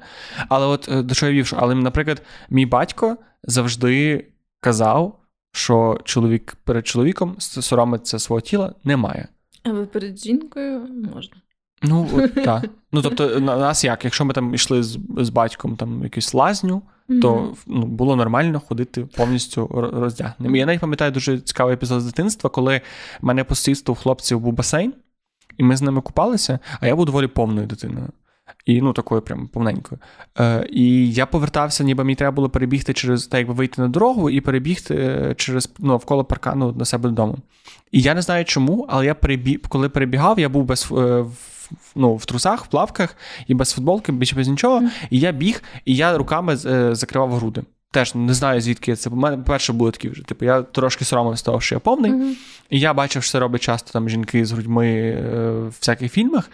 [0.48, 4.24] Але от е, до чого я вів, що, але, наприклад, мій батько завжди
[4.60, 5.20] казав,
[5.52, 9.28] що чоловік перед чоловіком соромиться свого тіла немає.
[9.62, 10.80] Але перед жінкою
[11.14, 11.36] можна.
[11.82, 12.64] Ну, от, так.
[12.92, 14.04] Ну, тобто, на нас як?
[14.04, 16.82] Якщо ми там йшли з, з батьком там якусь лазню,
[17.22, 20.56] то ну, було нормально ходити повністю роздягненим.
[20.56, 22.80] Я навіть пам'ятаю дуже цікавий епізод з дитинства, коли
[23.20, 24.92] в мене по сусідству у хлопців був басейн,
[25.58, 28.08] і ми з ними купалися, а я був доволі повною дитиною.
[28.70, 30.00] І ну такою прям повненькою.
[30.38, 34.30] Е, і я повертався, ніби мені треба було перебігти через так, якби вийти на дорогу
[34.30, 37.38] і перебігти е, через ну, навколо паркану до себе додому.
[37.92, 41.36] І я не знаю чому, але я перебіг, коли перебігав, я був без е, в,
[41.94, 43.16] ну, в трусах, в плавках
[43.46, 44.82] і без футболки, більше без нічого.
[45.10, 47.62] І я біг, і я руками е, закривав груди.
[47.92, 49.10] Теж не знаю, звідки це.
[49.10, 50.24] У мене перше було такі вже.
[50.24, 52.12] Типу, я трошки соромився того, що я повний.
[52.12, 52.36] Мгм.
[52.70, 56.50] І я бачив, що це роблять часто там жінки з грудьми е, в всяких фільмах.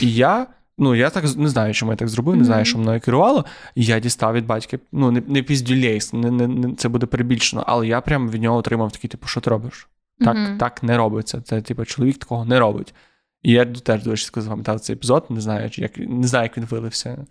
[0.00, 0.46] І я.
[0.78, 3.44] Ну, я так не знаю, чому я так зробив, не знаю, що мною керувало.
[3.74, 7.86] Я дістав від батька, ну, не, не піздюлейс, не, не, не, це буде перебільшено, але
[7.86, 9.88] я прям від нього отримав такий, типу, що ти робиш?
[10.18, 10.58] Так, Мгм.
[10.58, 11.40] так не робиться.
[11.40, 12.94] Це, типу, чоловік такого не робить.
[13.42, 16.64] І я теж дуже чітко запам'ятав цей епізод, не знаю, як, не знаю, як він
[16.64, 17.26] вилився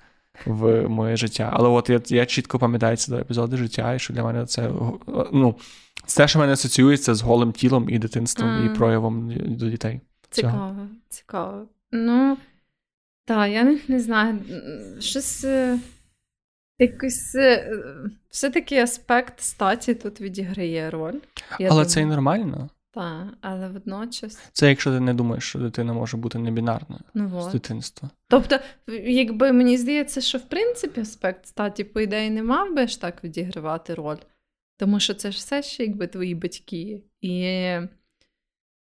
[0.45, 1.49] в моє життя.
[1.53, 4.69] Але от я, я чітко пам'ятаю ці два епізоди життя, і що для мене це
[5.31, 5.55] ну,
[6.05, 10.01] це що мене асоціюється з голим тілом і дитинством, і проявом до дітей.
[10.29, 10.75] Цікаво,
[11.09, 11.65] цікаво.
[11.91, 12.37] Ну,
[13.25, 14.39] так, я не, не знаю.
[14.99, 15.79] Щось е,
[16.79, 17.71] якось е,
[18.29, 21.19] все-таки аспект статі тут відіграє роль.
[21.59, 22.69] Я Але це і нормально.
[22.93, 24.39] Так, але водночас.
[24.51, 28.09] Це якщо ти не думаєш, що дитина може бути небінарною Ну, з дитинства.
[28.27, 28.59] Тобто,
[29.03, 33.23] якби мені здається, що в принципі аспект статі, по ідеї, не мав би ж так
[33.23, 34.17] відігравати роль.
[34.77, 37.03] Тому що це ж все ще якби твої батьки.
[37.21, 37.41] І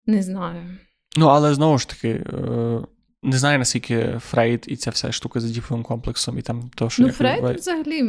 [0.06, 0.78] не знаю.
[1.18, 2.82] Ну, але знову ж таки, е,
[3.26, 7.04] не знаю, наскільки Фрейд і ця вся штука з діповим комплексом, і там то, що
[7.04, 8.04] Ну, Фрейд відбувається- взагалі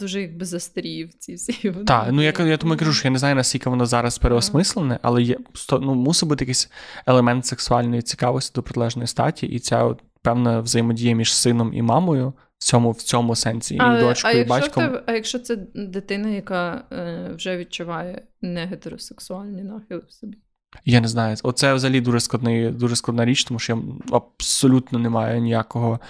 [0.00, 1.72] дуже якби застарів ці всі.
[1.86, 4.98] Так, ну я, я тому і кажу, що я не знаю, наскільки воно зараз переосмислене,
[5.02, 5.38] але є
[5.72, 6.70] ну, мусить бути якийсь
[7.06, 12.32] елемент сексуальної цікавості до протилежної статі, і ця от, певна взаємодія між сином і мамою
[12.58, 14.84] в цьому, в цьому сенсі, і а, а, дочкою, і батьком.
[14.88, 20.36] те- а якщо це дитина, яка е, вже відчуває негетеросексуальні нахили в собі?
[20.84, 21.36] Я не знаю.
[21.42, 23.78] Оце взагалі дуже складний, дуже складна річ, тому що я
[24.16, 26.00] абсолютно не маю ніякого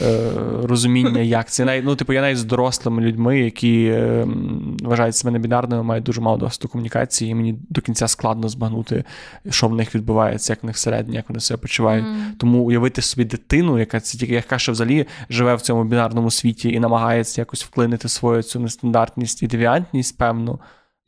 [0.00, 0.30] е,
[0.62, 1.64] розуміння, як це.
[1.64, 4.26] Навіть, ну, типу, я навіть з дорослими людьми, які е,
[4.82, 9.04] вважають себе небінарними, мають дуже мало досвіду комунікації, і мені до кінця складно збагнути,
[9.50, 12.04] що в них відбувається, як в них всередині, як вони себе почувають.
[12.04, 12.34] М.
[12.38, 16.68] Тому уявити собі дитину, яка це тільки яка ще взагалі живе в цьому бінарному світі
[16.68, 20.58] і намагається якось вклинити свою цю нестандартність і девіантність, певну.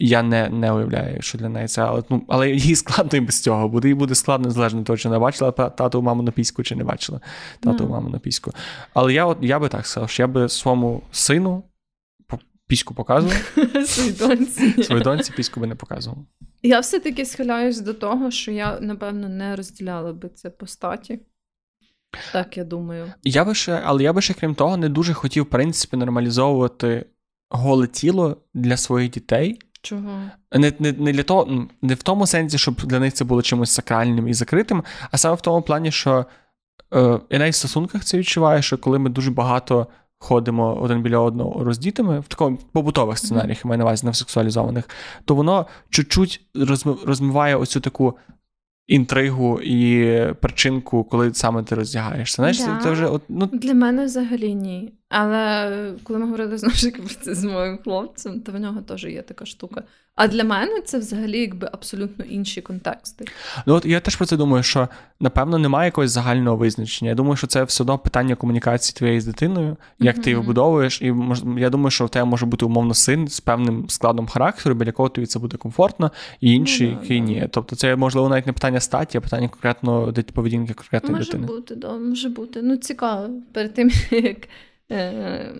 [0.03, 3.43] Я не, не уявляю, що для неї це, але ну але їй складно і без
[3.43, 3.69] цього.
[3.69, 6.77] Буде їй буде складно залежно від того, чи вона бачила тату маму на піську, чи
[6.77, 7.21] не бачила
[7.61, 8.53] тату маму на піську.
[8.95, 11.63] Але я от я би так сказав, що я би своєму сину
[12.71, 13.37] піську показував.
[13.87, 14.83] Своїй доньці.
[14.83, 16.19] Своїй доньці піську би не показував.
[16.63, 21.21] Я все-таки схиляюсь до того, що я, напевно, не розділяла би це по статі.
[22.33, 23.13] Так, я думаю.
[23.25, 27.07] Я би ще, але я би ще, крім того, не дуже хотів, в принципі, нормалізовувати
[27.51, 29.59] голе тіло для своїх дітей.
[29.83, 30.21] Чого?
[30.53, 33.71] Не не, не для того, не в тому сенсі, щоб для них це було чимось
[33.71, 36.27] сакральним і закритим, а саме в тому плані, що
[36.95, 39.87] е, я навіть в стосунках це відчуваю, що коли ми дуже багато
[40.19, 43.67] ходимо один біля одного роздітими, в такому побутових сценаріях, mm-hmm.
[43.67, 44.89] я маю на увазі не в сексуалізованих,
[45.25, 46.41] то воно чуть-чуть
[47.07, 48.19] розмиває оцю таку
[48.87, 52.37] інтригу і причинку, коли саме ти роздягаєшся.
[52.37, 52.81] Знаєш, да.
[52.83, 53.47] це вже от, ну...
[53.53, 54.93] Для мене взагалі ні.
[55.11, 58.81] Але коли ми говорили знову ж таки про це з моїм хлопцем, то в нього
[58.81, 59.83] теж є така штука.
[60.15, 63.25] А для мене це взагалі якби абсолютно інші контексти.
[63.67, 64.89] Ну от я теж про це думаю, що
[65.21, 67.09] напевно немає якогось загального визначення.
[67.09, 70.23] Я думаю, що це все одно питання комунікації твоєї з дитиною, як mm-hmm.
[70.23, 73.41] ти її вибудовуєш, і мож, я думаю, що в тебе може бути умовно син з
[73.41, 76.11] певним складом характеру, біля якого тобі це буде комфортно,
[76.41, 77.03] і інші, mm-hmm.
[77.03, 77.49] які ні.
[77.51, 81.47] Тобто, це можливо навіть не питання статі, а питання конкретно поведінки конкретної може дитини.
[81.47, 82.63] Може бути, да, може бути.
[82.63, 84.37] Ну цікаво перед тим як.
[84.91, 85.53] Е,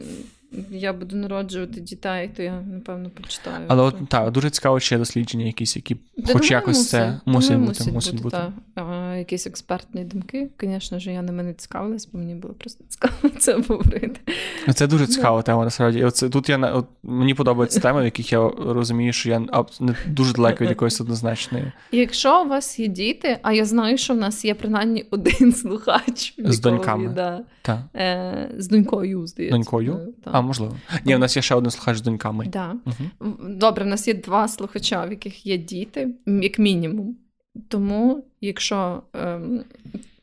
[0.71, 3.65] я буду народжувати дітей, то я напевно прочитаю.
[3.69, 5.97] Але от так, дуже цікаво, ще дослідження, якісь, які
[6.33, 6.91] хоч якось мусить.
[6.91, 7.69] це мусить бути.
[7.69, 8.37] Мусить, мусить бути.
[8.37, 8.53] бути.
[9.21, 10.49] Якісь експертні думки.
[10.61, 14.21] Звісно ж, я на мене цікавилась, бо мені було просто цікаво це обговорити.
[14.75, 16.05] Це дуже цікава тема, насправді.
[16.05, 19.39] Оце, тут я от, мені подобаються теми, в яких я розумію, що я
[19.81, 21.73] не дуже далеко від якоїсь однозначної.
[21.93, 26.35] Якщо у вас є діти, а я знаю, що в нас є принаймні один слухач
[26.39, 27.09] з доньками.
[27.09, 29.57] Да, е, з донькою, здається.
[29.57, 30.15] Донькою?
[30.25, 30.31] Та.
[30.33, 30.77] А, можливо.
[31.05, 32.47] Ні, у нас є ще один слухач з доньками.
[32.47, 32.75] Да.
[32.87, 33.31] Угу.
[33.49, 37.17] Добре, в нас є два слухача, в яких є діти, як мінімум.
[37.69, 39.65] Тому, якщо ем,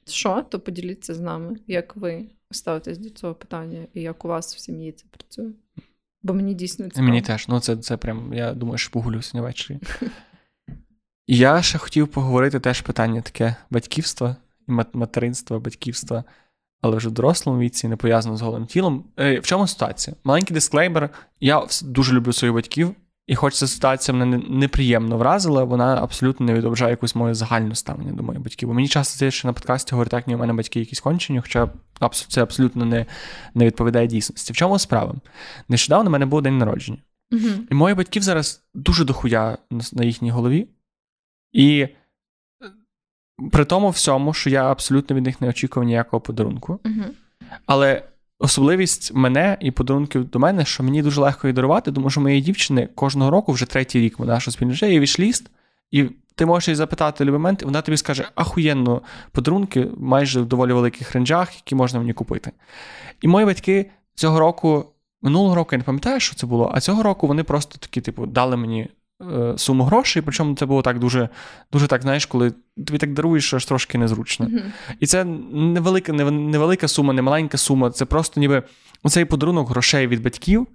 [0.06, 4.56] що, то поділіться з нами, як ви ставитесь до цього питання і як у вас
[4.56, 5.52] в сім'ї це працює.
[6.24, 7.08] Бо мені дійсно цікаво.
[7.08, 7.48] Мені теж.
[7.48, 9.80] Ну, це це прям, я думаю, що погулю сьогодні ввечері.
[11.28, 14.36] Я ще хотів поговорити теж питання таке батьківства
[14.68, 16.24] і материнства, батьківства
[16.82, 19.04] але вже в дорослому віці, не пов'язано з голим тілом.
[19.18, 20.16] Е, в чому ситуація?
[20.24, 21.10] Маленький дисклеймер.
[21.40, 22.96] Я дуже люблю своїх батьків,
[23.28, 28.12] і хоч ця ситуація мене неприємно вразила, вона абсолютно не відображає якусь моє загальне ставлення
[28.12, 28.70] до моїх батьків.
[28.70, 31.42] Бо мені часто здається, що на подкасті говорять, так, ні, у мене батьки якісь кончені,
[31.42, 31.70] хоча
[32.28, 33.06] це абсолютно не
[33.54, 34.54] не відповідає дійсності.
[34.54, 35.16] В чому справа?
[35.70, 36.98] Нещодавно в мене був день народження.
[37.32, 39.58] uh І моїх батьків зараз дуже дохуя
[39.94, 40.68] на їхній голові.
[41.54, 41.88] І
[43.52, 46.80] при тому всьому, що я абсолютно від них не очікував ніякого подарунку.
[46.84, 47.06] uh
[47.66, 48.04] Але
[48.40, 52.42] особливість мене і подарунків до мене, що мені дуже легко її дарувати, тому що моєї
[52.42, 55.50] дівчини кожного року, вже третій рік, вона що спільно є вішліст,
[55.92, 59.02] і ти можеш її запитати в момент, і вона тобі скаже: ахуєнно
[59.32, 62.52] подарунки майже в доволі великих ренджах, які можна мені купити.
[63.22, 64.86] І мої батьки цього року.
[65.22, 68.26] Минулого року я не пам'ятаю, що це було, а цього року вони просто такі, типу,
[68.26, 68.90] дали мені
[69.58, 71.30] суму грошей, причому це було так дуже,
[71.72, 74.46] дуже так, знаєш, коли тобі так даруєш, що аж трошки незручно.
[74.46, 74.72] Mm-hmm.
[75.00, 77.92] І це невелика, невелика сума, не маленька сума.
[77.92, 78.64] Це просто ніби
[79.06, 80.68] цей подарунок грошей від батьків.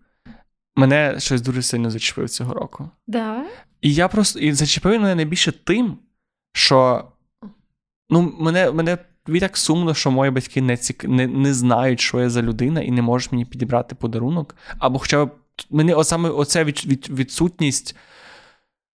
[0.77, 2.91] Мене щось дуже сильно зачепив цього року.
[3.07, 3.45] Да.
[3.81, 5.99] І я просто і зачепив мене найбільше тим,
[6.53, 7.05] що
[8.11, 8.99] ну, мене мене
[9.41, 11.05] так сумно, що мої батьки не цік...
[11.05, 14.57] не, не знають, що я за людина, і не можуть мені підібрати подарунок.
[14.79, 15.31] Або хоча б
[15.71, 17.97] мені саме оця від, від, відсутність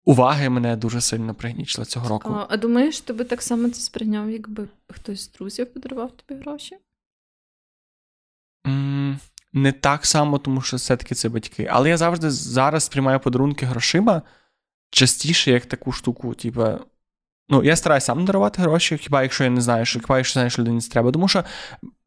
[0.07, 2.35] уваги мене дуже сильно пригнічила цього року.
[2.35, 6.41] А, а думаєш, ти би так само це сприйняв, якби хтось з друзів подарував тобі
[6.41, 6.77] гроші?
[8.67, 9.19] Mm,
[9.53, 11.69] не так само, тому що все-таки це батьки.
[11.71, 14.23] Але я завжди зараз сприймаю подарунки грошима
[14.91, 16.67] частіше, як таку штуку, типу.
[17.49, 20.59] Ну, я стараюся сам дарувати гроші, хіба якщо я не знаю, що хіба якщо знаєш,
[20.59, 21.13] людині це треба.
[21.13, 21.45] Тому що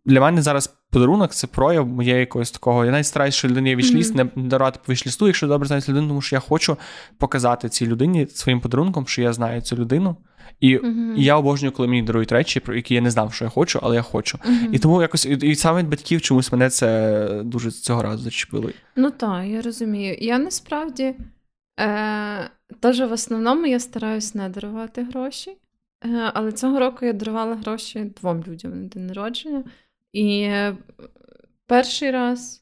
[0.06, 2.86] для мене зараз подарунок це прояв моєї якогось такого.
[2.86, 4.30] Я навіть стараюся, що людині вішліст, mm-hmm.
[4.36, 6.78] не дарувати по вішлісту, якщо добре знаю людину, тому що я хочу
[7.18, 10.16] показати цій людині своїм подарунком, що я знаю цю людину.
[10.60, 11.16] І mm-hmm.
[11.16, 13.80] і я обожнюю, коли мені дарують речі, про які я не знав, що я хочу,
[13.84, 14.38] але я хочу.
[14.38, 14.70] Mm-hmm.
[14.72, 18.70] І тому якось і, і саме від батьків чомусь мене це дуже цього разу зачепило.
[18.96, 20.18] Ну так, я розумію.
[20.20, 21.16] Я насправді
[21.80, 22.50] е,
[22.80, 25.58] теж в основному я стараюсь не дарувати гроші.
[26.06, 29.64] Е, але цього року я дарувала гроші двом людям на день народження.
[30.14, 30.78] І е,
[31.68, 32.62] перший раз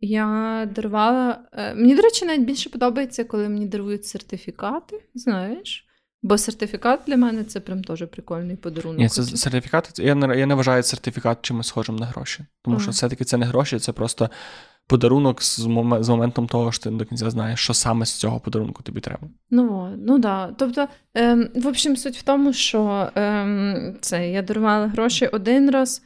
[0.00, 1.38] я дарувала.
[1.52, 5.86] Е, мені, до речі, навіть більше подобається, коли мені дарують сертифікати, знаєш.
[6.22, 8.98] Бо сертифікат для мене це прям теж прикольний подарунок.
[8.98, 9.98] Ні, це сертифікат.
[9.98, 12.44] Я не я не вважаю сертифікат чимось схожим на гроші.
[12.62, 12.82] Тому ага.
[12.82, 14.30] що все-таки це не гроші, це просто
[14.86, 16.02] подарунок з мом...
[16.04, 19.28] з моментом того, що ти до кінця знаєш, що саме з цього подарунку тобі треба.
[19.50, 20.54] Ну ну да.
[20.58, 26.02] Тобто, ем, в общем, суть в тому, що ем, це я дарувала гроші один раз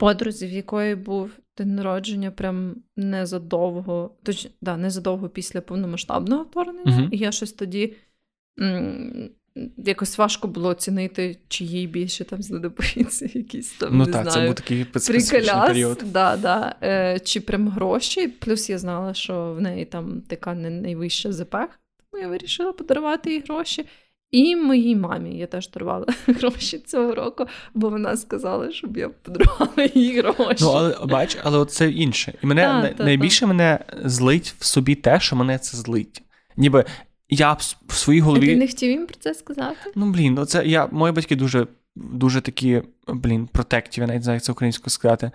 [0.00, 6.98] подрузі, в якої був день народження прям незадовго, точ, да, незадовго після повномасштабного вторгнення.
[6.98, 7.08] Мгм.
[7.12, 7.94] І я щось тоді
[8.60, 9.30] м,
[9.76, 13.98] якось важко було оцінити, чи їй більше там знадобиться якісь там.
[13.98, 16.04] Ну не так, це був такий приколяс, період.
[16.12, 16.76] Да, да.
[16.82, 18.28] Е, чи прям гроші.
[18.28, 21.56] Плюс я знала, що в неї там така не найвища ЗП,
[22.10, 23.86] тому я вирішила подарувати їй гроші.
[24.30, 29.88] І моїй мамі я теж дарувала гроші цього року, бо вона сказала, щоб я подарувала
[29.94, 30.56] їй гроші.
[30.60, 32.34] Ну, але бач, але от це інше.
[32.42, 36.22] І мене Та, та, найбільше мене злить в собі те, що мене це злить.
[36.56, 36.84] Ніби
[37.28, 38.46] я в, своїй своїй а голові.
[38.46, 39.92] ти не хотів їм про це сказати?
[39.94, 40.86] Ну, блін, ну це я.
[40.86, 45.30] Мої батьки дуже, дуже такі, блін, протектів, я навіть знаю, як це українською сказати.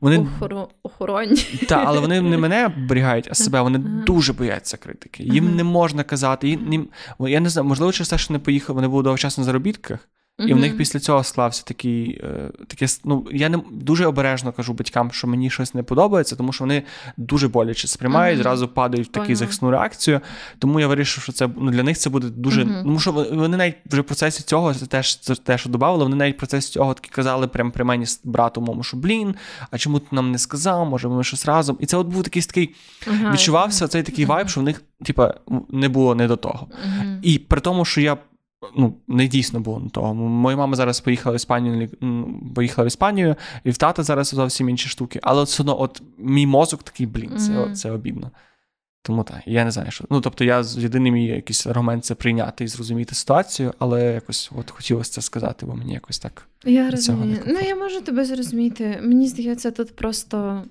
[0.00, 0.68] Вони Охоро...
[0.82, 1.36] Охоронні.
[1.68, 3.60] та, але вони не мене оберігають, а себе.
[3.60, 4.04] Вони Ага.
[4.06, 5.22] дуже бояться критики.
[5.22, 5.54] Їм Ага.
[5.54, 6.48] не можна казати.
[6.48, 6.88] Їм, їм-
[7.20, 10.08] я не знаю, можливо, через те, що не поїхали, вони були довго часу на заробітках.
[10.38, 14.72] І в них після цього склався такий, е, таке, ну, я не дуже обережно кажу
[14.72, 16.82] батькам, що мені щось не подобається, тому що вони
[17.16, 18.42] дуже боляче сприймають, Ага.
[18.42, 20.20] зразу падають в таку захисну реакцію.
[20.58, 22.64] Тому я вирішив, що це ну, для них це буде дуже.
[22.64, 22.82] Мгм.
[22.82, 26.16] Тому що вони навіть вже в процесі цього, це теж це те, що додавали, вони
[26.16, 29.34] навіть в процесі цього таки казали прямо при мені з братом моєму, що блін,
[29.70, 30.86] а чому ти нам не сказав?
[30.86, 31.76] Може, ми щось разом.
[31.80, 32.74] І це от був такий такий,
[33.32, 35.34] відчувався цей такий вайб, що в них, типа,
[35.70, 36.66] не було не до того.
[37.22, 38.16] І при тому, що я
[38.76, 40.14] ну, не дійсно було на того.
[40.14, 41.88] Моя мама зараз поїхала в Іспанію,
[42.54, 45.20] поїхала в Іспанію, і в тата зараз зовсім інші штуки.
[45.22, 47.74] Але все одно, от мій мозок такий, блін, це, Мгм.
[47.74, 48.30] це обідно.
[49.02, 50.04] Тому так, я не знаю, що.
[50.10, 54.70] Ну, тобто, я єдиний мій якийсь аргумент це прийняти і зрозуміти ситуацію, але якось от
[54.70, 56.48] хотілося це сказати, бо мені якось так.
[56.64, 57.38] Я розумію.
[57.46, 59.00] Ну, я можу тебе зрозуміти.
[59.02, 60.64] Мені здається, тут просто.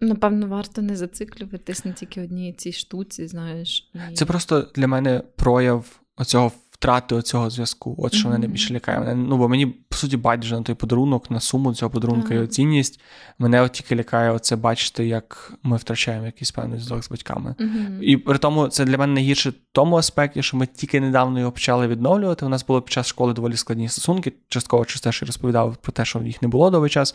[0.00, 3.90] Напевно, варто не зациклюватись на тільки одній цій штуці, знаєш.
[4.10, 4.14] І...
[4.14, 7.94] Це просто для мене прояв оцього втрати оцього зв'язку.
[7.98, 8.40] От що мене Мгм.
[8.40, 8.98] найбільше лякає.
[8.98, 12.38] Мене, ну, бо мені, по суті, байдуже на той подарунок, на суму цього подарунка і
[12.38, 12.50] Так.
[12.52, 13.00] цінність.
[13.38, 17.54] Мене от тільки лякає оце бачити, як ми втрачаємо якийсь певний зв'язок з батьками.
[17.58, 17.98] Мгм.
[18.02, 21.52] І при тому це для мене найгірше в тому аспекті, що ми тільки недавно його
[21.52, 22.46] почали відновлювати.
[22.46, 25.76] У нас було під час школи доволі складні стосунки, частково через те, що я розповідав
[25.76, 27.14] про те, що їх не було довгий час.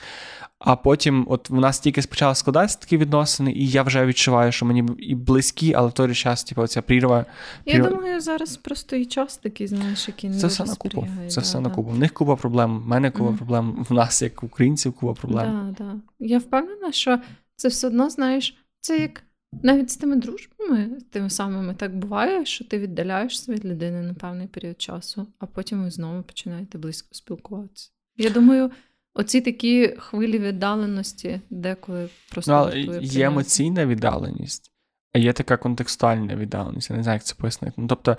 [0.65, 4.65] А потім, от в нас тільки почали складатися такі відносини, і я вже відчуваю, що
[4.65, 7.25] мені і близькі, але в той же час, типу, ця прірва.
[7.65, 11.07] Я прірва- думаю, зараз просто і час такий, знаєш, який не Це все на купу.
[11.27, 11.89] Це да, все на купу.
[11.89, 13.37] В них купа проблем, в мене купа Мгм.
[13.37, 15.75] проблем, в нас, як українців, купа проблем.
[15.77, 15.95] Да, да.
[16.19, 17.19] Я впевнена, що
[17.55, 19.23] це все одно, знаєш, це як
[19.63, 24.47] навіть з тими дружбами, тими самими так буває, що ти віддаляєшся від людини на певний
[24.47, 27.89] період часу, а потім ви знову починаєте близько спілкуватися.
[28.17, 28.71] Я думаю,
[29.13, 33.21] оці такі хвилі віддаленості деколи просто Ну, але є прийняти.
[33.21, 34.71] емоційна віддаленість,
[35.13, 36.89] а є така контекстуальна віддаленість.
[36.89, 37.73] Я не знаю, як це пояснити.
[37.77, 38.17] Ну, тобто,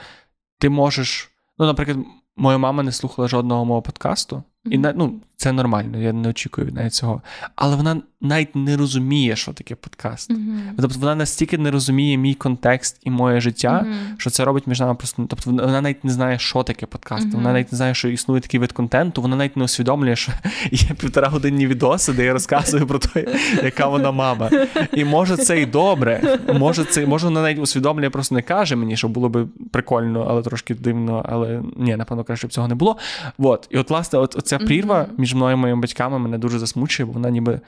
[0.59, 1.31] ти можеш.
[1.59, 1.99] Ну, наприклад,
[2.37, 6.75] моя мама не слухала жодного мого подкасту, і ну, це нормально, я не очікую від
[6.75, 7.23] неї цього.
[7.55, 10.31] Але вона навіть не розуміє, що таке подкаст.
[10.31, 10.61] Мгм.
[10.79, 13.97] Тобто вона настільки не розуміє мій контекст і моє життя, Мгм.
[14.19, 15.27] що це робить між нами просто.
[15.29, 17.27] Тобто вона навіть не знає, що таке подкаст.
[17.27, 17.37] Мгм.
[17.37, 19.23] Вона навіть не знає, що існує такий вид контенту.
[19.23, 20.33] Вона навіть не усвідомлює, що
[20.71, 23.27] є півтора годинні відоси, де я розказую про те,
[23.65, 24.51] яка вона мама.
[24.93, 26.39] І може це і добре.
[26.55, 30.43] Може, це може вона навіть усвідомлює, просто не каже мені, що було би прикольно, але
[30.43, 31.27] трошки дивно.
[31.29, 32.97] Але ні, напевно, краще б цього не було.
[33.39, 33.69] От.
[33.71, 37.13] І от, власне, от ця прірва між мною і моїми батьками мене дуже засмучує, бо
[37.13, 37.61] вона ніби.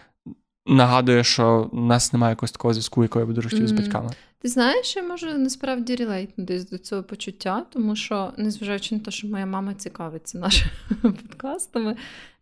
[0.69, 4.11] Нагадує, що у нас немає якогось такого зв'язку, якого я би дуже хотів з батьками.
[4.39, 9.29] Ти знаєш, я можу насправді релейтнутись до цього почуття, тому що, незважаючи на те, що
[9.29, 10.71] моя мама цікавиться нашими
[11.03, 11.97] подкастами,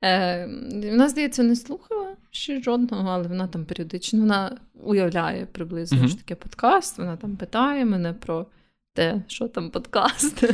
[0.05, 0.47] е,
[0.91, 6.09] вона, здається, не слухала ще жодного, але вона там періодично вона уявляє приблизно, Мгм.
[6.09, 6.99] що таке подкаст.
[6.99, 8.47] Вона там питає мене про
[8.95, 10.45] те, що там подкаст.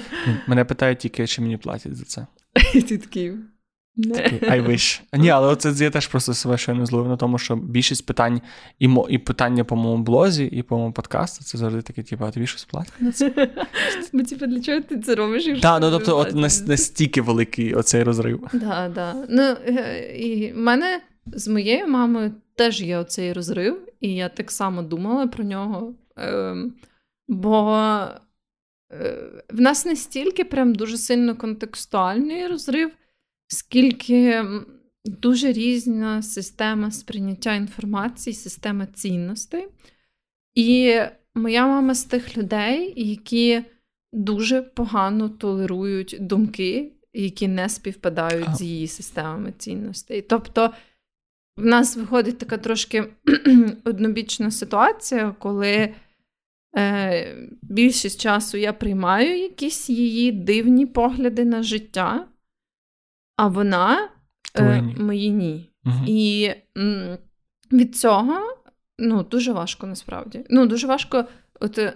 [0.47, 2.27] Мене питають тільки, чи мені платять за це.
[2.75, 3.33] І ти такий.
[3.97, 4.15] Не.
[4.43, 5.03] I wish.
[5.13, 8.41] Ні, але оце я теж просто себе щойно зловив на тому, що більшість питань
[8.79, 12.25] і мо, і питання по моєму блозі, і по моєму подкасту, це завжди таке, типу,
[12.25, 13.17] а тобі щось платять?
[13.17, 13.49] це?
[14.13, 15.61] Бо типу, для чого ти це робиш?
[15.63, 16.35] Так, ну тобто, от
[16.67, 18.49] настільки великий оцей розрив.
[18.53, 19.15] Да, да.
[19.29, 24.51] Ну, е, і в мене з моєю мамою теж є оцей розрив, і я так
[24.51, 25.95] само думала про нього.
[26.17, 26.73] Ем,
[27.29, 27.79] бо
[28.93, 29.17] е,
[29.51, 32.91] в нас не стільки прям дуже сильно контекстуальний розрив,
[33.51, 34.45] скільки
[35.05, 39.69] дуже різна система сприйняття інформації, система цінностей.
[40.55, 40.97] І
[41.35, 43.63] моя мама з тих людей, які
[44.13, 48.55] дуже погано толерують думки, які не співпадають А.
[48.55, 50.23] з її системами цінностей.
[50.23, 50.71] Тобто,
[51.57, 53.05] в нас виходить така трошки
[53.85, 55.95] однобічна ситуація, коли
[56.77, 62.27] е, більшість часу я приймаю якісь її дивні погляди на життя,
[63.41, 64.09] а вона
[64.57, 65.71] е, мої ні.
[65.85, 66.05] Мгм.
[66.07, 67.19] І м,
[67.73, 68.57] від цього
[68.99, 70.45] ну, дуже важко насправді.
[70.51, 71.25] Ну, дуже важко,
[71.61, 71.93] от е,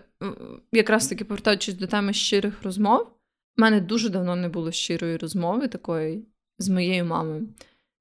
[0.72, 3.00] якраз таки повертаючись до теми щирих розмов,
[3.56, 6.24] в мене дуже давно не було щирої розмови такої
[6.58, 7.48] з моєю мамою.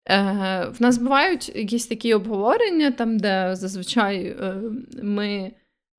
[0.09, 4.61] Е, В нас бувають якісь такі обговорення, там, де зазвичай е,
[5.03, 5.51] ми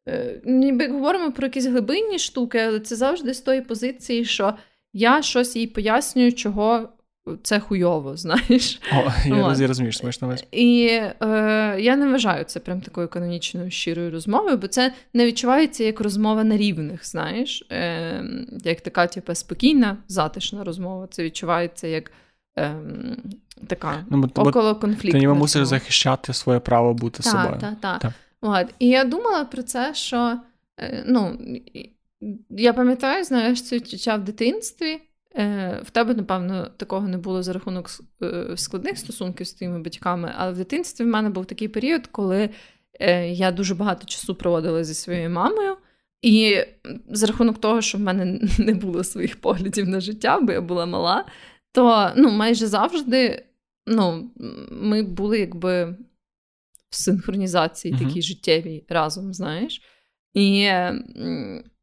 [0.08, 4.54] е, ніби говоримо про якісь глибинні штуки, але це завжди з тої позиції, що
[4.92, 6.88] я щось їй пояснюю, чого
[7.42, 8.80] це хуйово, знаєш.
[8.92, 9.60] О, Я От.
[9.60, 10.44] розумієш, смішно весь.
[10.52, 15.84] І е, я не вважаю це прям такою канонічною щирою розмовою, бо це не відчувається
[15.84, 18.24] як розмова на рівних, знаєш, е,
[18.64, 21.06] як така, типу, спокійна, затишна розмова.
[21.10, 22.12] Це відчувається як.
[22.56, 23.16] Ем,
[23.66, 25.12] така ну, около конфлікту.
[25.12, 27.56] Ти ніби мусиш захищати своє право бути та, собою.
[27.60, 28.12] Так, так, так.
[28.40, 28.66] От.
[28.78, 30.38] І я думала про це, що
[30.80, 31.38] е, ну,
[32.50, 35.00] я пам'ятаю, знаєш, це відчуття в дитинстві.
[35.36, 37.90] Е, в тебе, напевно, такого не було за рахунок
[38.22, 42.50] е, складних стосунків з твоїми батьками, але в дитинстві в мене був такий період, коли
[43.26, 45.76] я дуже багато часу проводила зі своєю мамою.
[46.22, 46.56] І
[47.08, 50.86] за рахунок того, що в мене не було своїх поглядів на життя, бо я була
[50.86, 51.24] мала,
[51.72, 53.44] то ну, майже завжди
[53.86, 54.30] ну,
[54.70, 55.96] ми були якби
[56.90, 58.06] в синхронізації uh-huh.
[58.06, 59.82] такій життєвій разом, знаєш.
[60.34, 60.70] І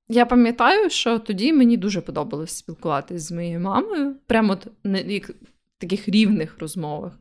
[0.10, 5.03] я пам'ятаю, що тоді мені дуже подобалось спілкуватися з моєю мамою, прямо от на
[5.78, 7.19] таких рівних розмовах.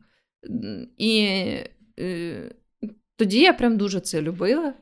[0.97, 1.27] І
[1.99, 2.51] е,
[3.15, 4.73] тоді я прям дуже це любила.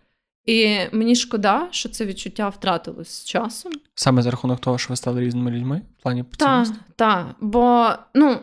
[0.45, 3.71] І мені шкода, що це відчуття втратилось з часом.
[3.95, 7.35] Саме за рахунок того, що ви стали різними людьми в плані Так, так.
[7.41, 8.39] Бо ну,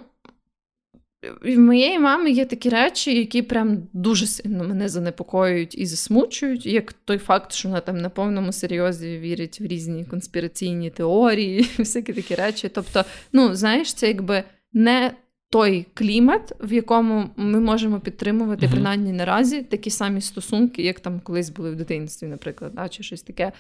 [1.43, 6.93] в моєї мами є такі речі, які прям дуже сильно мене занепокоюють і засмучують, як
[6.93, 12.35] той факт, що вона там на повному серйозі вірить в різні конспіраційні теорії, всякі такі
[12.35, 12.69] речі.
[12.69, 15.13] Тобто, ну, знаєш, це якби не
[15.51, 21.51] той клімат, в якому ми можемо підтримувати, принаймні наразі, такі самі стосунки, як там колись
[21.51, 23.53] були в дитинстві, наприклад, да, чи щось таке.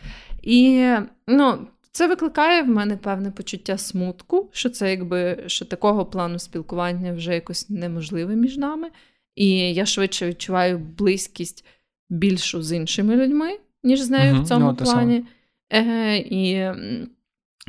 [0.42, 0.90] І
[1.28, 1.66] ну,
[1.96, 7.34] це викликає в мене певне почуття смутку, що це якби що такого плану спілкування вже
[7.34, 8.88] якось неможливе між нами.
[9.34, 11.64] І я швидше відчуваю близькість
[12.10, 14.42] більшу з іншими людьми, ніж з нею mm-hmm.
[14.42, 15.24] в цьому no, плані.
[15.72, 16.72] Е, І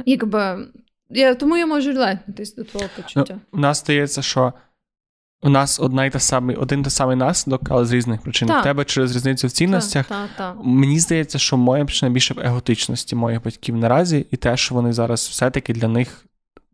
[0.05, 0.67] якби
[1.09, 3.33] я, Тому я можу релентнутись до твого ну, почуття.
[3.33, 4.53] Ну, у нас здається, що
[5.41, 8.51] у нас одна й та самий, один та самий наслідок, але з різних причин.
[8.51, 10.05] У тебе через різницю в цінностях.
[10.07, 14.57] Та, та, Мені здається, що моя причина більше в еготичності моїх батьків наразі, і те,
[14.57, 16.25] що вони зараз все-таки для них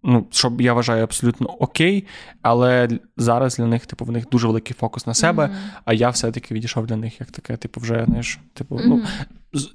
[0.04, 2.08] ну, що я вважаю абсолютно окей,
[2.42, 5.80] але зараз для них, типу, в них дуже великий фокус на себе, mm-hmm.
[5.86, 8.88] а я все-таки відійшов для них як таке, типу, вже знаєш, типу, mm-hmm.
[8.88, 9.04] ну.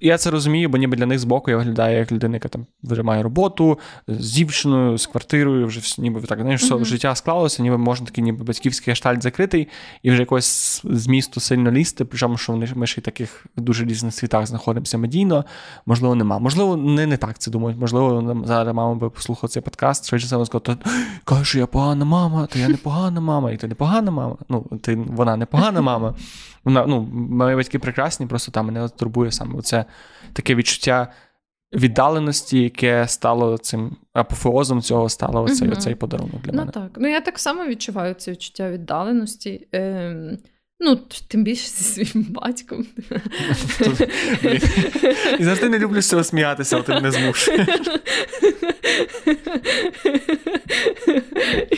[0.01, 3.03] Я це розумію, бо ніби для них збоку я виглядаю як людина, яка там вже
[3.03, 3.79] має роботу
[4.09, 6.85] з дівчиною, з квартирою, вже ніби так знаєш, mm-hmm.
[6.85, 9.69] життя склалося, ніби можна такий ніби батьківський гештальт закритий,
[10.03, 14.15] і вже якось змісту сильно лізти, причому що вони ми ще й таких дуже різних
[14.15, 15.45] світах знаходимося медійно,
[15.87, 16.39] можливо, нема.
[16.39, 17.81] Можливо, не не так це думають.
[17.81, 20.79] Можливо, зараз мама би послухала цей подкаст, швидше саме сказала,
[21.25, 24.37] каже, що я погана мама, то я не погана мама, і ти не погана мама.
[24.49, 26.15] Ну, ти вона не погана мама.
[26.69, 29.85] Вона, ну, Мої батьки прекрасні, просто там мене турбує саме це
[30.33, 31.13] таке відчуття
[31.73, 35.77] віддаленості, яке стало цим апофеозом цього стало оцей, угу.
[35.77, 36.73] оцей подарунок для ну, мене.
[36.75, 36.91] Ну так.
[36.97, 39.67] Ну я так само відчуваю це відчуття віддаленості.
[39.75, 40.39] Е,
[40.81, 40.97] Ну,
[41.29, 42.87] тим більше зі своїм батьком.
[45.39, 47.69] І завжди не люблю з цього сміятися, але ти мене змушуєш.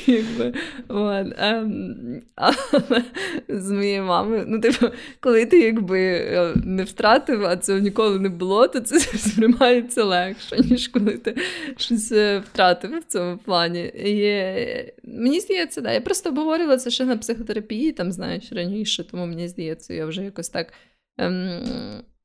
[0.07, 0.55] Якби,
[0.89, 3.03] от, ем, але
[3.49, 4.87] з моєю мамою, ну, типу,
[5.21, 10.57] коли ти якби е, не втратив, а цього ніколи не було, то це сприймається легше,
[10.71, 11.37] ніж коли ти
[11.77, 13.85] щось е, втратив в цьому плані.
[13.85, 15.93] І е, Мені здається, да.
[15.93, 20.25] Я просто обговорювала це ще на психотерапії, там, знаєш, раніше, тому мені здається, я вже
[20.25, 20.73] якось так.
[21.19, 21.61] Ем,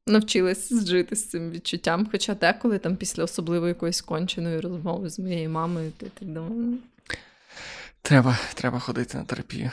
[0.08, 2.08] навчилась зжити з цим відчуттям.
[2.12, 6.78] Хоча деколи там після особливо якоїсь конченої розмови з моєю мамою, ти так думаю.
[8.02, 9.72] Треба треба ходити на терапію.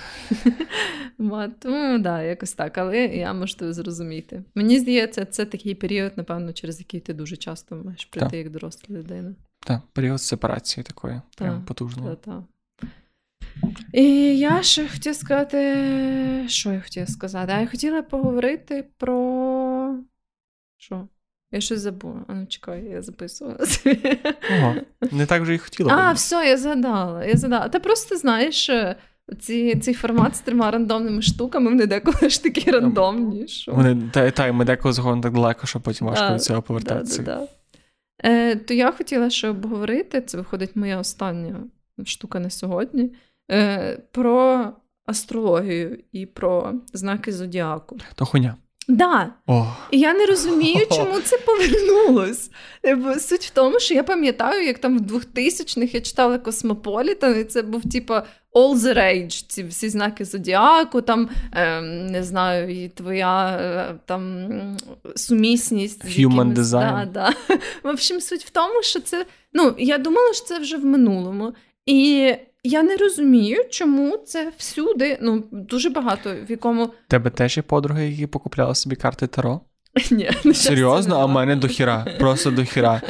[1.58, 4.42] Тому да, якось так, але я можу тебе зрозуміти.
[4.54, 8.38] Мені здається, це такий період, напевно, через який ти дуже часто маєш прийти так.
[8.38, 9.34] як доросла людина.
[9.60, 12.08] Так, період сепарації такої, прям потужної.
[12.08, 12.42] Так, так.
[13.92, 14.04] І
[14.38, 15.58] я ще хотіла сказати,
[16.48, 17.52] що я хотіла сказати?
[17.56, 19.71] А я хотіла поговорити про.
[20.82, 21.08] Що?
[21.52, 22.24] Я щось забула.
[22.28, 23.58] А ну чекай, я записувала.
[24.58, 24.74] Ого,
[25.12, 25.92] Не так вже і хотіла.
[25.92, 27.24] А, все, я згадала.
[27.24, 27.68] я згадала.
[27.68, 28.70] Та просто знаєш.
[29.40, 33.48] Ці, Цей формат з трьома рандомними штуками, вони деколи ж такі рандомні.
[33.48, 33.72] що...
[33.72, 37.22] Вони, та, та, Ми деколи заходимо так далеко, що потім важко від цього повертатися.
[37.22, 37.48] Да, да, да.
[38.30, 41.56] Е, То я хотіла ще обговорити, це виходить моя остання
[42.04, 43.12] штука на сьогодні.
[43.50, 44.66] Е, Про
[45.06, 47.98] астрологію і про знаки зодіаку.
[48.14, 48.56] То хуйня.
[48.88, 49.32] Да.
[49.46, 49.66] О.
[49.90, 52.50] І я не розумію, чому це повернулось.
[52.96, 57.44] Бо Суть в тому, що я пам'ятаю, як там в 2000-х я читала Космополітан, і
[57.44, 62.88] це був типа all the rage, ці всі знаки зодіаку, там ем, не знаю, і
[62.88, 64.48] твоя е, там
[65.16, 66.04] сумісність.
[66.04, 67.06] Human якимось, design.
[67.12, 67.56] Да, да.
[67.82, 69.26] В общем, суть в тому, що це.
[69.52, 71.54] Ну, я думала, що це вже в минулому.
[71.86, 72.34] І
[72.64, 75.18] я не розумію, чому це всюди.
[75.22, 76.90] Ну, дуже багато в якому.
[77.08, 79.60] Тебе теж є подруги, які покупляли собі карти Таро?
[80.10, 82.06] Ні, Серйозно, а в мене дохіра.
[82.18, 83.02] Просто дохіра.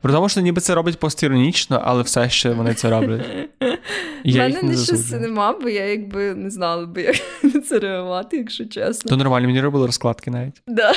[0.00, 3.26] При тому, що ніби це роблять постіронічно, але все ще вони це роблять.
[4.24, 7.16] У мене не щось нема, бо я якби не знала би, як
[7.54, 9.08] на це реагувати, якщо чесно.
[9.08, 10.62] То нормально, мені робили розкладки навіть.
[10.66, 10.92] Да.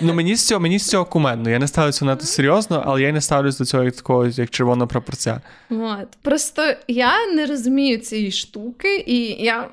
[0.00, 1.50] Ну мені з цього мені з цього куменно.
[1.50, 4.88] Я не ставлюся надто серйозно, але я не ставлюсь до цього як такого, як червоного
[4.88, 5.40] прапорця.
[5.70, 6.08] От.
[6.22, 9.68] Просто я не розумію цієї штуки, і я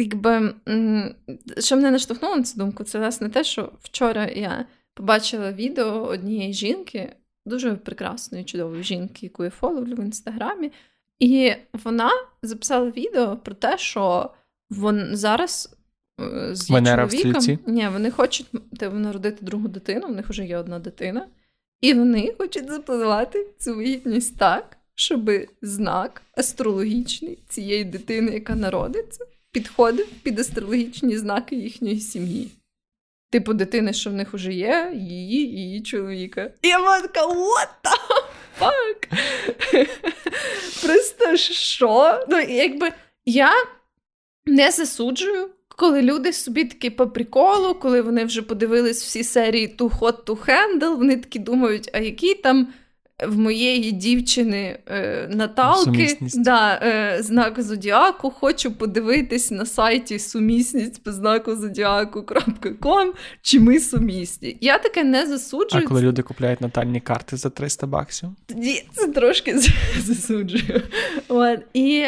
[0.00, 0.54] якби
[1.58, 4.64] що мене наштовхнуло на цю думку, це власне те, що вчора я
[4.94, 7.12] побачила відео однієї жінки,
[7.46, 10.72] дуже прекрасної, чудової жінки, яку я фоловлю в інстаграмі,
[11.18, 11.52] і
[11.84, 12.10] вона
[12.42, 14.30] записала відео про те, що
[14.70, 15.76] вон зараз.
[16.20, 18.46] Е, з Венера чоловіком, ні, вони хочуть
[18.92, 21.26] народити другу дитину, в них вже є одна дитина,
[21.80, 25.30] і вони хочуть запланувати цю вагітність так, щоб
[25.62, 32.50] знак астрологічний цієї дитини, яка народиться, підходив під астрологічні знаки їхньої сім'ї.
[33.30, 36.50] Типу дитини, що в них вже є, її і її чоловіка.
[36.62, 38.24] І я була така, what the
[38.60, 39.08] fuck?
[40.86, 42.24] Просто що?
[42.28, 42.92] Ну, якби
[43.26, 43.52] я
[44.46, 49.98] не засуджую, коли люди собі такі по приколу, коли вони вже подивились всі серії Too
[49.98, 52.68] Hot to Handle, вони такі думають, а який там
[53.26, 58.30] в моєї дівчини е, Наталки да, е, знак Зодіаку.
[58.30, 63.12] Хочу подивитись на сайті сумісність по знаку зодіаку.ком,
[63.42, 64.56] чи ми сумісні.
[64.60, 65.84] Я таке не засуджую.
[65.84, 68.28] А коли люди купляють натальні карти за 300 баксів?
[68.46, 69.58] Тоді це трошки
[69.98, 70.82] засуджую.
[71.28, 71.60] От.
[71.74, 72.04] І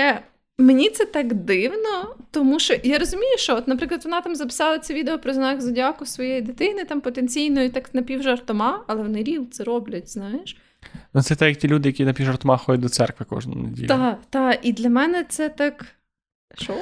[0.59, 4.95] Мені це так дивно, тому що я розумію, що, от, наприклад, вона там записала це
[4.95, 9.65] відео про знак зодіаку своєї дитини, там потенційно і так напівжартома, але вони ріл це
[9.65, 10.57] роблять, знаєш.
[11.15, 13.87] Ну, це так, як ті люди, які на півжартома ходять до церкви кожну неділю.
[13.87, 14.59] Так, так.
[14.63, 15.87] І для мене це так.
[16.55, 16.75] Що?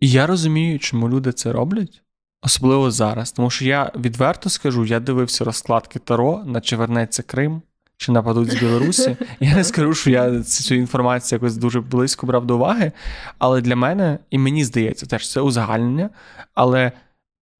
[0.00, 2.02] І я розумію, чому люди це роблять,
[2.42, 3.32] особливо зараз.
[3.32, 7.62] Тому що я відверто скажу, я дивився розкладки Таро, на чи вернеться Крим,
[7.96, 9.16] чи нападуть з Білорусі.
[9.40, 12.92] Я не скажу, що я цю інформацію якось дуже близько брав до уваги.
[13.38, 16.10] Але для мене, і мені здається, теж це узагальнення.
[16.54, 16.92] Але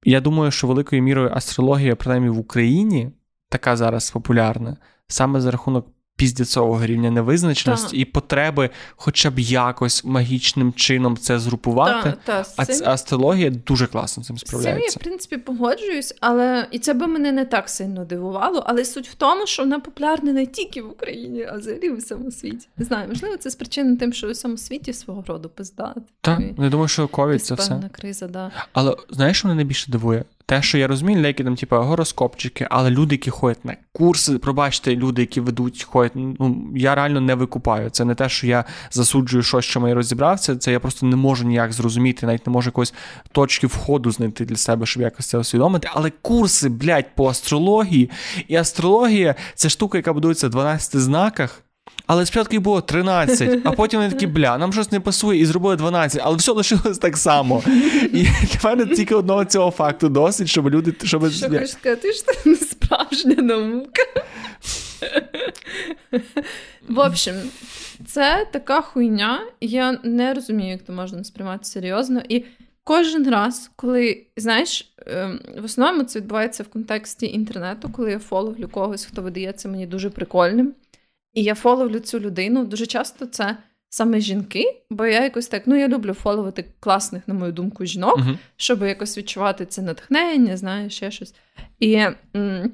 [0.03, 3.11] я думаю, що великою мірою астрологія, принаймні в Україні,
[3.49, 4.77] така зараз популярна
[5.07, 7.97] саме за рахунок піздяцового рівня невизначеності та.
[7.97, 12.13] і потреби, хоча б якось магічним чином це згрупувати.
[12.23, 12.89] Та, а цим...
[12.89, 14.89] астрологія дуже класно цим справляється.
[14.89, 18.63] З цим я, в принципі, погоджуюсь, але і це би мене не так сильно дивувало.
[18.67, 22.31] Але суть в тому, що вона популярна не тільки в Україні, а взагалі в усьому
[22.31, 22.67] світі.
[22.77, 26.01] Не знаю, можливо, це спричинено тим, що в усьому світі свого роду пиздати.
[26.21, 27.89] Так, я думаю, що ковід це все.
[27.91, 28.51] криза, да.
[28.73, 30.23] Але знаєш, що мене найбільше дивує?
[30.45, 34.95] Те, що я розумію, деякі там, типу, гороскопчики, але люди, які ходять на курси, пробачте,
[34.95, 37.89] люди, які ведуть, ходять, ну я реально не викупаю.
[37.89, 40.55] Це не те, що я засуджую щось, що я розібрався.
[40.55, 42.93] Це я просто не можу ніяк зрозуміти, навіть не можу якоїсь
[43.31, 45.89] точки входу знайти для себе, щоб якось це усвідомити.
[45.93, 48.09] Але курси, блядь, по астрології,
[48.47, 51.63] і астрологія це штука, яка будується в 12 знаках.
[52.07, 55.45] Але спочатку їх було 13, а потім вони такі, бля, нам щось не пасує, і
[55.45, 57.63] зробили 12, але все лишилось так само.
[58.13, 60.93] І для мене тільки одного цього факту досить, щоб люди.
[61.03, 61.29] Щоб...
[61.29, 64.01] Що хочеш сказати, що це не справжня наука.
[66.89, 67.35] В общем,
[68.05, 69.39] це така хуйня.
[69.61, 72.21] Я не розумію, як це можна сприймати серйозно.
[72.29, 72.45] І
[72.83, 78.67] кожен раз, коли, знаєш, ем, в основному це відбувається в контексті інтернету, коли я фоловлю
[78.67, 80.73] когось, хто видається мені дуже прикольним.
[81.33, 82.65] І я фоловлю цю людину.
[82.65, 83.57] Дуже часто це
[83.89, 88.19] саме жінки, бо я якось так, ну я люблю фоловити класних, на мою думку, жінок,
[88.19, 88.37] uh-huh.
[88.55, 91.35] щоб якось відчувати це натхнення, знаєш, ще щось.
[91.79, 92.01] І
[92.35, 92.71] м-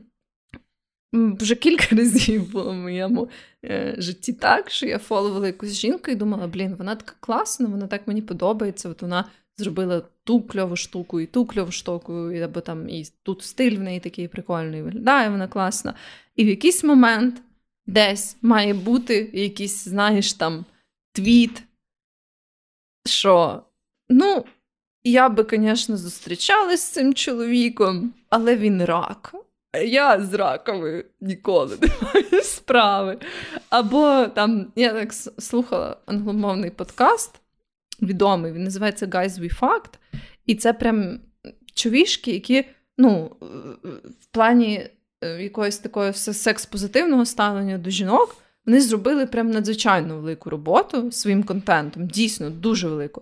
[1.14, 3.30] вже кілька разів було в моєму
[3.65, 7.88] е, житті так, що я фоловила якусь жінку і думала, блін, вона така класна, вона
[7.88, 8.90] так мені подобається.
[8.90, 9.26] От вона
[9.57, 12.14] зробила ту кльову штуку, і ту кльову штуку,
[12.44, 15.94] або там і тут стиль в неї такий прикольний виглядає, вона класна.
[16.36, 17.41] І в якийсь момент
[17.90, 20.66] десь має бути якийсь, знаєш, там
[21.11, 21.64] твіт,
[23.06, 23.64] що,
[24.10, 24.45] ну,
[25.03, 29.36] я би, звісно, зустрічалась з цим чоловіком, але він рак.
[29.86, 33.18] Я з раковою ніколи не маю справи.
[33.70, 37.41] Або там я так слухала англомовний подкаст,
[38.02, 38.52] відомий.
[38.52, 39.94] Він називається Guys We Fact.
[40.45, 41.20] І це прям
[41.74, 42.66] човішки, які
[42.98, 43.36] ну,
[44.22, 44.90] в плані
[45.22, 48.38] якогось такого секс-позитивного ставлення до жінок.
[48.66, 53.22] Вони зробили прям надзвичайно велику роботу своїм контентом, дійсно дуже велику.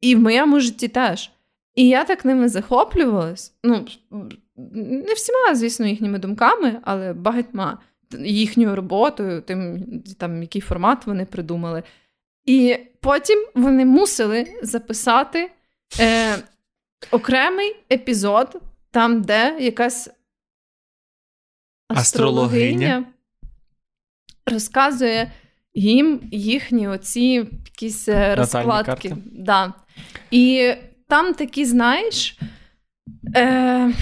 [0.00, 1.30] І в моєму житті теж.
[1.74, 3.52] І я так ними захоплювалась.
[3.64, 3.86] Ну,
[4.74, 7.78] не всіма, звісно, їхніми думками, але багатьма
[8.18, 9.84] їхньою роботою, тим,
[10.18, 11.82] там, який формат вони придумали.
[12.44, 15.50] І потім вони мусили записати
[16.00, 16.36] е,
[17.10, 18.60] окремий епізод,
[18.90, 20.10] там, де якась
[21.94, 23.04] астрологиня
[24.46, 25.32] розказує
[25.74, 29.16] їм їхні оці якісь е, розкладки.
[29.32, 29.72] Да.
[30.30, 30.72] І
[31.08, 32.38] там такі, знаєш,
[33.36, 33.92] е,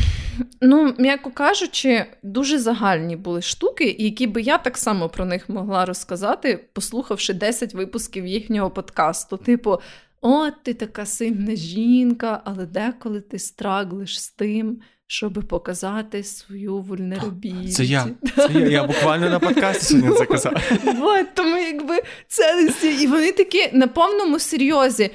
[0.61, 5.85] ну, м'яко кажучи, дуже загальні були штуки, які би я так само про них могла
[5.85, 9.37] розказати, послухавши 10 випусків їхнього подкасту.
[9.37, 9.79] Типу,
[10.21, 17.77] от ти така сильна жінка, але деколи ти страглиш з тим щоб показати свою вульнерабільність.
[17.77, 18.07] Це я.
[18.37, 18.69] Це я.
[18.69, 20.53] Я буквально на подкасті сьогодні це казав.
[20.85, 22.69] Вот, тому якби це
[23.01, 25.11] і вони такі на повному серйозі.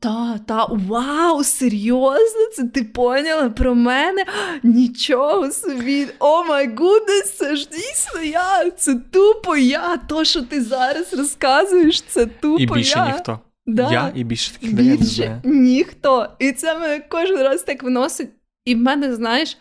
[0.00, 2.46] Та, та, вау, серйозно?
[2.54, 4.24] Це ти поняла про мене?
[4.62, 6.06] Нічого собі.
[6.18, 8.70] Oh my goodness, це ж дійсно я.
[8.70, 9.96] Це тупо я.
[9.96, 12.62] То, що ти зараз розказуєш, це тупо.
[12.62, 13.06] І більше я.
[13.06, 13.40] ніхто.
[13.66, 13.92] Да.
[13.92, 16.28] Я і більше таких Більше ніхто.
[16.38, 18.28] І це мене кожен раз так виносить.
[18.68, 19.58] І в мене, знаєш,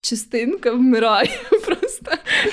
[0.00, 1.30] частинка вмирає
[1.66, 2.10] просто,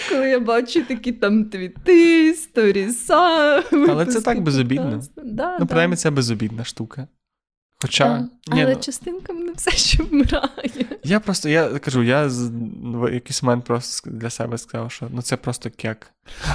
[0.10, 3.64] коли я бачу такі там твіти, сторіса.
[3.72, 5.02] Але це так безобідно.
[5.24, 7.08] Да, ну, принаймні, це безобідна штука.
[7.82, 8.06] Хоча.
[8.06, 8.20] А,
[8.56, 10.86] ні, але ну, частинка мене все ще вмирає.
[11.04, 15.38] Я просто я кажу, я в якийсь момент просто для себе сказав, що ну це
[15.38, 16.12] просто кек.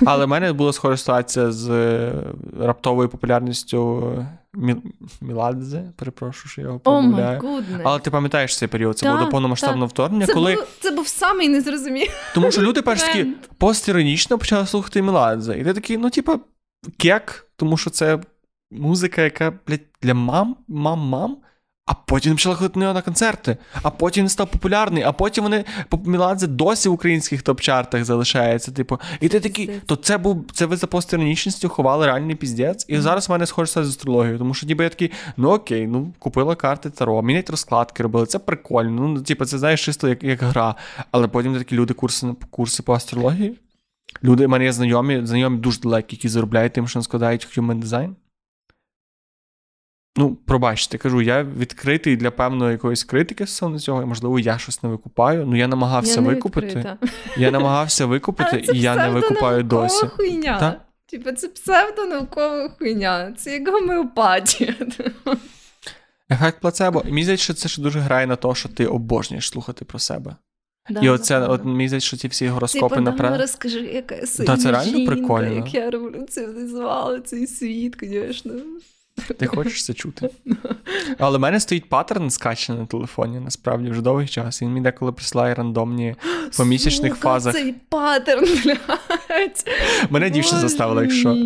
[0.06, 2.12] Але в мене була схожа ситуація з е,
[2.58, 4.76] раптовою популярністю Мі...
[5.20, 7.40] Міладзе, перепрошую, що я його помиляю.
[7.40, 9.92] Oh Але ти пам'ятаєш цей період, це та, було до повномасштабного та.
[9.92, 10.26] вторгнення.
[10.26, 10.54] Це коли...
[10.54, 12.10] був, це був самий незрозумілий.
[12.34, 13.26] Тому що люди перш такі
[13.58, 15.58] постіронічно почали слухати Міладзе.
[15.58, 16.38] І ти такий, ну, типа,
[16.96, 18.18] кек, тому що це
[18.70, 21.36] музика, яка блядь, для мам, мам-мам.
[21.90, 25.44] А потім почали ходити на нього на концерти, а потім він став популярний, а потім
[25.44, 25.64] вони
[26.04, 28.72] Міладзе досі в українських топ-чартах залишається.
[28.72, 32.84] Типу, і ти такий, то це був це ви за постіронічністю ховали реальний піздець.
[32.88, 33.00] І mm-hmm.
[33.00, 36.54] зараз в мене схоже з астрологією, тому що ніби я такий, ну окей, ну купила
[36.54, 39.08] карти Таро, мінять розкладки робили, це прикольно.
[39.08, 40.74] Ну, типу, це знаєш чисто як як гра.
[41.10, 43.58] Але потім такі люди курси курси по астрології.
[44.24, 48.14] Люди, в мене є знайомі, знайомі дуже далекі, які заробляють тим, що складають human design.
[50.20, 54.82] Ну, пробачте, кажу, я відкритий для певної якоїсь критики стосовно цього, і, можливо, я щось
[54.82, 55.46] не викупаю.
[55.46, 56.66] Ну, я намагався я викупити.
[56.66, 56.98] Відкрита.
[57.36, 60.06] Я намагався викупити, і я не викупаю досі.
[60.06, 60.58] Хуйня.
[60.58, 60.80] Та?
[61.06, 64.74] Типа, це псевдонаукова хуйня, це як гомеопатія.
[66.30, 67.02] Ефект плацебо.
[67.06, 69.98] І мені здається, що це ще дуже грає на те, що ти обожнюєш слухати про
[69.98, 70.36] себе.
[70.90, 73.40] Да, і оце, да, от мені здається, що ці всі гороскопи типу, наперед.
[73.40, 75.52] розкажи, яка сильна це реально жінка, прикольно.
[75.52, 78.52] як я революціонізувала цей світ, звісно.
[79.38, 80.30] Ти хочеш це чути?
[81.18, 84.62] Але в мене стоїть паттерн скачаний на телефоні, насправді вже довгий час.
[84.62, 86.14] Він мені деколи присилає рандомні
[86.56, 87.54] по місячних Сука, фазах.
[87.54, 89.64] Цей паттерн, блядь.
[90.10, 91.36] Мене дівчина заставила, якщо.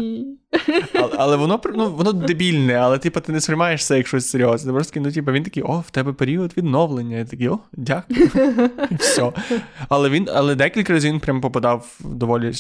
[0.95, 4.73] Але, але воно ну, воно дебільне, але типу, ти не сприймаєш це як щось серйозне.
[4.73, 7.17] Просто ну, типу, він такий, о, в тебе період відновлення.
[7.17, 8.31] Я такий, о, дякую.
[8.99, 9.33] Все.
[9.89, 12.53] Але він, але декілька разів він прям попадав доволі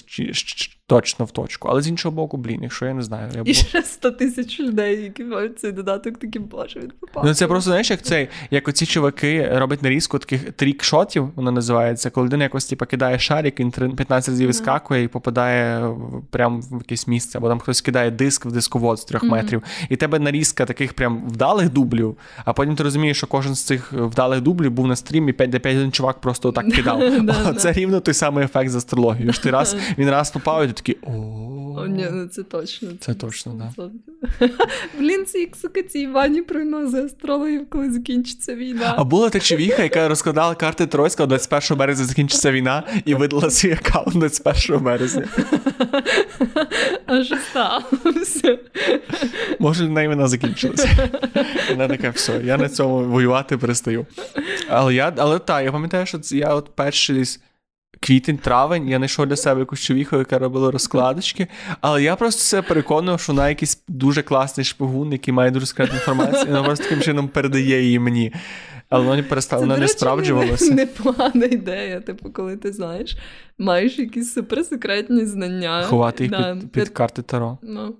[0.86, 1.68] точно в точку.
[1.68, 3.30] Але з іншого боку, блін, якщо я не знаю.
[3.34, 7.24] Я І ще 100 тисяч людей, які мають цей додаток, такі боже, він попав.
[7.26, 12.10] Ну це просто знаєш, як цей, як оці чуваки роблять нарізку таких трік-шотів, воно називається,
[12.10, 15.90] коли людина якось типу, кидає шарик, він 15 разів вискакує і попадає
[16.30, 19.30] прямо в якесь місце, або там хтось кидає диск в дисковод з трьох mm-hmm.
[19.30, 23.62] метрів, і тебе нарізка таких прям вдалих дублів, а потім ти розумієш, що кожен з
[23.62, 27.02] цих вдалих дублів був на стрімі, 5 де 5 чувак просто отак кидав.
[27.58, 29.32] Це рівно той самий ефект з астрологією.
[29.32, 31.86] Ти раз він раз попав, і ти такий о.
[31.86, 32.88] Ні, ну це точно.
[33.00, 33.90] Це точно, так.
[34.98, 36.42] Блін, ці як сука, ці Івані
[37.04, 38.94] астрологів, коли закінчиться війна.
[38.96, 43.72] А була та човіха, яка розкладала карти Тройського 21 березня закінчиться війна і видала свій
[43.72, 45.24] аккаунт 21 березня.
[47.06, 48.58] А що сталося?
[49.58, 51.08] Може, на вона закінчилася.
[51.70, 54.06] Вона така, все, я на цьому воювати перестаю.
[54.68, 57.24] Але я, але так, я пам'ятаю, що я от перший
[58.04, 61.46] квітень, травень, я знайшов для себе якусь човіху, яка робила розкладочки.
[61.80, 65.94] Але я просто себе переконував, що вона якийсь дуже класний шпигун, який має дуже секретну
[65.94, 68.32] інформацію, і вона просто таким чином передає її мені.
[68.88, 70.74] Але вона не перестала, вона не справджувалася.
[70.74, 73.16] Непогана ідея, типу, коли ти знаєш,
[73.58, 75.82] маєш якісь суперсекретні знання.
[75.82, 77.58] Ховати їх да, під, під карти Таро.
[77.62, 77.96] Ну.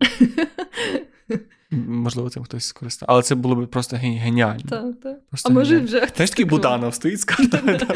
[1.70, 3.06] Можливо, цим хтось скористав.
[3.12, 4.64] Але це було б просто геніально.
[4.68, 5.28] Так, так.
[5.28, 5.86] Просто А може геніально.
[5.86, 7.78] вже Знаєш, такий Буданов стоїть з картою.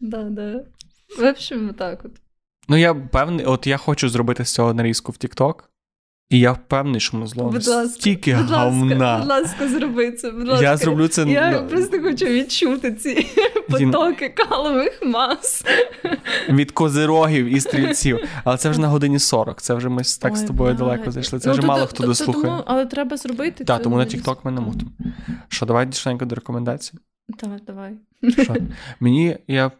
[1.18, 2.12] В общем, так от.
[2.68, 5.54] Ну, я певний, от я хочу зробити з цього нарізку в TikTok,
[6.30, 9.18] і я впевнений, що ми зловимо Будь ласка, стільки будь говна.
[9.18, 10.30] будь ласка, зроби це.
[10.30, 10.64] Будь ласка.
[10.64, 13.26] Я зроблю це Я на- просто хочу відчути ці
[13.70, 15.64] потоки калових мас.
[16.48, 18.18] від козерогів і стрільців.
[18.44, 19.62] Але це вже на годині 40.
[19.62, 20.78] Це вже ми так з тобою блядь.
[20.78, 21.38] далеко зайшли.
[21.38, 22.44] Це Ну, вже то- мало то- хто то- дослухає.
[22.44, 24.90] тому- Але треба зробити Так, тому на TikTok ми не мутимо.
[25.48, 26.92] Що, давай швиденько до рекомендацій.
[27.38, 27.92] Так, давай.
[28.28, 28.54] Що?
[29.00, 29.70] Мені я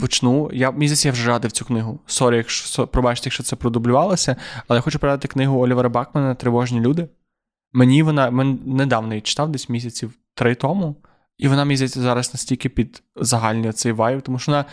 [0.00, 0.50] почну.
[0.52, 2.00] Я мені здається, я вже радив цю книгу.
[2.06, 4.36] Sorry, якщо пробачте, якщо це продублювалося,
[4.68, 7.08] але я хочу порадити книгу Олівера Бакмана Тривожні люди.
[7.72, 8.30] Мені вона
[8.66, 10.96] недавно її читав, десь місяців три тому.
[11.38, 14.64] І вона, мені здається, зараз настільки під загальний цей вайб, тому що вона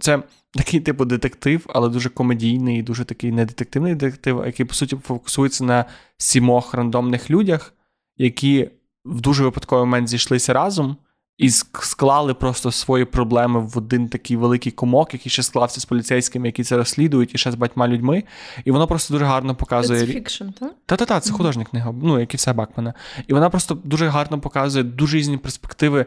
[0.00, 0.22] це
[0.54, 5.64] такий типу детектив, але дуже комедійний, дуже такий не детективний детектив, який, по суті, фокусується
[5.64, 5.84] на
[6.16, 7.74] сімох рандомних людях,
[8.16, 8.70] які
[9.04, 10.96] в дуже випадковий момент зійшлися разом
[11.38, 16.48] і склали просто свої проблеми в один такий великий комок, який ще склався з поліцейськими,
[16.48, 18.24] які це розслідують, і ще з батьма людьми.
[18.64, 20.00] І воно просто дуже гарно показує.
[20.00, 20.74] Це фікшн, так?
[20.86, 22.94] та-та-та, це художня книга, ну, як і все Бакмана.
[23.26, 26.06] І вона просто дуже гарно показує дуже різні перспективи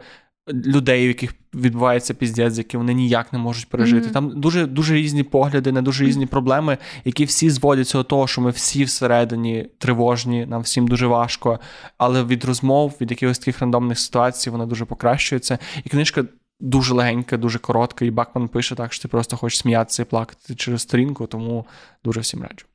[0.53, 4.03] людей, у яких відбувається піздець, які вони ніяк не можуть пережити.
[4.03, 4.13] Мгм.
[4.13, 8.41] Там дуже дуже різні погляди на дуже різні проблеми, які всі зводяться до того, що
[8.41, 11.59] ми всі всередині тривожні, нам всім дуже важко.
[11.97, 15.57] Але від розмов, від якихось таких рандомних ситуацій, вона дуже покращується.
[15.83, 16.25] І книжка.
[16.61, 20.55] Дуже легенька, дуже коротка, і Бакман пише так, що ти просто хочеш сміятися і плакати
[20.55, 21.65] через сторінку, тому
[22.03, 22.65] дуже всім раджу.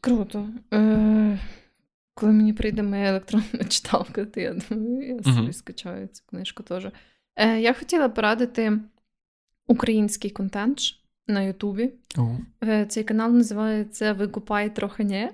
[0.00, 0.46] Круто.
[0.74, 1.38] Е,
[2.14, 6.86] коли мені прийде моя електронна читалка, то я думаю, я собі скачаю цю книжку теж.
[7.38, 8.72] Е, я хотіла порадити
[9.66, 10.80] український контент
[11.26, 11.90] на Ютубі.
[12.64, 15.32] Е, Цей канал називається Викупай трохи не.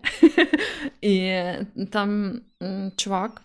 [1.01, 1.43] І
[1.91, 2.41] там
[2.97, 3.43] чувак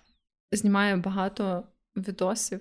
[0.51, 1.63] знімає багато
[1.95, 2.59] відосів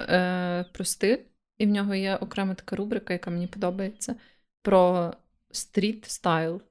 [0.00, 1.18] е, про стиль,
[1.58, 4.14] і в нього є окрема така рубрика, яка мені подобається,
[4.62, 5.12] про
[5.50, 6.62] стріт стайл,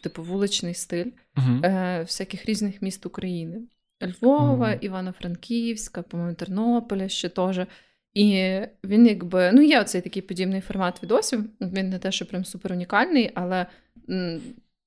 [0.00, 1.10] типу вуличний стиль
[1.64, 3.62] е, всяких різних міст України.
[4.02, 4.78] Львова, Мгм.
[4.80, 7.60] Івано-Франківська, по-моєму, Тернополя ще теж.
[8.14, 11.44] І він якби, ну, є оцей такий подібний формат відосів.
[11.60, 13.66] Він не те, що прям супер унікальний, але
[14.10, 14.40] м,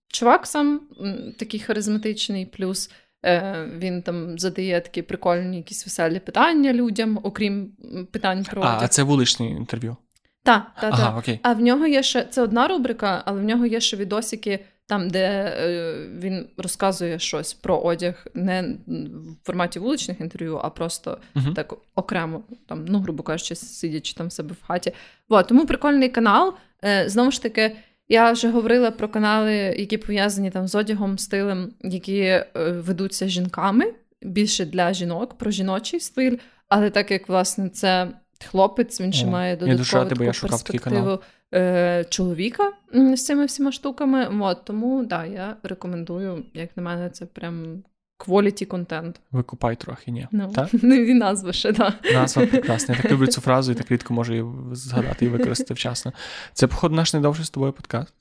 [0.07, 2.91] чувак сам м, такий харизматичний, плюс
[3.26, 7.72] е, він там задає такі прикольні якісь веселі питання людям, окрім
[8.11, 9.95] питань про А, а це вуличні інтерв'ю.
[10.43, 10.99] Так, так, так.
[10.99, 11.23] Ага.
[11.41, 15.10] А в нього є ще це одна рубрика, але в нього є ще відосики, там,
[15.10, 21.53] де е, він розказує щось про одяг не в форматі вуличних інтерв'ю, а просто Мгм.
[21.53, 24.94] так окремо, там, ну, грубо кажучи, сидячи там в себе в хаті.
[25.30, 26.53] Вот, тому прикольний канал.
[26.86, 27.76] Е, знову ж таки,
[28.10, 33.86] я вже говорила про канали, які пов'язані там з одягом, стилем, які е, ведуться жінками,
[34.22, 36.38] більше для жінок, про жіночий стиль.
[36.70, 38.07] Але так як власне це
[38.45, 41.20] хлопець, він ще має я додаткову я таку такий перспективу
[41.53, 44.27] е, чоловіка з цими всіма штуками.
[44.41, 47.84] От, тому да, я рекомендую, як на мене, це прям
[48.19, 49.22] quality контент.
[49.31, 50.27] Викупай трохи, ні.
[50.31, 50.73] Ну, Так?
[50.84, 51.93] і назва ще, да.
[52.13, 52.95] Назва прекрасна.
[52.95, 56.13] Я так люблю цю фразу і так рідко можу її згадати і використати вчасно.
[56.53, 58.13] Це, походу, наш найдовший з тобою подкаст.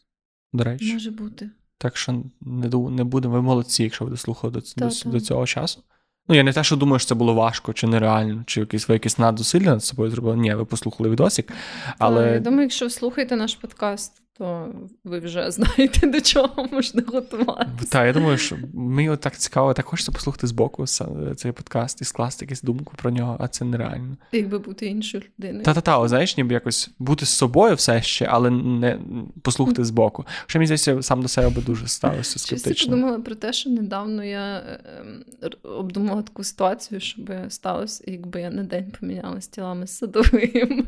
[0.52, 0.92] До речі.
[0.92, 1.50] Може бути.
[1.78, 3.34] Так що не, не будемо.
[3.34, 5.82] Ви молодці, якщо ви дослухали до, до, до цього часу.
[6.28, 8.94] Ну, я не те, що думаю, що це було важко чи нереально, чи якісь ви
[8.94, 10.36] якісь надзусилля над собою зробили.
[10.36, 11.52] Ні, ви послухали відосик.
[11.98, 12.22] Але...
[12.22, 14.74] Але Я думаю, якщо ви слухаєте наш подкаст, то
[15.04, 17.90] ви вже знаєте, до чого можна готуватися.
[17.90, 22.00] та, я думаю, що мені от так цікаво, так хочеться послухати збоку са- цей подкаст
[22.00, 24.16] і скласти якусь думку про нього, а це нереально.
[24.32, 25.64] Якби бути іншою людиною.
[25.64, 28.98] Та-та-та, о, знаєш, ніби якось бути з собою все ще, але не
[29.42, 30.24] послухати збоку.
[30.46, 32.90] Що мені здається, сам до себе би дуже ставився скептично.
[32.90, 35.24] подумала про те, що недавно я е, ем,
[35.62, 40.86] обдумала таку ситуацію, що би сталося, якби я на день помінялась тілами з садовим.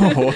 [0.00, 0.32] Ого,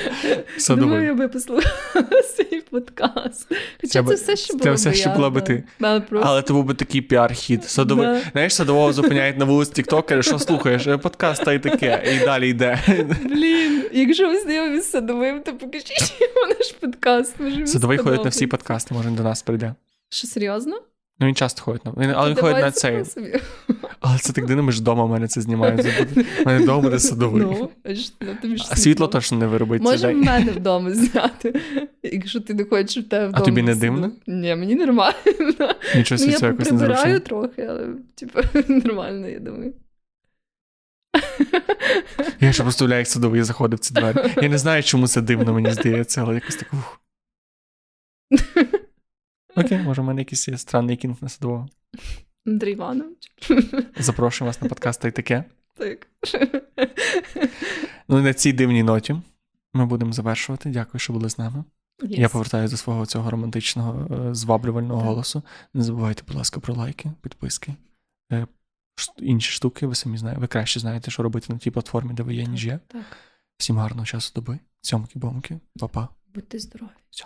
[0.68, 3.52] Думаю, я би послухала цей подкаст.
[3.80, 5.64] Хоча Це це, все, що це було все, би що було би ти.
[6.22, 7.64] Але це був би такий піар-хід.
[7.64, 8.06] Садовий.
[8.06, 8.20] Да.
[8.32, 12.48] Знаєш, садового зупиняють на вулиці Тіктокери, що слухаєш, Е, подкаст та й таке, і далі
[12.48, 12.78] йде.
[13.22, 17.34] Блін, якщо ви знайомі з садовим, то покажіть йому наш подкаст.
[17.66, 19.74] Садовий ходить на всі подкасти, може до нас прийде.
[20.08, 20.80] Що, серйозно?
[21.20, 23.04] Ну він часто ходить на але він ходить на це цей.
[23.04, 23.40] собі.
[24.00, 25.86] Але це так дивно, ми ж вдома в мене це знімають.
[26.16, 27.42] У мене вдома буде садовий.
[27.42, 27.88] Ну, а
[28.44, 31.60] ну, А світло точно не виробить Можемо в мене вдома зняти,
[32.02, 33.42] якщо ти не хочеш, щоб в тебе вдома.
[33.42, 34.10] А тобі не дивно?
[34.26, 35.14] Ні, мені нормально.
[35.94, 37.20] Нічого Ну, я якось прибираю незручно.
[37.20, 38.40] трохи, але типу,
[38.72, 39.72] нормально, я думаю.
[42.40, 44.16] Я ще представляю, як садовий заходив в ці двері.
[44.42, 46.72] Я не знаю, чому це дивно, мені здається, але якось так.
[49.56, 51.68] Окей, може, в мене якийсь є странний кінг на садового.
[52.46, 53.30] Андрій Іванович.
[53.98, 55.44] Запрошую вас на подкаст та й таке.
[55.76, 56.06] Так.
[58.08, 59.16] Ну, на цій дивній ноті
[59.74, 60.70] ми будемо завершувати.
[60.70, 61.64] Дякую, що були з нами.
[62.02, 62.20] Yes.
[62.20, 65.08] Я повертаюся до свого цього романтичного, е, зваблювального Так.
[65.08, 65.42] голосу.
[65.74, 67.74] Не забувайте, будь ласка, про лайки, підписки.
[68.32, 68.46] е,
[69.18, 70.40] Інші штуки, ви самі знаєте.
[70.40, 72.80] Ви краще знаєте, що робити на тій платформі, де ви є, ніж я.
[72.88, 73.02] Так.
[73.58, 74.58] Всім гарного часу доби.
[74.82, 75.58] Цьомки-бомки.
[75.80, 76.08] Па-па.
[76.34, 76.90] Будьте здорові.
[77.10, 77.24] Все.